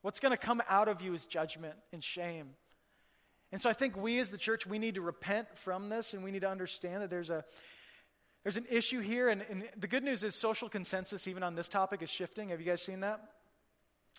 What's 0.00 0.18
going 0.18 0.32
to 0.32 0.38
come 0.38 0.62
out 0.66 0.88
of 0.88 1.02
you 1.02 1.12
is 1.12 1.26
judgment 1.26 1.74
and 1.92 2.02
shame. 2.02 2.54
And 3.52 3.60
so 3.60 3.68
I 3.68 3.74
think 3.74 3.98
we 3.98 4.18
as 4.18 4.30
the 4.30 4.38
church, 4.38 4.66
we 4.66 4.78
need 4.78 4.94
to 4.94 5.02
repent 5.02 5.46
from 5.58 5.90
this 5.90 6.14
and 6.14 6.24
we 6.24 6.30
need 6.30 6.40
to 6.40 6.48
understand 6.48 7.02
that 7.02 7.10
there's 7.10 7.28
a 7.28 7.44
there's 8.44 8.56
an 8.56 8.66
issue 8.70 9.00
here. 9.00 9.28
And, 9.28 9.44
and 9.48 9.68
the 9.78 9.86
good 9.86 10.02
news 10.02 10.24
is 10.24 10.34
social 10.34 10.68
consensus, 10.68 11.28
even 11.28 11.42
on 11.42 11.54
this 11.54 11.68
topic, 11.68 12.02
is 12.02 12.10
shifting. 12.10 12.48
Have 12.48 12.60
you 12.60 12.66
guys 12.66 12.82
seen 12.82 13.00
that? 13.00 13.20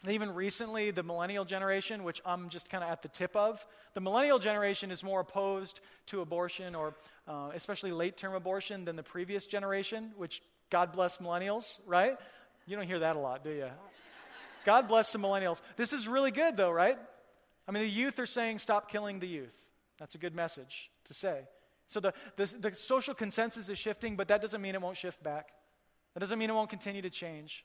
Even 0.08 0.34
recently, 0.34 0.92
the 0.92 1.04
millennial 1.04 1.46
generation, 1.46 2.04
which 2.04 2.22
I'm 2.26 2.50
just 2.50 2.70
kind 2.70 2.84
of 2.84 2.90
at 2.90 3.02
the 3.02 3.08
tip 3.08 3.36
of, 3.36 3.66
the 3.94 4.02
millennial 4.02 4.40
generation 4.40 4.92
is 4.92 5.04
more 5.04 5.22
opposed 5.22 5.80
to 6.08 6.22
abortion 6.22 6.76
or 6.76 6.94
uh, 7.28 7.52
especially 7.54 7.92
late 7.92 8.18
term 8.18 8.34
abortion 8.34 8.86
than 8.86 8.96
the 8.96 9.04
previous 9.04 9.46
generation, 9.46 10.12
which 10.18 10.42
God 10.70 10.92
bless 10.92 11.20
millennials, 11.20 11.80
right? 11.86 12.18
You 12.66 12.76
don't 12.76 12.88
hear 12.88 13.00
that 13.00 13.16
a 13.16 13.20
lot, 13.20 13.44
do 13.44 13.52
you? 13.52 13.68
God 14.66 14.88
bless 14.88 15.12
the 15.12 15.20
millennials. 15.20 15.62
This 15.78 15.94
is 15.94 16.08
really 16.08 16.32
good, 16.32 16.58
though, 16.58 16.72
right? 16.72 16.98
I 17.68 17.72
mean, 17.72 17.84
the 17.84 17.90
youth 17.90 18.20
are 18.20 18.26
saying, 18.26 18.60
stop 18.60 18.90
killing 18.90 19.20
the 19.20 19.28
youth. 19.28 19.56
That's 20.00 20.16
a 20.16 20.18
good 20.18 20.36
message 20.36 20.90
to 21.06 21.14
say. 21.14 21.42
So 21.88 22.00
the, 22.00 22.14
the, 22.36 22.46
the, 22.60 22.76
social 22.76 23.14
consensus 23.14 23.70
is 23.70 23.78
shifting, 23.78 24.16
but 24.16 24.28
that 24.30 24.42
doesn't 24.42 24.62
mean 24.62 24.74
it 24.74 24.82
won't 24.82 24.98
shift 24.98 25.22
back. 25.22 25.50
That 26.14 26.22
doesn't 26.22 26.40
mean 26.40 26.50
it 26.50 26.54
won't 26.54 26.70
continue 26.70 27.02
to 27.02 27.10
change. 27.10 27.64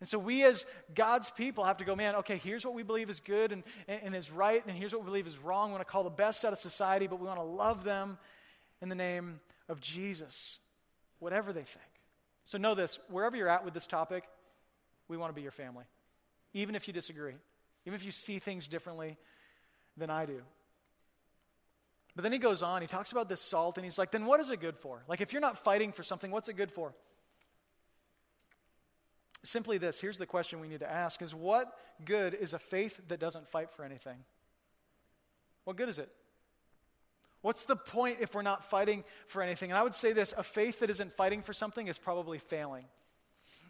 And 0.00 0.08
so 0.08 0.18
we, 0.18 0.42
as 0.44 0.64
God's 0.94 1.30
people, 1.30 1.64
have 1.64 1.76
to 1.76 1.84
go, 1.84 1.94
man, 1.94 2.16
okay, 2.16 2.38
here's 2.38 2.64
what 2.64 2.74
we 2.74 2.82
believe 2.82 3.10
is 3.10 3.20
good 3.20 3.52
and, 3.52 3.62
and, 3.86 4.00
and 4.04 4.16
is 4.16 4.30
right, 4.30 4.64
and 4.66 4.76
here's 4.76 4.92
what 4.92 5.02
we 5.02 5.06
believe 5.06 5.26
is 5.26 5.38
wrong. 5.38 5.68
We 5.68 5.72
want 5.72 5.86
to 5.86 5.92
call 5.92 6.04
the 6.04 6.10
best 6.10 6.44
out 6.44 6.52
of 6.52 6.58
society, 6.58 7.06
but 7.06 7.20
we 7.20 7.26
want 7.26 7.38
to 7.38 7.44
love 7.44 7.84
them 7.84 8.18
in 8.80 8.88
the 8.88 8.94
name 8.94 9.40
of 9.68 9.80
Jesus, 9.80 10.58
whatever 11.18 11.52
they 11.52 11.62
think. 11.62 11.84
So 12.46 12.56
know 12.56 12.74
this 12.74 12.98
wherever 13.08 13.36
you're 13.36 13.48
at 13.48 13.64
with 13.64 13.74
this 13.74 13.86
topic, 13.86 14.24
we 15.08 15.16
want 15.16 15.30
to 15.30 15.34
be 15.34 15.42
your 15.42 15.52
family 15.52 15.84
even 16.52 16.74
if 16.74 16.88
you 16.88 16.94
disagree, 16.94 17.34
even 17.86 17.94
if 17.94 18.04
you 18.04 18.12
see 18.12 18.38
things 18.38 18.68
differently 18.68 19.16
than 19.96 20.10
I 20.10 20.26
do. 20.26 20.40
But 22.16 22.22
then 22.22 22.32
he 22.32 22.38
goes 22.38 22.62
on, 22.62 22.82
he 22.82 22.88
talks 22.88 23.12
about 23.12 23.28
this 23.28 23.40
salt, 23.40 23.76
and 23.76 23.84
he's 23.84 23.98
like, 23.98 24.10
then 24.10 24.26
what 24.26 24.40
is 24.40 24.50
it 24.50 24.60
good 24.60 24.76
for? 24.76 25.02
Like, 25.06 25.20
if 25.20 25.32
you're 25.32 25.40
not 25.40 25.62
fighting 25.62 25.92
for 25.92 26.02
something, 26.02 26.30
what's 26.30 26.48
it 26.48 26.54
good 26.54 26.72
for? 26.72 26.92
Simply 29.42 29.78
this 29.78 30.00
here's 30.00 30.18
the 30.18 30.26
question 30.26 30.60
we 30.60 30.68
need 30.68 30.80
to 30.80 30.90
ask 30.90 31.22
is 31.22 31.34
what 31.34 31.72
good 32.04 32.34
is 32.34 32.52
a 32.52 32.58
faith 32.58 33.00
that 33.08 33.20
doesn't 33.20 33.48
fight 33.48 33.70
for 33.70 33.84
anything? 33.84 34.18
What 35.64 35.76
good 35.76 35.88
is 35.88 35.98
it? 35.98 36.10
What's 37.42 37.64
the 37.64 37.76
point 37.76 38.18
if 38.20 38.34
we're 38.34 38.42
not 38.42 38.64
fighting 38.64 39.04
for 39.26 39.40
anything? 39.40 39.70
And 39.70 39.78
I 39.78 39.82
would 39.82 39.94
say 39.94 40.12
this 40.12 40.34
a 40.36 40.42
faith 40.42 40.80
that 40.80 40.90
isn't 40.90 41.14
fighting 41.14 41.42
for 41.42 41.52
something 41.52 41.86
is 41.88 41.98
probably 41.98 42.38
failing. 42.38 42.84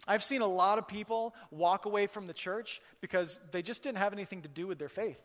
I've 0.09 0.25
seen 0.25 0.43
a 0.43 0.47
lot 0.47 0.79
of 0.79 0.89
people 0.89 1.35
walk 1.51 1.85
away 1.85 2.07
from 2.07 2.27
the 2.27 2.33
church 2.33 2.81
because 3.01 3.39
they 3.53 3.63
just 3.63 3.83
didn't 3.83 3.99
have 3.99 4.13
anything 4.13 4.43
to 4.43 4.49
do 4.49 4.67
with 4.67 4.79
their 4.79 4.89
faith. 4.89 5.21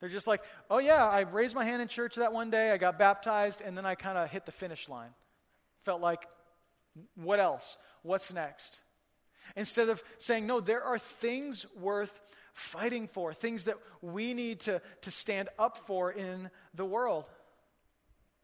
They're 0.00 0.08
just 0.08 0.26
like, 0.26 0.42
oh, 0.70 0.78
yeah, 0.78 1.06
I 1.06 1.20
raised 1.20 1.54
my 1.54 1.64
hand 1.64 1.82
in 1.82 1.88
church 1.88 2.16
that 2.16 2.32
one 2.32 2.50
day, 2.50 2.70
I 2.70 2.76
got 2.76 2.98
baptized, 2.98 3.62
and 3.62 3.76
then 3.76 3.86
I 3.86 3.94
kind 3.94 4.18
of 4.18 4.30
hit 4.30 4.46
the 4.46 4.52
finish 4.52 4.88
line. 4.88 5.10
Felt 5.82 6.00
like, 6.00 6.26
what 7.14 7.40
else? 7.40 7.78
What's 8.02 8.32
next? 8.32 8.80
Instead 9.56 9.88
of 9.88 10.02
saying, 10.18 10.46
no, 10.46 10.60
there 10.60 10.82
are 10.82 10.98
things 10.98 11.66
worth 11.78 12.20
fighting 12.52 13.06
for, 13.08 13.32
things 13.32 13.64
that 13.64 13.76
we 14.02 14.34
need 14.34 14.60
to, 14.60 14.80
to 15.02 15.10
stand 15.10 15.48
up 15.58 15.78
for 15.86 16.10
in 16.10 16.50
the 16.74 16.84
world. 16.84 17.24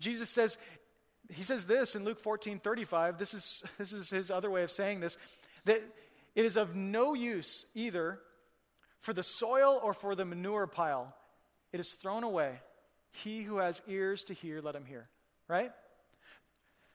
Jesus 0.00 0.30
says, 0.30 0.56
he 1.32 1.42
says 1.42 1.64
this 1.64 1.94
in 1.94 2.04
Luke 2.04 2.20
14 2.20 2.58
35. 2.58 3.18
This 3.18 3.34
is, 3.34 3.62
this 3.78 3.92
is 3.92 4.10
his 4.10 4.30
other 4.30 4.50
way 4.50 4.62
of 4.62 4.70
saying 4.70 5.00
this 5.00 5.16
that 5.64 5.82
it 6.34 6.44
is 6.44 6.56
of 6.56 6.76
no 6.76 7.14
use 7.14 7.64
either 7.74 8.20
for 9.00 9.12
the 9.12 9.22
soil 9.22 9.80
or 9.82 9.94
for 9.94 10.14
the 10.14 10.24
manure 10.24 10.66
pile. 10.66 11.14
It 11.72 11.80
is 11.80 11.92
thrown 11.92 12.22
away. 12.22 12.60
He 13.12 13.42
who 13.42 13.58
has 13.58 13.80
ears 13.88 14.24
to 14.24 14.34
hear, 14.34 14.60
let 14.60 14.74
him 14.74 14.84
hear. 14.84 15.08
Right? 15.48 15.72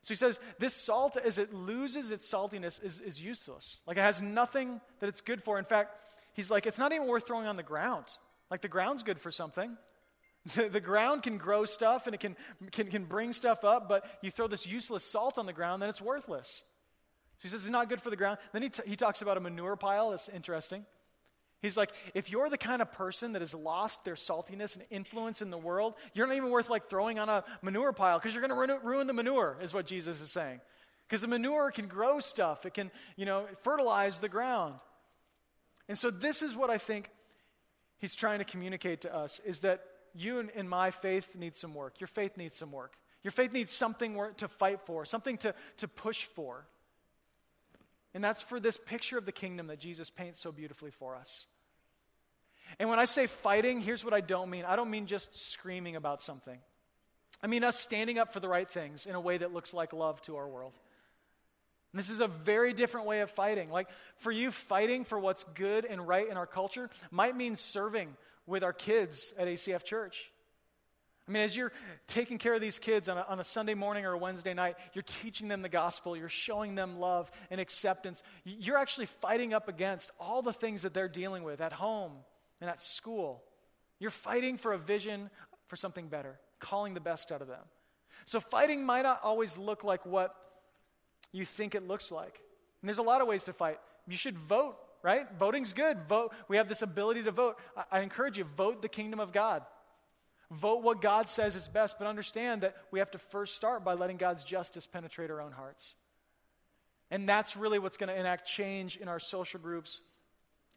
So 0.01 0.13
he 0.13 0.15
says, 0.15 0.39
this 0.59 0.73
salt, 0.73 1.17
as 1.17 1.37
it 1.37 1.53
loses 1.53 2.11
its 2.11 2.31
saltiness, 2.31 2.83
is, 2.83 2.99
is 2.99 3.21
useless. 3.21 3.79
Like 3.85 3.97
it 3.97 4.01
has 4.01 4.21
nothing 4.21 4.79
that 4.99 5.07
it's 5.07 5.21
good 5.21 5.43
for. 5.43 5.59
In 5.59 5.65
fact, 5.65 5.95
he's 6.33 6.49
like, 6.49 6.65
it's 6.65 6.79
not 6.79 6.93
even 6.93 7.07
worth 7.07 7.27
throwing 7.27 7.47
on 7.47 7.57
the 7.57 7.63
ground. 7.63 8.05
Like 8.49 8.61
the 8.61 8.67
ground's 8.67 9.03
good 9.03 9.19
for 9.19 9.31
something. 9.31 9.77
The, 10.55 10.69
the, 10.69 10.79
ground 10.79 11.23
can 11.23 11.37
grow 11.37 11.65
stuff 11.65 12.07
and 12.07 12.15
it 12.15 12.21
can, 12.21 12.37
can, 12.71 12.87
can 12.87 13.03
bring 13.03 13.33
stuff 13.33 13.65
up, 13.65 13.89
but 13.89 14.05
you 14.21 14.31
throw 14.31 14.47
this 14.47 14.65
useless 14.65 15.03
salt 15.03 15.37
on 15.37 15.45
the 15.45 15.51
ground, 15.51 15.81
then 15.81 15.89
it's 15.89 16.01
worthless. 16.01 16.63
So 17.39 17.41
he 17.43 17.49
says 17.49 17.65
it's 17.65 17.71
not 17.71 17.89
good 17.89 18.01
for 18.01 18.09
the 18.09 18.15
ground. 18.15 18.37
Then 18.53 18.61
he, 18.63 18.69
t- 18.69 18.83
he 18.85 18.95
talks 18.95 19.21
about 19.21 19.35
a 19.35 19.41
manure 19.41 19.75
pile. 19.75 20.11
That's 20.11 20.29
interesting. 20.29 20.85
He's 21.61 21.75
like, 21.75 21.91
if 22.13 22.31
you're 22.31 22.49
the 22.49 22.57
kind 22.57 22.81
of 22.81 22.91
person 22.91 23.33
that 23.33 23.41
has 23.41 23.53
lost 23.53 24.05
their 24.05 24.15
saltiness 24.15 24.75
and 24.77 24.85
influence 24.89 25.41
in 25.41 25.49
the 25.49 25.57
world, 25.57 25.95
you're 26.13 26.25
not 26.25 26.37
even 26.37 26.51
worth 26.51 26.69
like 26.69 26.89
throwing 26.89 27.19
on 27.19 27.27
a 27.27 27.43
manure 27.61 27.91
pile 27.91 28.17
because 28.17 28.33
you're 28.33 28.47
going 28.47 28.69
to 28.69 28.79
ruin, 28.81 29.07
the 29.07 29.13
manure, 29.13 29.57
is 29.61 29.73
what 29.73 29.85
Jesus 29.85 30.21
is 30.21 30.31
saying. 30.31 30.61
Because 31.07 31.21
the 31.21 31.27
manure 31.27 31.71
can 31.71 31.87
grow 31.87 32.21
stuff, 32.21 32.65
it 32.65 32.73
can, 32.73 32.91
you 33.17 33.25
know, 33.25 33.45
fertilize 33.63 34.19
the 34.19 34.29
ground. 34.29 34.75
And 35.89 35.97
so 35.97 36.09
this 36.09 36.41
is 36.41 36.55
what 36.55 36.69
I 36.69 36.77
think 36.77 37.09
he's 37.97 38.15
trying 38.15 38.39
to 38.39 38.45
communicate 38.45 39.01
to 39.01 39.13
us 39.13 39.41
is 39.43 39.59
that 39.59 39.81
you 40.15 40.39
and, 40.39 40.51
and 40.55 40.69
my 40.69 40.91
faith 40.91 41.35
need 41.35 41.55
some 41.55 41.73
work. 41.73 41.99
Your 41.99 42.07
faith 42.07 42.37
needs 42.37 42.55
some 42.55 42.71
work. 42.71 42.93
Your 43.23 43.31
faith 43.31 43.51
needs 43.51 43.73
something 43.73 44.17
to 44.37 44.47
fight 44.47 44.79
for, 44.85 45.03
something 45.03 45.37
to, 45.39 45.53
to 45.77 45.87
push 45.87 46.23
for. 46.23 46.65
And 48.13 48.23
that's 48.23 48.41
for 48.41 48.59
this 48.59 48.77
picture 48.77 49.17
of 49.17 49.25
the 49.25 49.31
kingdom 49.31 49.67
that 49.67 49.79
Jesus 49.79 50.09
paints 50.09 50.39
so 50.39 50.51
beautifully 50.51 50.91
for 50.91 51.15
us. 51.15 51.45
And 52.79 52.89
when 52.89 52.99
I 52.99 53.05
say 53.05 53.27
fighting, 53.27 53.81
here's 53.81 54.03
what 54.03 54.13
I 54.13 54.21
don't 54.21 54.49
mean 54.49 54.65
I 54.65 54.75
don't 54.75 54.89
mean 54.89 55.07
just 55.07 55.51
screaming 55.51 55.95
about 55.95 56.21
something. 56.21 56.59
I 57.41 57.47
mean 57.47 57.63
us 57.63 57.79
standing 57.79 58.19
up 58.19 58.33
for 58.33 58.39
the 58.39 58.49
right 58.49 58.69
things 58.69 59.05
in 59.05 59.15
a 59.15 59.21
way 59.21 59.37
that 59.37 59.53
looks 59.53 59.73
like 59.73 59.93
love 59.93 60.21
to 60.23 60.35
our 60.35 60.47
world. 60.47 60.73
And 61.91 61.99
this 61.99 62.09
is 62.09 62.19
a 62.19 62.27
very 62.27 62.73
different 62.73 63.07
way 63.07 63.21
of 63.21 63.31
fighting. 63.31 63.71
Like 63.71 63.87
for 64.17 64.31
you, 64.31 64.51
fighting 64.51 65.05
for 65.05 65.17
what's 65.17 65.43
good 65.43 65.85
and 65.85 66.07
right 66.07 66.29
in 66.29 66.37
our 66.37 66.45
culture 66.45 66.89
might 67.11 67.35
mean 67.35 67.55
serving 67.55 68.15
with 68.45 68.63
our 68.63 68.73
kids 68.73 69.33
at 69.37 69.47
ACF 69.47 69.83
Church. 69.83 70.31
I 71.29 71.31
mean, 71.31 71.43
as 71.43 71.55
you're 71.55 71.71
taking 72.07 72.39
care 72.39 72.55
of 72.55 72.61
these 72.61 72.79
kids 72.79 73.07
on 73.07 73.19
a, 73.19 73.25
on 73.29 73.39
a, 73.39 73.43
Sunday 73.43 73.75
morning 73.75 74.03
or 74.03 74.13
a 74.13 74.17
Wednesday 74.17 74.55
night, 74.55 74.77
you're 74.93 75.03
teaching 75.03 75.47
them 75.47 75.61
the 75.61 75.69
gospel, 75.69 76.17
you're 76.17 76.27
showing 76.27 76.73
them 76.73 76.99
love 76.99 77.29
and 77.51 77.61
acceptance. 77.61 78.23
You're 78.43 78.79
actually 78.79 79.05
fighting 79.05 79.53
up 79.53 79.67
against 79.67 80.09
all 80.19 80.41
the 80.41 80.51
things 80.51 80.81
that 80.81 80.95
they're 80.95 81.07
dealing 81.07 81.43
with 81.43 81.61
at 81.61 81.71
home 81.71 82.13
and 82.61 82.69
at 82.69 82.81
school. 82.81 83.43
You're 83.99 84.09
fighting 84.09 84.57
for 84.57 84.73
a 84.73 84.77
vision 84.79 85.29
for 85.67 85.75
something 85.75 86.07
better, 86.07 86.39
calling 86.59 86.95
the 86.95 86.99
best 86.99 87.31
out 87.31 87.43
of 87.43 87.47
them. 87.47 87.63
So 88.25 88.39
fighting 88.39 88.83
might 88.83 89.03
not 89.03 89.19
always 89.23 89.55
look 89.55 89.83
like 89.83 90.07
what 90.07 90.35
you 91.31 91.45
think 91.45 91.75
it 91.75 91.87
looks 91.87 92.11
like. 92.11 92.41
And 92.81 92.89
there's 92.89 92.97
a 92.97 93.03
lot 93.03 93.21
of 93.21 93.27
ways 93.27 93.43
to 93.43 93.53
fight. 93.53 93.79
You 94.07 94.17
should 94.17 94.37
vote, 94.39 94.77
right? 95.03 95.27
Voting's 95.37 95.73
good. 95.73 95.99
Vote. 96.09 96.33
We 96.47 96.57
have 96.57 96.67
this 96.67 96.81
ability 96.81 97.21
to 97.23 97.31
vote. 97.31 97.59
I, 97.77 97.99
I 97.99 97.99
encourage 97.99 98.39
you, 98.39 98.45
vote 98.45 98.81
the 98.81 98.89
kingdom 98.89 99.19
of 99.19 99.31
God. 99.31 99.61
Vote 100.51 100.81
what 100.81 101.01
God 101.01 101.29
says 101.29 101.55
is 101.55 101.67
best, 101.67 101.99
but 101.99 102.07
understand 102.07 102.61
that 102.61 102.75
we 102.91 102.99
have 102.99 103.11
to 103.11 103.19
first 103.19 103.55
start 103.55 103.83
by 103.83 103.93
letting 103.93 104.17
God's 104.17 104.43
justice 104.43 104.87
penetrate 104.87 105.29
our 105.29 105.41
own 105.41 105.51
hearts. 105.51 105.95
And 107.11 107.29
that's 107.29 107.55
really 107.55 107.79
what's 107.79 107.97
going 107.97 108.09
to 108.09 108.19
enact 108.19 108.47
change 108.47 108.97
in 108.97 109.07
our 109.07 109.19
social 109.19 109.59
groups, 109.59 110.01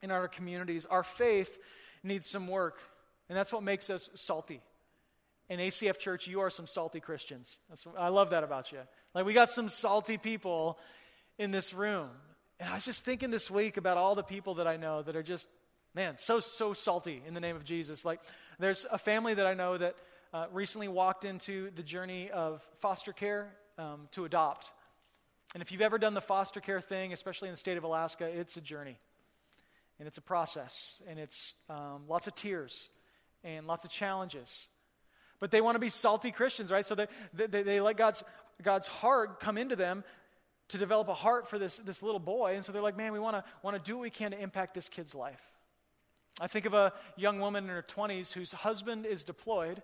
in 0.03 0.11
our 0.11 0.29
communities. 0.29 0.85
Our 0.87 1.03
faith 1.03 1.59
needs 2.03 2.29
some 2.29 2.49
work, 2.49 2.81
and 3.29 3.37
that's 3.37 3.53
what 3.53 3.63
makes 3.63 3.89
us 3.89 4.11
salty. 4.15 4.61
In 5.49 5.59
ACF 5.59 5.99
Church, 5.99 6.27
you 6.27 6.41
are 6.41 6.51
some 6.51 6.67
salty 6.67 7.01
Christians. 7.01 7.59
That's, 7.69 7.87
I 7.99 8.09
love 8.09 8.31
that 8.31 8.45
about 8.45 8.73
you. 8.73 8.79
Like, 9.15 9.25
we 9.25 9.33
got 9.33 9.51
some 9.51 9.69
salty 9.69 10.17
people 10.17 10.79
in 11.39 11.51
this 11.51 11.75
room. 11.75 12.09
And 12.61 12.71
I 12.71 12.75
was 12.75 12.85
just 12.85 13.05
thinking 13.05 13.31
this 13.31 13.51
week 13.51 13.77
about 13.77 13.97
all 13.97 14.15
the 14.15 14.23
people 14.23 14.55
that 14.55 14.67
I 14.67 14.77
know 14.77 15.03
that 15.03 15.17
are 15.17 15.23
just, 15.23 15.49
man, 15.95 16.17
so, 16.19 16.41
so 16.41 16.73
salty 16.73 17.23
in 17.27 17.35
the 17.35 17.41
name 17.41 17.57
of 17.57 17.65
Jesus. 17.65 18.05
Like, 18.05 18.21
there's 18.59 18.87
a 18.91 18.99
family 18.99 19.35
that 19.35 19.47
I 19.47 19.55
know 19.55 19.77
that 19.77 19.97
uh, 20.33 20.47
recently 20.53 20.89
walked 20.89 21.25
into 21.25 21.71
the 21.75 21.83
journey 21.83 22.31
of 22.31 22.63
foster 22.81 23.13
care 23.13 23.53
um, 23.79 24.09
to 24.13 24.25
adopt. 24.25 24.73
And 25.55 25.63
if 25.63 25.73
you've 25.73 25.83
ever 25.83 25.99
done 25.99 26.15
the 26.15 26.21
foster 26.21 26.61
care 26.61 26.81
thing, 26.81 27.13
especially 27.13 27.49
in 27.49 27.53
the 27.53 27.59
state 27.59 27.77
of 27.77 27.85
Alaska, 27.85 28.27
it's 28.27 28.57
a 28.57 28.61
journey. 28.61 28.99
And 29.99 30.09
it's 30.09 30.19
a 30.19 30.23
process. 30.23 31.01
And 31.09 31.19
it's 31.19 31.55
um, 31.69 32.05
lots 32.09 32.27
of 32.27 32.35
tears 32.35 32.89
and 33.45 33.67
lots 33.67 33.85
of 33.85 33.91
challenges. 33.91 34.69
But 35.41 35.51
they 35.51 35.61
want 35.61 35.75
to 35.75 35.81
be 35.81 35.91
salty 35.91 36.31
Christians, 36.31 36.71
right? 36.71 36.87
So 36.87 36.95
they, 36.95 37.07
they, 37.35 37.63
they 37.63 37.81
let 37.81 37.97
God's, 37.97 38.25
God's 38.63 38.87
heart 38.87 39.41
come 39.41 39.59
into 39.59 39.77
them 39.77 40.05
to 40.69 40.79
develop 40.79 41.09
a 41.09 41.15
heart 41.15 41.49
for 41.49 41.59
this, 41.59 41.77
this 41.79 42.03
little 42.03 42.21
boy. 42.21 42.55
And 42.55 42.65
so 42.65 42.73
they're 42.73 42.81
like, 42.81 42.97
man, 42.97 43.13
we 43.13 43.19
want 43.19 43.37
to 43.37 43.45
want 43.63 43.77
to 43.77 43.83
do 43.83 43.97
what 43.97 44.03
we 44.03 44.11
can 44.11 44.31
to 44.31 44.41
impact 44.41 44.75
this 44.75 44.89
kid's 44.89 45.15
life. 45.15 45.52
I 46.43 46.49
think 46.49 46.67
of 46.67 46.75
a 46.75 46.93
young 47.15 47.39
woman 47.39 47.63
in 47.63 47.71
her 47.71 47.85
20s 47.85 48.33
whose 48.33 48.51
husband 48.51 49.07
is 49.07 49.23
deployed, 49.23 49.81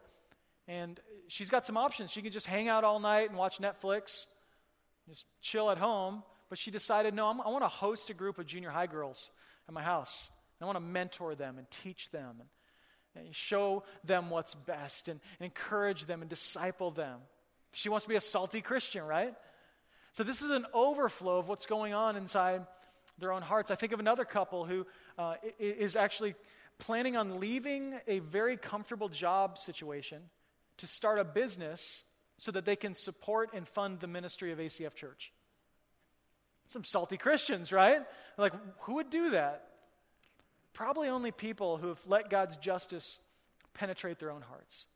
and 0.66 0.98
she's 1.28 1.50
got 1.50 1.64
some 1.64 1.76
options. 1.76 2.10
She 2.10 2.20
can 2.20 2.32
just 2.32 2.46
hang 2.46 2.66
out 2.66 2.82
all 2.82 2.98
night 2.98 3.28
and 3.28 3.38
watch 3.38 3.58
Netflix 3.60 4.26
just 5.08 5.24
chill 5.40 5.70
at 5.70 5.78
home. 5.78 6.24
But 6.48 6.58
she 6.58 6.72
decided, 6.72 7.14
no, 7.14 7.28
I'm, 7.28 7.40
i 7.40 7.48
want 7.48 7.62
to 7.62 7.68
host 7.68 8.10
a 8.10 8.14
group 8.14 8.40
of 8.40 8.46
junior 8.46 8.70
high 8.70 8.88
girls 8.88 9.30
at 9.68 9.74
my 9.74 9.82
house. 9.82 10.30
I 10.60 10.64
want 10.64 10.74
to 10.74 10.80
mentor 10.80 11.36
them 11.36 11.58
and 11.58 11.70
teach 11.70 12.10
them 12.10 12.42
and, 13.14 13.26
and 13.26 13.36
show 13.36 13.84
them 14.02 14.28
what's 14.28 14.56
best 14.56 15.06
and, 15.06 15.20
and 15.38 15.44
encourage 15.44 16.06
them 16.06 16.22
and 16.22 16.28
disciple 16.28 16.90
them. 16.90 17.20
She 17.70 17.88
wants 17.88 18.04
to 18.04 18.08
be 18.08 18.16
a 18.16 18.20
salty 18.20 18.62
Christian, 18.62 19.04
right? 19.04 19.32
So 20.12 20.24
this 20.24 20.42
is 20.42 20.50
an 20.50 20.66
overflow 20.74 21.38
of 21.38 21.46
what's 21.46 21.66
going 21.66 21.94
on 21.94 22.16
inside 22.16 22.66
their 23.18 23.32
own 23.32 23.42
hearts. 23.42 23.70
I 23.70 23.74
think 23.74 23.92
of 23.92 24.00
another 24.00 24.24
couple 24.24 24.64
who 24.64 24.86
uh, 25.18 25.34
is 25.58 25.96
actually 25.96 26.34
planning 26.78 27.16
on 27.16 27.40
leaving 27.40 27.98
a 28.06 28.20
very 28.20 28.56
comfortable 28.56 29.08
job 29.08 29.58
situation 29.58 30.22
to 30.78 30.86
start 30.86 31.18
a 31.18 31.24
business 31.24 32.04
so 32.38 32.52
that 32.52 32.64
they 32.64 32.76
can 32.76 32.94
support 32.94 33.50
and 33.52 33.66
fund 33.66 34.00
the 34.00 34.06
ministry 34.06 34.52
of 34.52 34.58
ACF 34.58 34.94
Church. 34.94 35.32
Some 36.68 36.84
salty 36.84 37.16
Christians, 37.16 37.72
right? 37.72 38.02
Like, 38.36 38.52
who 38.80 38.94
would 38.94 39.10
do 39.10 39.30
that? 39.30 39.64
Probably 40.72 41.08
only 41.08 41.32
people 41.32 41.78
who 41.78 41.88
have 41.88 42.00
let 42.06 42.30
God's 42.30 42.56
justice 42.56 43.18
penetrate 43.74 44.18
their 44.18 44.30
own 44.30 44.42
hearts. 44.42 44.86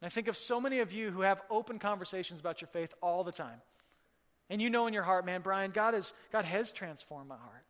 And 0.00 0.06
I 0.06 0.10
think 0.10 0.28
of 0.28 0.36
so 0.36 0.60
many 0.60 0.80
of 0.80 0.92
you 0.92 1.10
who 1.10 1.22
have 1.22 1.40
open 1.48 1.78
conversations 1.78 2.40
about 2.40 2.60
your 2.60 2.68
faith 2.68 2.92
all 3.00 3.24
the 3.24 3.32
time. 3.32 3.62
And 4.52 4.60
you 4.60 4.68
know 4.68 4.86
in 4.86 4.92
your 4.92 5.02
heart, 5.02 5.24
man, 5.24 5.40
Brian, 5.40 5.70
God, 5.70 5.94
is, 5.94 6.12
God 6.30 6.44
has 6.44 6.72
transformed 6.72 7.26
my 7.26 7.38
heart. 7.38 7.64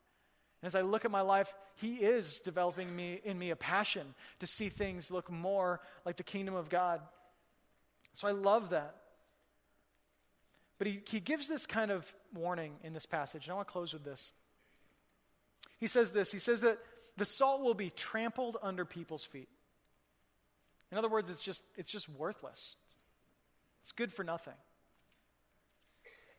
And 0.60 0.66
as 0.66 0.74
I 0.74 0.80
look 0.80 1.04
at 1.04 1.12
my 1.12 1.20
life, 1.20 1.54
He 1.76 1.94
is 1.94 2.40
developing 2.40 2.94
me, 2.94 3.20
in 3.22 3.38
me 3.38 3.50
a 3.50 3.56
passion 3.56 4.16
to 4.40 4.48
see 4.48 4.68
things 4.68 5.08
look 5.08 5.30
more 5.30 5.80
like 6.04 6.16
the 6.16 6.24
kingdom 6.24 6.56
of 6.56 6.68
God. 6.68 7.00
So 8.14 8.26
I 8.26 8.32
love 8.32 8.70
that. 8.70 8.96
But 10.78 10.88
he, 10.88 11.00
he 11.06 11.20
gives 11.20 11.46
this 11.46 11.66
kind 11.66 11.92
of 11.92 12.12
warning 12.34 12.72
in 12.82 12.94
this 12.94 13.06
passage. 13.06 13.44
And 13.44 13.52
I 13.52 13.54
want 13.54 13.68
to 13.68 13.72
close 13.72 13.92
with 13.92 14.02
this. 14.02 14.32
He 15.78 15.86
says 15.86 16.10
this 16.10 16.32
He 16.32 16.40
says 16.40 16.62
that 16.62 16.78
the 17.16 17.24
salt 17.24 17.62
will 17.62 17.74
be 17.74 17.90
trampled 17.90 18.56
under 18.60 18.84
people's 18.84 19.24
feet. 19.24 19.48
In 20.90 20.98
other 20.98 21.08
words, 21.08 21.30
it's 21.30 21.42
just, 21.42 21.62
it's 21.76 21.92
just 21.92 22.08
worthless. 22.08 22.74
It's 23.82 23.92
good 23.92 24.12
for 24.12 24.24
nothing. 24.24 24.54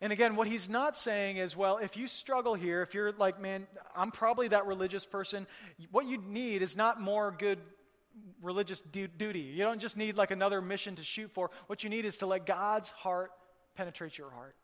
And 0.03 0.11
again, 0.11 0.35
what 0.35 0.49
he's 0.49 0.67
not 0.67 0.97
saying 0.97 1.37
is, 1.37 1.55
well, 1.55 1.77
if 1.77 1.95
you 1.95 2.09
struggle 2.09 2.55
here, 2.55 2.81
if 2.81 2.93
you're 2.93 3.13
like, 3.13 3.39
man, 3.39 3.65
I'm 3.95 4.11
probably 4.11 4.49
that 4.49 4.65
religious 4.65 5.05
person, 5.05 5.47
what 5.91 6.05
you 6.05 6.17
need 6.17 6.61
is 6.61 6.75
not 6.75 6.99
more 6.99 7.31
good 7.31 7.57
religious 8.41 8.81
du- 8.81 9.07
duty. 9.07 9.39
You 9.39 9.63
don't 9.63 9.79
just 9.79 9.95
need 9.95 10.17
like 10.17 10.31
another 10.31 10.61
mission 10.61 10.97
to 10.97 11.05
shoot 11.05 11.31
for. 11.31 11.51
What 11.67 11.85
you 11.85 11.89
need 11.89 12.03
is 12.03 12.17
to 12.17 12.25
let 12.25 12.45
God's 12.45 12.89
heart 12.89 13.31
penetrate 13.75 14.17
your 14.17 14.29
heart. 14.29 14.57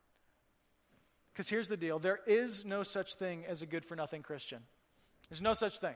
Because 1.31 1.47
here's 1.47 1.69
the 1.69 1.77
deal 1.77 1.99
there 1.99 2.19
is 2.27 2.65
no 2.65 2.83
such 2.83 3.15
thing 3.15 3.45
as 3.47 3.61
a 3.61 3.65
good 3.65 3.85
for 3.85 3.95
nothing 3.95 4.21
Christian. 4.21 4.59
There's 5.29 5.41
no 5.41 5.53
such 5.53 5.79
thing. 5.79 5.95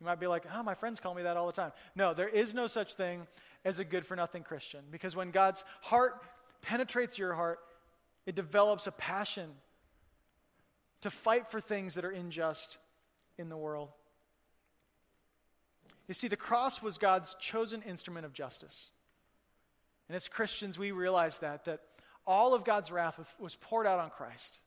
You 0.00 0.06
might 0.06 0.18
be 0.18 0.26
like, 0.26 0.42
oh, 0.52 0.64
my 0.64 0.74
friends 0.74 0.98
call 0.98 1.14
me 1.14 1.22
that 1.22 1.36
all 1.36 1.46
the 1.46 1.52
time. 1.52 1.70
No, 1.94 2.12
there 2.12 2.28
is 2.28 2.54
no 2.54 2.66
such 2.66 2.94
thing 2.94 3.28
as 3.64 3.78
a 3.78 3.84
good 3.84 4.04
for 4.04 4.16
nothing 4.16 4.42
Christian. 4.42 4.80
Because 4.90 5.14
when 5.14 5.30
God's 5.30 5.64
heart 5.80 6.20
penetrates 6.60 7.20
your 7.20 7.34
heart, 7.34 7.60
it 8.28 8.34
develops 8.34 8.86
a 8.86 8.92
passion 8.92 9.48
to 11.00 11.10
fight 11.10 11.50
for 11.50 11.60
things 11.60 11.94
that 11.94 12.04
are 12.04 12.10
unjust 12.10 12.76
in 13.38 13.48
the 13.48 13.56
world. 13.56 13.88
You 16.08 16.12
see, 16.12 16.28
the 16.28 16.36
cross 16.36 16.82
was 16.82 16.98
God's 16.98 17.34
chosen 17.40 17.80
instrument 17.80 18.26
of 18.26 18.34
justice. 18.34 18.90
And 20.08 20.14
as 20.14 20.28
Christians, 20.28 20.78
we 20.78 20.90
realize 20.90 21.38
that, 21.38 21.64
that 21.64 21.80
all 22.26 22.52
of 22.52 22.64
God's 22.64 22.92
wrath 22.92 23.16
was, 23.16 23.28
was 23.38 23.56
poured 23.56 23.86
out 23.86 23.98
on 23.98 24.10
Christ. 24.10 24.60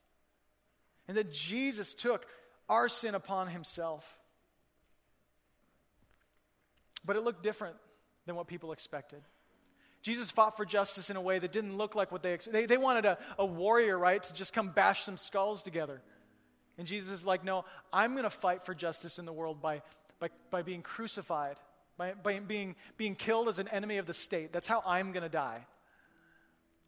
And 1.07 1.15
that 1.15 1.31
Jesus 1.31 1.93
took 1.93 2.25
our 2.67 2.89
sin 2.89 3.13
upon 3.13 3.47
himself. 3.47 4.17
But 7.05 7.15
it 7.15 7.21
looked 7.21 7.43
different 7.43 7.75
than 8.25 8.35
what 8.35 8.47
people 8.47 8.71
expected. 8.71 9.21
Jesus 10.01 10.31
fought 10.31 10.57
for 10.57 10.65
justice 10.65 11.09
in 11.09 11.15
a 11.15 11.21
way 11.21 11.37
that 11.37 11.51
didn't 11.51 11.77
look 11.77 11.95
like 11.95 12.11
what 12.11 12.23
they 12.23 12.33
expected. 12.33 12.63
They, 12.63 12.65
they 12.65 12.77
wanted 12.77 13.05
a, 13.05 13.17
a 13.37 13.45
warrior, 13.45 13.97
right, 13.97 14.21
to 14.21 14.33
just 14.33 14.53
come 14.53 14.69
bash 14.69 15.03
some 15.03 15.17
skulls 15.17 15.61
together. 15.61 16.01
And 16.77 16.87
Jesus 16.87 17.19
is 17.19 17.25
like, 17.25 17.43
no, 17.43 17.65
I'm 17.93 18.13
going 18.13 18.23
to 18.23 18.29
fight 18.29 18.65
for 18.65 18.73
justice 18.73 19.19
in 19.19 19.25
the 19.25 19.33
world 19.33 19.61
by, 19.61 19.83
by, 20.19 20.29
by 20.49 20.61
being 20.63 20.81
crucified, 20.81 21.57
by, 21.97 22.13
by 22.13 22.39
being, 22.39 22.75
being 22.97 23.13
killed 23.13 23.49
as 23.49 23.59
an 23.59 23.67
enemy 23.67 23.97
of 23.97 24.07
the 24.07 24.13
state. 24.13 24.51
That's 24.51 24.67
how 24.67 24.81
I'm 24.85 25.11
going 25.11 25.23
to 25.23 25.29
die. 25.29 25.65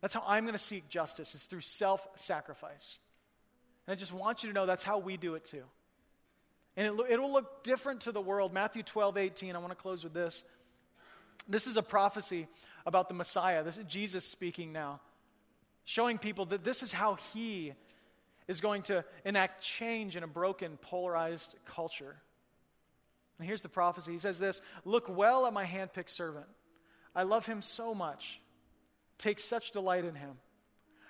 That's 0.01 0.15
how 0.15 0.23
I'm 0.27 0.45
going 0.45 0.53
to 0.53 0.59
seek 0.59 0.89
justice, 0.89 1.35
is 1.35 1.45
through 1.45 1.61
self 1.61 2.07
sacrifice. 2.15 2.99
And 3.85 3.93
I 3.93 3.95
just 3.95 4.11
want 4.11 4.43
you 4.43 4.49
to 4.49 4.55
know 4.55 4.65
that's 4.65 4.83
how 4.83 4.97
we 4.97 5.17
do 5.17 5.35
it 5.35 5.45
too. 5.45 5.63
And 6.75 6.87
it, 6.87 7.11
it 7.11 7.21
will 7.21 7.31
look 7.31 7.63
different 7.63 8.01
to 8.01 8.11
the 8.11 8.21
world. 8.21 8.53
Matthew 8.53 8.81
12, 8.83 9.17
18, 9.17 9.55
I 9.55 9.59
want 9.59 9.69
to 9.69 9.75
close 9.75 10.03
with 10.03 10.13
this. 10.13 10.43
This 11.47 11.67
is 11.67 11.77
a 11.77 11.83
prophecy 11.83 12.47
about 12.85 13.07
the 13.07 13.13
Messiah. 13.13 13.63
This 13.63 13.77
is 13.77 13.85
Jesus 13.85 14.25
speaking 14.25 14.71
now, 14.71 14.99
showing 15.85 16.17
people 16.17 16.45
that 16.47 16.63
this 16.63 16.83
is 16.83 16.91
how 16.91 17.15
he 17.33 17.73
is 18.47 18.61
going 18.61 18.83
to 18.83 19.05
enact 19.25 19.61
change 19.61 20.15
in 20.15 20.23
a 20.23 20.27
broken, 20.27 20.77
polarized 20.81 21.55
culture. 21.65 22.15
And 23.39 23.47
here's 23.47 23.61
the 23.61 23.69
prophecy 23.69 24.11
He 24.11 24.19
says 24.19 24.39
this 24.39 24.61
Look 24.85 25.07
well 25.09 25.45
at 25.45 25.53
my 25.53 25.65
handpicked 25.65 26.09
servant. 26.09 26.47
I 27.15 27.23
love 27.23 27.45
him 27.45 27.61
so 27.61 27.93
much 27.93 28.39
Take 29.17 29.39
such 29.39 29.71
delight 29.71 30.05
in 30.05 30.15
him. 30.15 30.31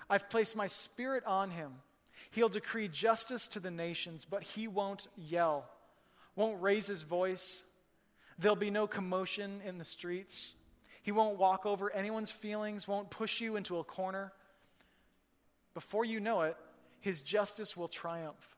I've 0.09 0.30
placed 0.30 0.55
my 0.55 0.67
spirit 0.67 1.24
on 1.26 1.49
him. 1.49 1.71
He'll 2.32 2.49
decree 2.49 2.88
justice 2.88 3.47
to 3.47 3.59
the 3.59 3.71
nations, 3.71 4.26
but 4.30 4.43
he 4.43 4.67
won't 4.67 5.07
yell, 5.17 5.65
won't 6.36 6.61
raise 6.61 6.88
his 6.88 7.01
voice. 7.01 7.63
There'll 8.39 8.55
be 8.55 8.71
no 8.71 8.88
commotion 8.88 9.61
in 9.65 9.77
the 9.77 9.84
streets. 9.84 10.53
He 11.01 11.11
won't 11.11 11.38
walk 11.38 11.65
over 11.65 11.91
anyone's 11.91 12.31
feelings, 12.31 12.88
won't 12.88 13.09
push 13.09 13.41
you 13.41 13.55
into 13.55 13.77
a 13.77 13.84
corner. 13.84 14.31
Before 15.73 16.05
you 16.05 16.19
know 16.19 16.41
it, 16.41 16.57
his 17.01 17.21
justice 17.21 17.75
will 17.75 17.88
triumph. 17.88 18.55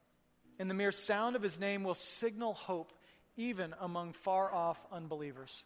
And 0.60 0.70
the 0.70 0.74
mere 0.76 0.92
sound 0.92 1.36
of 1.36 1.42
his 1.42 1.60
name 1.60 1.84
will 1.84 1.96
signal 1.96 2.54
hope 2.54 2.94
even 3.38 3.74
among 3.82 4.14
far 4.14 4.54
off 4.54 4.80
unbelievers. 4.92 5.64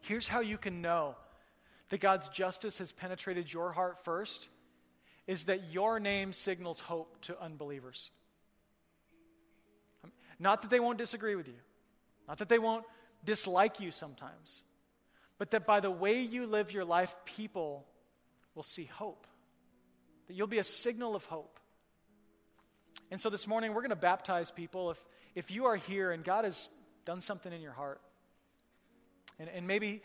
Here's 0.00 0.28
how 0.28 0.40
you 0.40 0.58
can 0.58 0.80
know 0.80 1.16
that 1.88 2.00
God's 2.00 2.28
justice 2.28 2.78
has 2.78 2.92
penetrated 2.92 3.52
your 3.52 3.72
heart 3.72 4.04
first 4.04 4.48
is 5.26 5.44
that 5.44 5.72
your 5.72 6.00
name 6.00 6.32
signals 6.32 6.80
hope 6.80 7.20
to 7.22 7.40
unbelievers. 7.40 8.10
Not 10.38 10.62
that 10.62 10.70
they 10.70 10.80
won't 10.80 10.98
disagree 10.98 11.34
with 11.34 11.48
you, 11.48 11.58
not 12.28 12.38
that 12.38 12.48
they 12.48 12.58
won't 12.58 12.84
dislike 13.24 13.80
you 13.80 13.90
sometimes, 13.90 14.62
but 15.38 15.50
that 15.52 15.66
by 15.66 15.80
the 15.80 15.90
way 15.90 16.20
you 16.20 16.46
live 16.46 16.72
your 16.72 16.84
life, 16.84 17.14
people 17.24 17.86
will 18.54 18.62
see 18.62 18.84
hope. 18.84 19.26
That 20.26 20.34
you'll 20.34 20.46
be 20.46 20.58
a 20.58 20.64
signal 20.64 21.16
of 21.16 21.24
hope. 21.24 21.58
And 23.10 23.20
so 23.20 23.30
this 23.30 23.46
morning, 23.46 23.72
we're 23.72 23.80
going 23.80 23.90
to 23.90 23.96
baptize 23.96 24.50
people. 24.50 24.90
If, 24.90 24.98
if 25.34 25.50
you 25.50 25.66
are 25.66 25.76
here 25.76 26.10
and 26.10 26.22
God 26.22 26.44
has 26.44 26.68
done 27.06 27.20
something 27.20 27.52
in 27.52 27.62
your 27.62 27.72
heart, 27.72 28.00
and, 29.38 29.48
and 29.48 29.66
maybe 29.66 30.02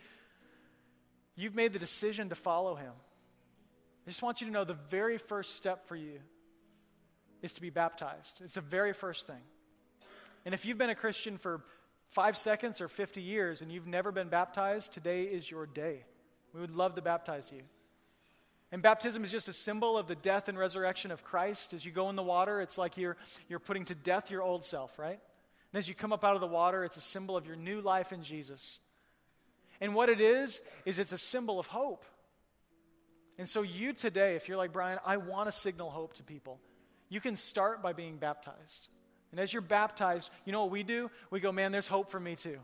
you've 1.36 1.55
made 1.55 1.74
the 1.74 1.80
decision 1.80 2.30
to 2.30 2.36
follow 2.36 2.76
Him, 2.76 2.93
I 4.05 4.09
just 4.09 4.21
want 4.21 4.39
you 4.39 4.47
to 4.47 4.53
know 4.53 4.63
the 4.63 4.78
very 4.89 5.17
first 5.17 5.55
step 5.55 5.88
for 5.88 5.95
you 5.95 6.19
is 7.41 7.53
to 7.53 7.61
be 7.61 7.69
baptized. 7.69 8.41
It's 8.43 8.53
the 8.53 8.61
very 8.61 8.93
first 8.93 9.28
thing. 9.28 9.41
And 10.45 10.53
if 10.53 10.65
you've 10.65 10.78
been 10.78 10.89
a 10.89 10.95
Christian 10.95 11.38
for 11.38 11.61
five 12.14 12.38
seconds 12.38 12.80
or 12.80 12.88
50 12.88 13.22
years 13.22 13.61
and 13.61 13.72
you've 13.72 13.88
never 13.88 14.11
been 14.11 14.30
baptized, 14.30 14.93
today 14.93 15.24
is 15.24 15.49
your 15.49 15.66
day. 15.66 16.03
We 16.53 16.61
would 16.61 16.76
love 16.76 16.95
to 16.95 17.01
baptize 17.01 17.51
you. 17.53 17.64
And 18.72 18.82
baptism 18.82 19.24
is 19.24 19.32
just 19.32 19.47
a 19.47 19.53
symbol 19.53 19.97
of 19.97 20.07
the 20.07 20.16
death 20.16 20.49
and 20.49 20.57
resurrection 20.57 21.11
of 21.11 21.24
Christ. 21.24 21.74
As 21.74 21.86
you 21.86 21.91
go 21.91 22.09
in 22.09 22.16
the 22.16 22.24
water, 22.24 22.61
it's 22.61 22.78
like 22.78 22.97
you're, 22.97 23.18
you're 23.47 23.59
putting 23.59 23.86
to 23.86 23.95
death 23.95 24.32
your 24.32 24.41
old 24.41 24.66
self, 24.66 24.97
right? 24.97 25.20
And 25.72 25.80
as 25.80 25.88
you 25.88 25.93
come 25.93 26.14
up 26.14 26.24
out 26.24 26.36
of 26.36 26.41
the 26.41 26.47
water, 26.47 26.84
it's 26.84 26.97
a 26.97 27.01
symbol 27.01 27.38
of 27.38 27.45
your 27.45 27.55
new 27.55 27.82
life 27.82 28.11
in 28.11 28.24
Jesus. 28.24 28.80
And 29.80 29.93
what 29.93 30.09
it 30.09 30.22
is, 30.22 30.61
is 30.86 30.97
it's 30.97 31.11
a 31.11 31.18
symbol 31.18 31.59
of 31.59 31.68
hope. 31.68 32.05
And 33.38 33.49
so, 33.49 33.64
you 33.64 33.93
today, 33.93 34.36
if 34.36 34.47
you're 34.47 34.57
like 34.57 34.72
Brian, 34.72 34.99
I 35.05 35.18
want 35.18 35.47
to 35.47 35.51
signal 35.51 35.89
hope 35.89 36.14
to 36.16 36.24
people, 36.24 36.59
you 37.09 37.20
can 37.20 37.36
start 37.36 37.82
by 37.82 37.93
being 37.93 38.18
baptized. 38.18 38.89
And 39.34 39.40
as 39.40 39.52
you're 39.52 39.64
baptized, 39.64 40.30
you 40.46 40.52
know 40.52 40.62
what 40.62 40.70
we 40.70 40.84
do? 40.84 41.10
We 41.32 41.40
go, 41.40 41.52
man, 41.52 41.72
there's 41.72 41.88
hope 41.88 42.12
for 42.12 42.20
me 42.20 42.36
too. 42.36 42.60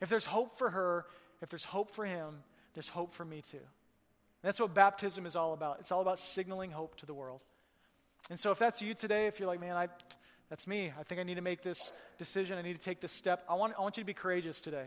If 0.00 0.08
there's 0.08 0.24
hope 0.24 0.56
for 0.56 0.70
her, 0.70 1.04
if 1.42 1.50
there's 1.50 1.62
hope 1.62 1.90
for 1.90 2.06
him, 2.06 2.42
there's 2.72 2.88
hope 2.88 3.12
for 3.12 3.26
me 3.26 3.42
too. 3.42 3.58
And 3.58 4.44
that's 4.44 4.58
what 4.58 4.72
baptism 4.72 5.26
is 5.26 5.36
all 5.36 5.52
about. 5.52 5.76
It's 5.78 5.92
all 5.92 6.00
about 6.00 6.18
signaling 6.18 6.70
hope 6.70 6.96
to 6.96 7.06
the 7.06 7.12
world. 7.12 7.42
And 8.30 8.40
so 8.40 8.50
if 8.50 8.58
that's 8.58 8.80
you 8.80 8.94
today, 8.94 9.26
if 9.26 9.38
you're 9.38 9.46
like, 9.46 9.60
man, 9.60 9.76
I, 9.76 9.88
that's 10.48 10.66
me. 10.66 10.90
I 10.98 11.02
think 11.02 11.20
I 11.20 11.22
need 11.24 11.34
to 11.34 11.42
make 11.42 11.60
this 11.60 11.92
decision. 12.16 12.56
I 12.56 12.62
need 12.62 12.78
to 12.78 12.82
take 12.82 13.02
this 13.02 13.12
step. 13.12 13.44
I 13.46 13.54
want, 13.54 13.74
I 13.76 13.82
want 13.82 13.98
you 13.98 14.02
to 14.02 14.06
be 14.06 14.14
courageous 14.14 14.62
today. 14.62 14.86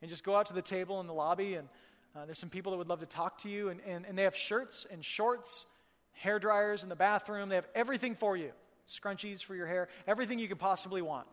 And 0.00 0.08
just 0.08 0.22
go 0.22 0.36
out 0.36 0.46
to 0.46 0.54
the 0.54 0.62
table 0.62 1.00
in 1.00 1.08
the 1.08 1.12
lobby, 1.14 1.56
and 1.56 1.68
uh, 2.14 2.24
there's 2.24 2.38
some 2.38 2.50
people 2.50 2.70
that 2.70 2.78
would 2.78 2.88
love 2.88 3.00
to 3.00 3.06
talk 3.06 3.38
to 3.42 3.48
you. 3.48 3.70
And, 3.70 3.80
and, 3.84 4.06
and 4.06 4.16
they 4.16 4.22
have 4.22 4.36
shirts 4.36 4.86
and 4.92 5.04
shorts, 5.04 5.66
hair 6.12 6.38
dryers 6.38 6.84
in 6.84 6.88
the 6.88 6.94
bathroom. 6.94 7.48
They 7.48 7.56
have 7.56 7.66
everything 7.74 8.14
for 8.14 8.36
you 8.36 8.52
scrunchies 8.88 9.42
for 9.42 9.54
your 9.54 9.66
hair, 9.66 9.88
everything 10.06 10.38
you 10.38 10.48
could 10.48 10.58
possibly 10.58 11.02
want. 11.02 11.26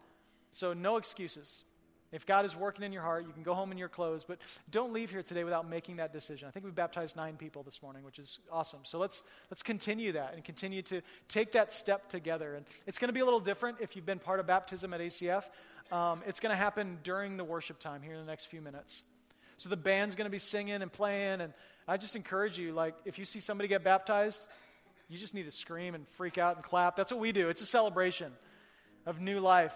So, 0.51 0.73
no 0.73 0.97
excuses. 0.97 1.63
If 2.11 2.25
God 2.25 2.45
is 2.45 2.55
working 2.55 2.85
in 2.85 2.93
your 2.93 3.01
heart, 3.01 3.25
you 3.27 3.33
can 3.33 3.43
go 3.43 3.53
home 3.53 3.71
in 3.71 3.77
your 3.77 3.89
clothes, 3.89 4.23
but 4.25 4.37
don't 4.69 4.93
leave 4.93 5.09
here 5.09 5.23
today 5.23 5.43
without 5.43 5.67
making 5.67 5.97
that 5.97 6.13
decision. 6.13 6.47
I 6.47 6.51
think 6.51 6.63
we've 6.63 6.75
baptized 6.75 7.15
nine 7.15 7.35
people 7.35 7.63
this 7.63 7.81
morning, 7.81 8.03
which 8.03 8.19
is 8.19 8.39
awesome. 8.49 8.79
So 8.83 8.99
let's 8.99 9.23
let's 9.51 9.63
continue 9.63 10.13
that 10.13 10.33
and 10.33 10.43
continue 10.43 10.81
to 10.83 11.01
take 11.27 11.51
that 11.53 11.73
step 11.73 12.07
together. 12.07 12.55
And 12.55 12.65
it's 12.87 12.99
going 12.99 13.09
to 13.09 13.13
be 13.13 13.19
a 13.19 13.25
little 13.25 13.39
different 13.39 13.77
if 13.81 13.95
you've 13.95 14.05
been 14.05 14.19
part 14.19 14.39
of 14.39 14.47
baptism 14.47 14.93
at 14.93 15.01
ACF. 15.01 15.43
Um, 15.91 16.21
it's 16.25 16.39
going 16.39 16.51
to 16.51 16.55
happen 16.55 16.99
during 17.03 17.37
the 17.37 17.43
worship 17.43 17.79
time 17.79 18.01
here 18.01 18.13
in 18.13 18.19
the 18.19 18.31
next 18.31 18.45
few 18.45 18.61
minutes. 18.61 19.03
So 19.57 19.69
the 19.69 19.77
band's 19.77 20.15
going 20.15 20.25
to 20.25 20.31
be 20.31 20.39
singing 20.39 20.81
and 20.81 20.91
playing, 20.91 21.41
and 21.41 21.53
I 21.87 21.97
just 21.97 22.15
encourage 22.15 22.57
you, 22.57 22.73
like, 22.73 22.95
if 23.05 23.17
you 23.19 23.25
see 23.25 23.39
somebody 23.39 23.67
get 23.67 23.83
baptized, 23.83 24.47
you 25.07 25.17
just 25.17 25.33
need 25.33 25.43
to 25.43 25.51
scream 25.51 25.95
and 25.95 26.07
freak 26.07 26.37
out 26.37 26.55
and 26.55 26.63
clap. 26.63 26.95
That's 26.95 27.11
what 27.11 27.19
we 27.19 27.31
do. 27.31 27.49
It's 27.49 27.61
a 27.61 27.65
celebration 27.65 28.31
of 29.05 29.21
new 29.21 29.39
life. 29.39 29.75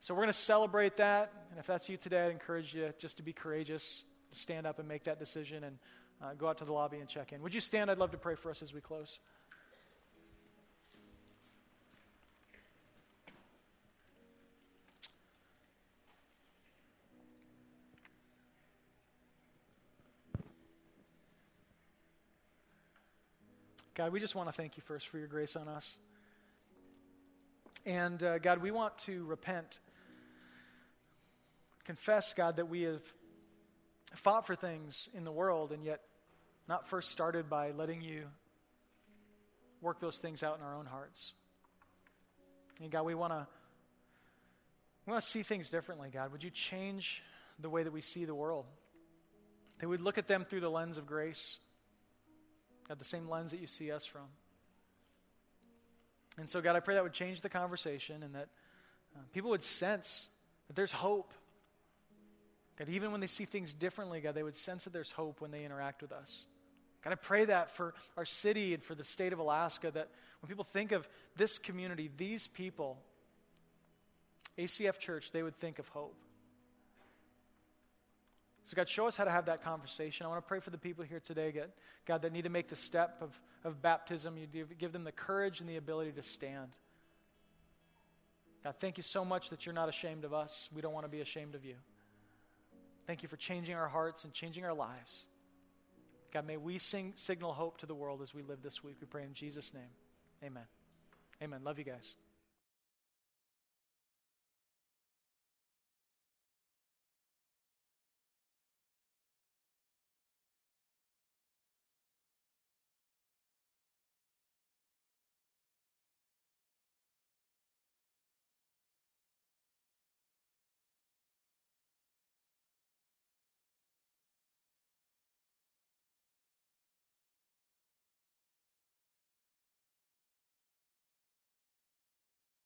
So 0.00 0.14
we're 0.14 0.22
going 0.22 0.28
to 0.28 0.32
celebrate 0.32 0.96
that. 0.96 1.32
And 1.50 1.58
if 1.58 1.66
that's 1.66 1.88
you 1.88 1.96
today, 1.96 2.26
I'd 2.26 2.30
encourage 2.30 2.72
you 2.74 2.92
just 2.98 3.16
to 3.18 3.22
be 3.22 3.32
courageous, 3.32 4.04
to 4.32 4.38
stand 4.38 4.66
up 4.66 4.78
and 4.78 4.88
make 4.88 5.04
that 5.04 5.18
decision 5.18 5.64
and 5.64 5.78
uh, 6.22 6.34
go 6.34 6.48
out 6.48 6.58
to 6.58 6.64
the 6.64 6.72
lobby 6.72 6.98
and 6.98 7.08
check 7.08 7.32
in. 7.32 7.42
Would 7.42 7.54
you 7.54 7.60
stand? 7.60 7.90
I'd 7.90 7.98
love 7.98 8.12
to 8.12 8.18
pray 8.18 8.34
for 8.34 8.50
us 8.50 8.62
as 8.62 8.72
we 8.72 8.80
close. 8.80 9.20
God, 23.98 24.12
we 24.12 24.20
just 24.20 24.36
want 24.36 24.48
to 24.48 24.52
thank 24.52 24.76
you 24.76 24.82
first 24.84 25.08
for 25.08 25.18
your 25.18 25.26
grace 25.26 25.56
on 25.56 25.66
us. 25.66 25.98
And 27.84 28.22
uh, 28.22 28.38
God, 28.38 28.62
we 28.62 28.70
want 28.70 28.96
to 28.98 29.24
repent, 29.24 29.80
confess, 31.82 32.32
God, 32.32 32.58
that 32.58 32.68
we 32.68 32.82
have 32.82 33.02
fought 34.14 34.46
for 34.46 34.54
things 34.54 35.08
in 35.14 35.24
the 35.24 35.32
world 35.32 35.72
and 35.72 35.82
yet 35.82 36.00
not 36.68 36.86
first 36.86 37.10
started 37.10 37.50
by 37.50 37.72
letting 37.72 38.00
you 38.00 38.26
work 39.80 39.98
those 39.98 40.18
things 40.18 40.44
out 40.44 40.56
in 40.58 40.64
our 40.64 40.76
own 40.76 40.86
hearts. 40.86 41.34
And 42.80 42.92
God, 42.92 43.04
we 43.04 43.16
want 43.16 43.32
to 43.32 43.48
we 45.06 45.10
want 45.10 45.24
to 45.24 45.28
see 45.28 45.42
things 45.42 45.70
differently, 45.70 46.10
God. 46.12 46.30
Would 46.30 46.44
you 46.44 46.50
change 46.50 47.24
the 47.58 47.68
way 47.68 47.82
that 47.82 47.92
we 47.92 48.02
see 48.02 48.26
the 48.26 48.34
world? 48.34 48.66
That 49.80 49.88
we'd 49.88 49.98
look 49.98 50.18
at 50.18 50.28
them 50.28 50.44
through 50.44 50.60
the 50.60 50.70
lens 50.70 50.98
of 50.98 51.06
grace 51.06 51.58
God, 52.88 52.98
the 52.98 53.04
same 53.04 53.28
lens 53.28 53.50
that 53.50 53.60
you 53.60 53.66
see 53.66 53.92
us 53.92 54.06
from. 54.06 54.22
And 56.38 56.48
so, 56.48 56.60
God, 56.60 56.76
I 56.76 56.80
pray 56.80 56.94
that 56.94 57.02
would 57.02 57.12
change 57.12 57.40
the 57.40 57.48
conversation 57.48 58.22
and 58.22 58.34
that 58.34 58.48
uh, 59.14 59.20
people 59.32 59.50
would 59.50 59.64
sense 59.64 60.28
that 60.68 60.76
there's 60.76 60.92
hope. 60.92 61.32
God, 62.78 62.88
even 62.88 63.10
when 63.12 63.20
they 63.20 63.26
see 63.26 63.44
things 63.44 63.74
differently, 63.74 64.20
God, 64.20 64.34
they 64.34 64.42
would 64.42 64.56
sense 64.56 64.84
that 64.84 64.92
there's 64.92 65.10
hope 65.10 65.40
when 65.40 65.50
they 65.50 65.64
interact 65.64 66.00
with 66.00 66.12
us. 66.12 66.44
God, 67.02 67.12
I 67.12 67.16
pray 67.16 67.44
that 67.44 67.74
for 67.74 67.94
our 68.16 68.24
city 68.24 68.72
and 68.72 68.82
for 68.82 68.94
the 68.94 69.04
state 69.04 69.32
of 69.32 69.38
Alaska, 69.38 69.90
that 69.90 70.08
when 70.40 70.48
people 70.48 70.64
think 70.64 70.92
of 70.92 71.08
this 71.36 71.58
community, 71.58 72.10
these 72.16 72.46
people, 72.46 72.98
ACF 74.56 74.98
Church, 74.98 75.32
they 75.32 75.42
would 75.42 75.56
think 75.56 75.78
of 75.78 75.88
hope. 75.88 76.16
So, 78.68 78.74
God, 78.74 78.86
show 78.86 79.06
us 79.06 79.16
how 79.16 79.24
to 79.24 79.30
have 79.30 79.46
that 79.46 79.64
conversation. 79.64 80.26
I 80.26 80.28
want 80.28 80.44
to 80.44 80.46
pray 80.46 80.60
for 80.60 80.68
the 80.68 80.76
people 80.76 81.02
here 81.02 81.20
today, 81.20 81.54
God, 82.04 82.20
that 82.20 82.34
need 82.34 82.44
to 82.44 82.50
make 82.50 82.68
the 82.68 82.76
step 82.76 83.16
of, 83.22 83.40
of 83.64 83.80
baptism. 83.80 84.36
You 84.36 84.46
give, 84.46 84.76
give 84.76 84.92
them 84.92 85.04
the 85.04 85.12
courage 85.12 85.60
and 85.60 85.68
the 85.70 85.78
ability 85.78 86.12
to 86.12 86.22
stand. 86.22 86.76
God, 88.62 88.74
thank 88.78 88.98
you 88.98 89.02
so 89.02 89.24
much 89.24 89.48
that 89.48 89.64
you're 89.64 89.74
not 89.74 89.88
ashamed 89.88 90.26
of 90.26 90.34
us. 90.34 90.68
We 90.74 90.82
don't 90.82 90.92
want 90.92 91.06
to 91.06 91.10
be 91.10 91.22
ashamed 91.22 91.54
of 91.54 91.64
you. 91.64 91.76
Thank 93.06 93.22
you 93.22 93.28
for 93.30 93.38
changing 93.38 93.74
our 93.74 93.88
hearts 93.88 94.24
and 94.24 94.34
changing 94.34 94.66
our 94.66 94.74
lives. 94.74 95.28
God, 96.30 96.46
may 96.46 96.58
we 96.58 96.76
sing, 96.76 97.14
signal 97.16 97.54
hope 97.54 97.78
to 97.78 97.86
the 97.86 97.94
world 97.94 98.20
as 98.20 98.34
we 98.34 98.42
live 98.42 98.60
this 98.62 98.84
week. 98.84 98.96
We 99.00 99.06
pray 99.06 99.22
in 99.22 99.32
Jesus' 99.32 99.72
name. 99.72 99.94
Amen. 100.44 100.64
Amen. 101.42 101.60
Love 101.64 101.78
you 101.78 101.84
guys. 101.84 102.16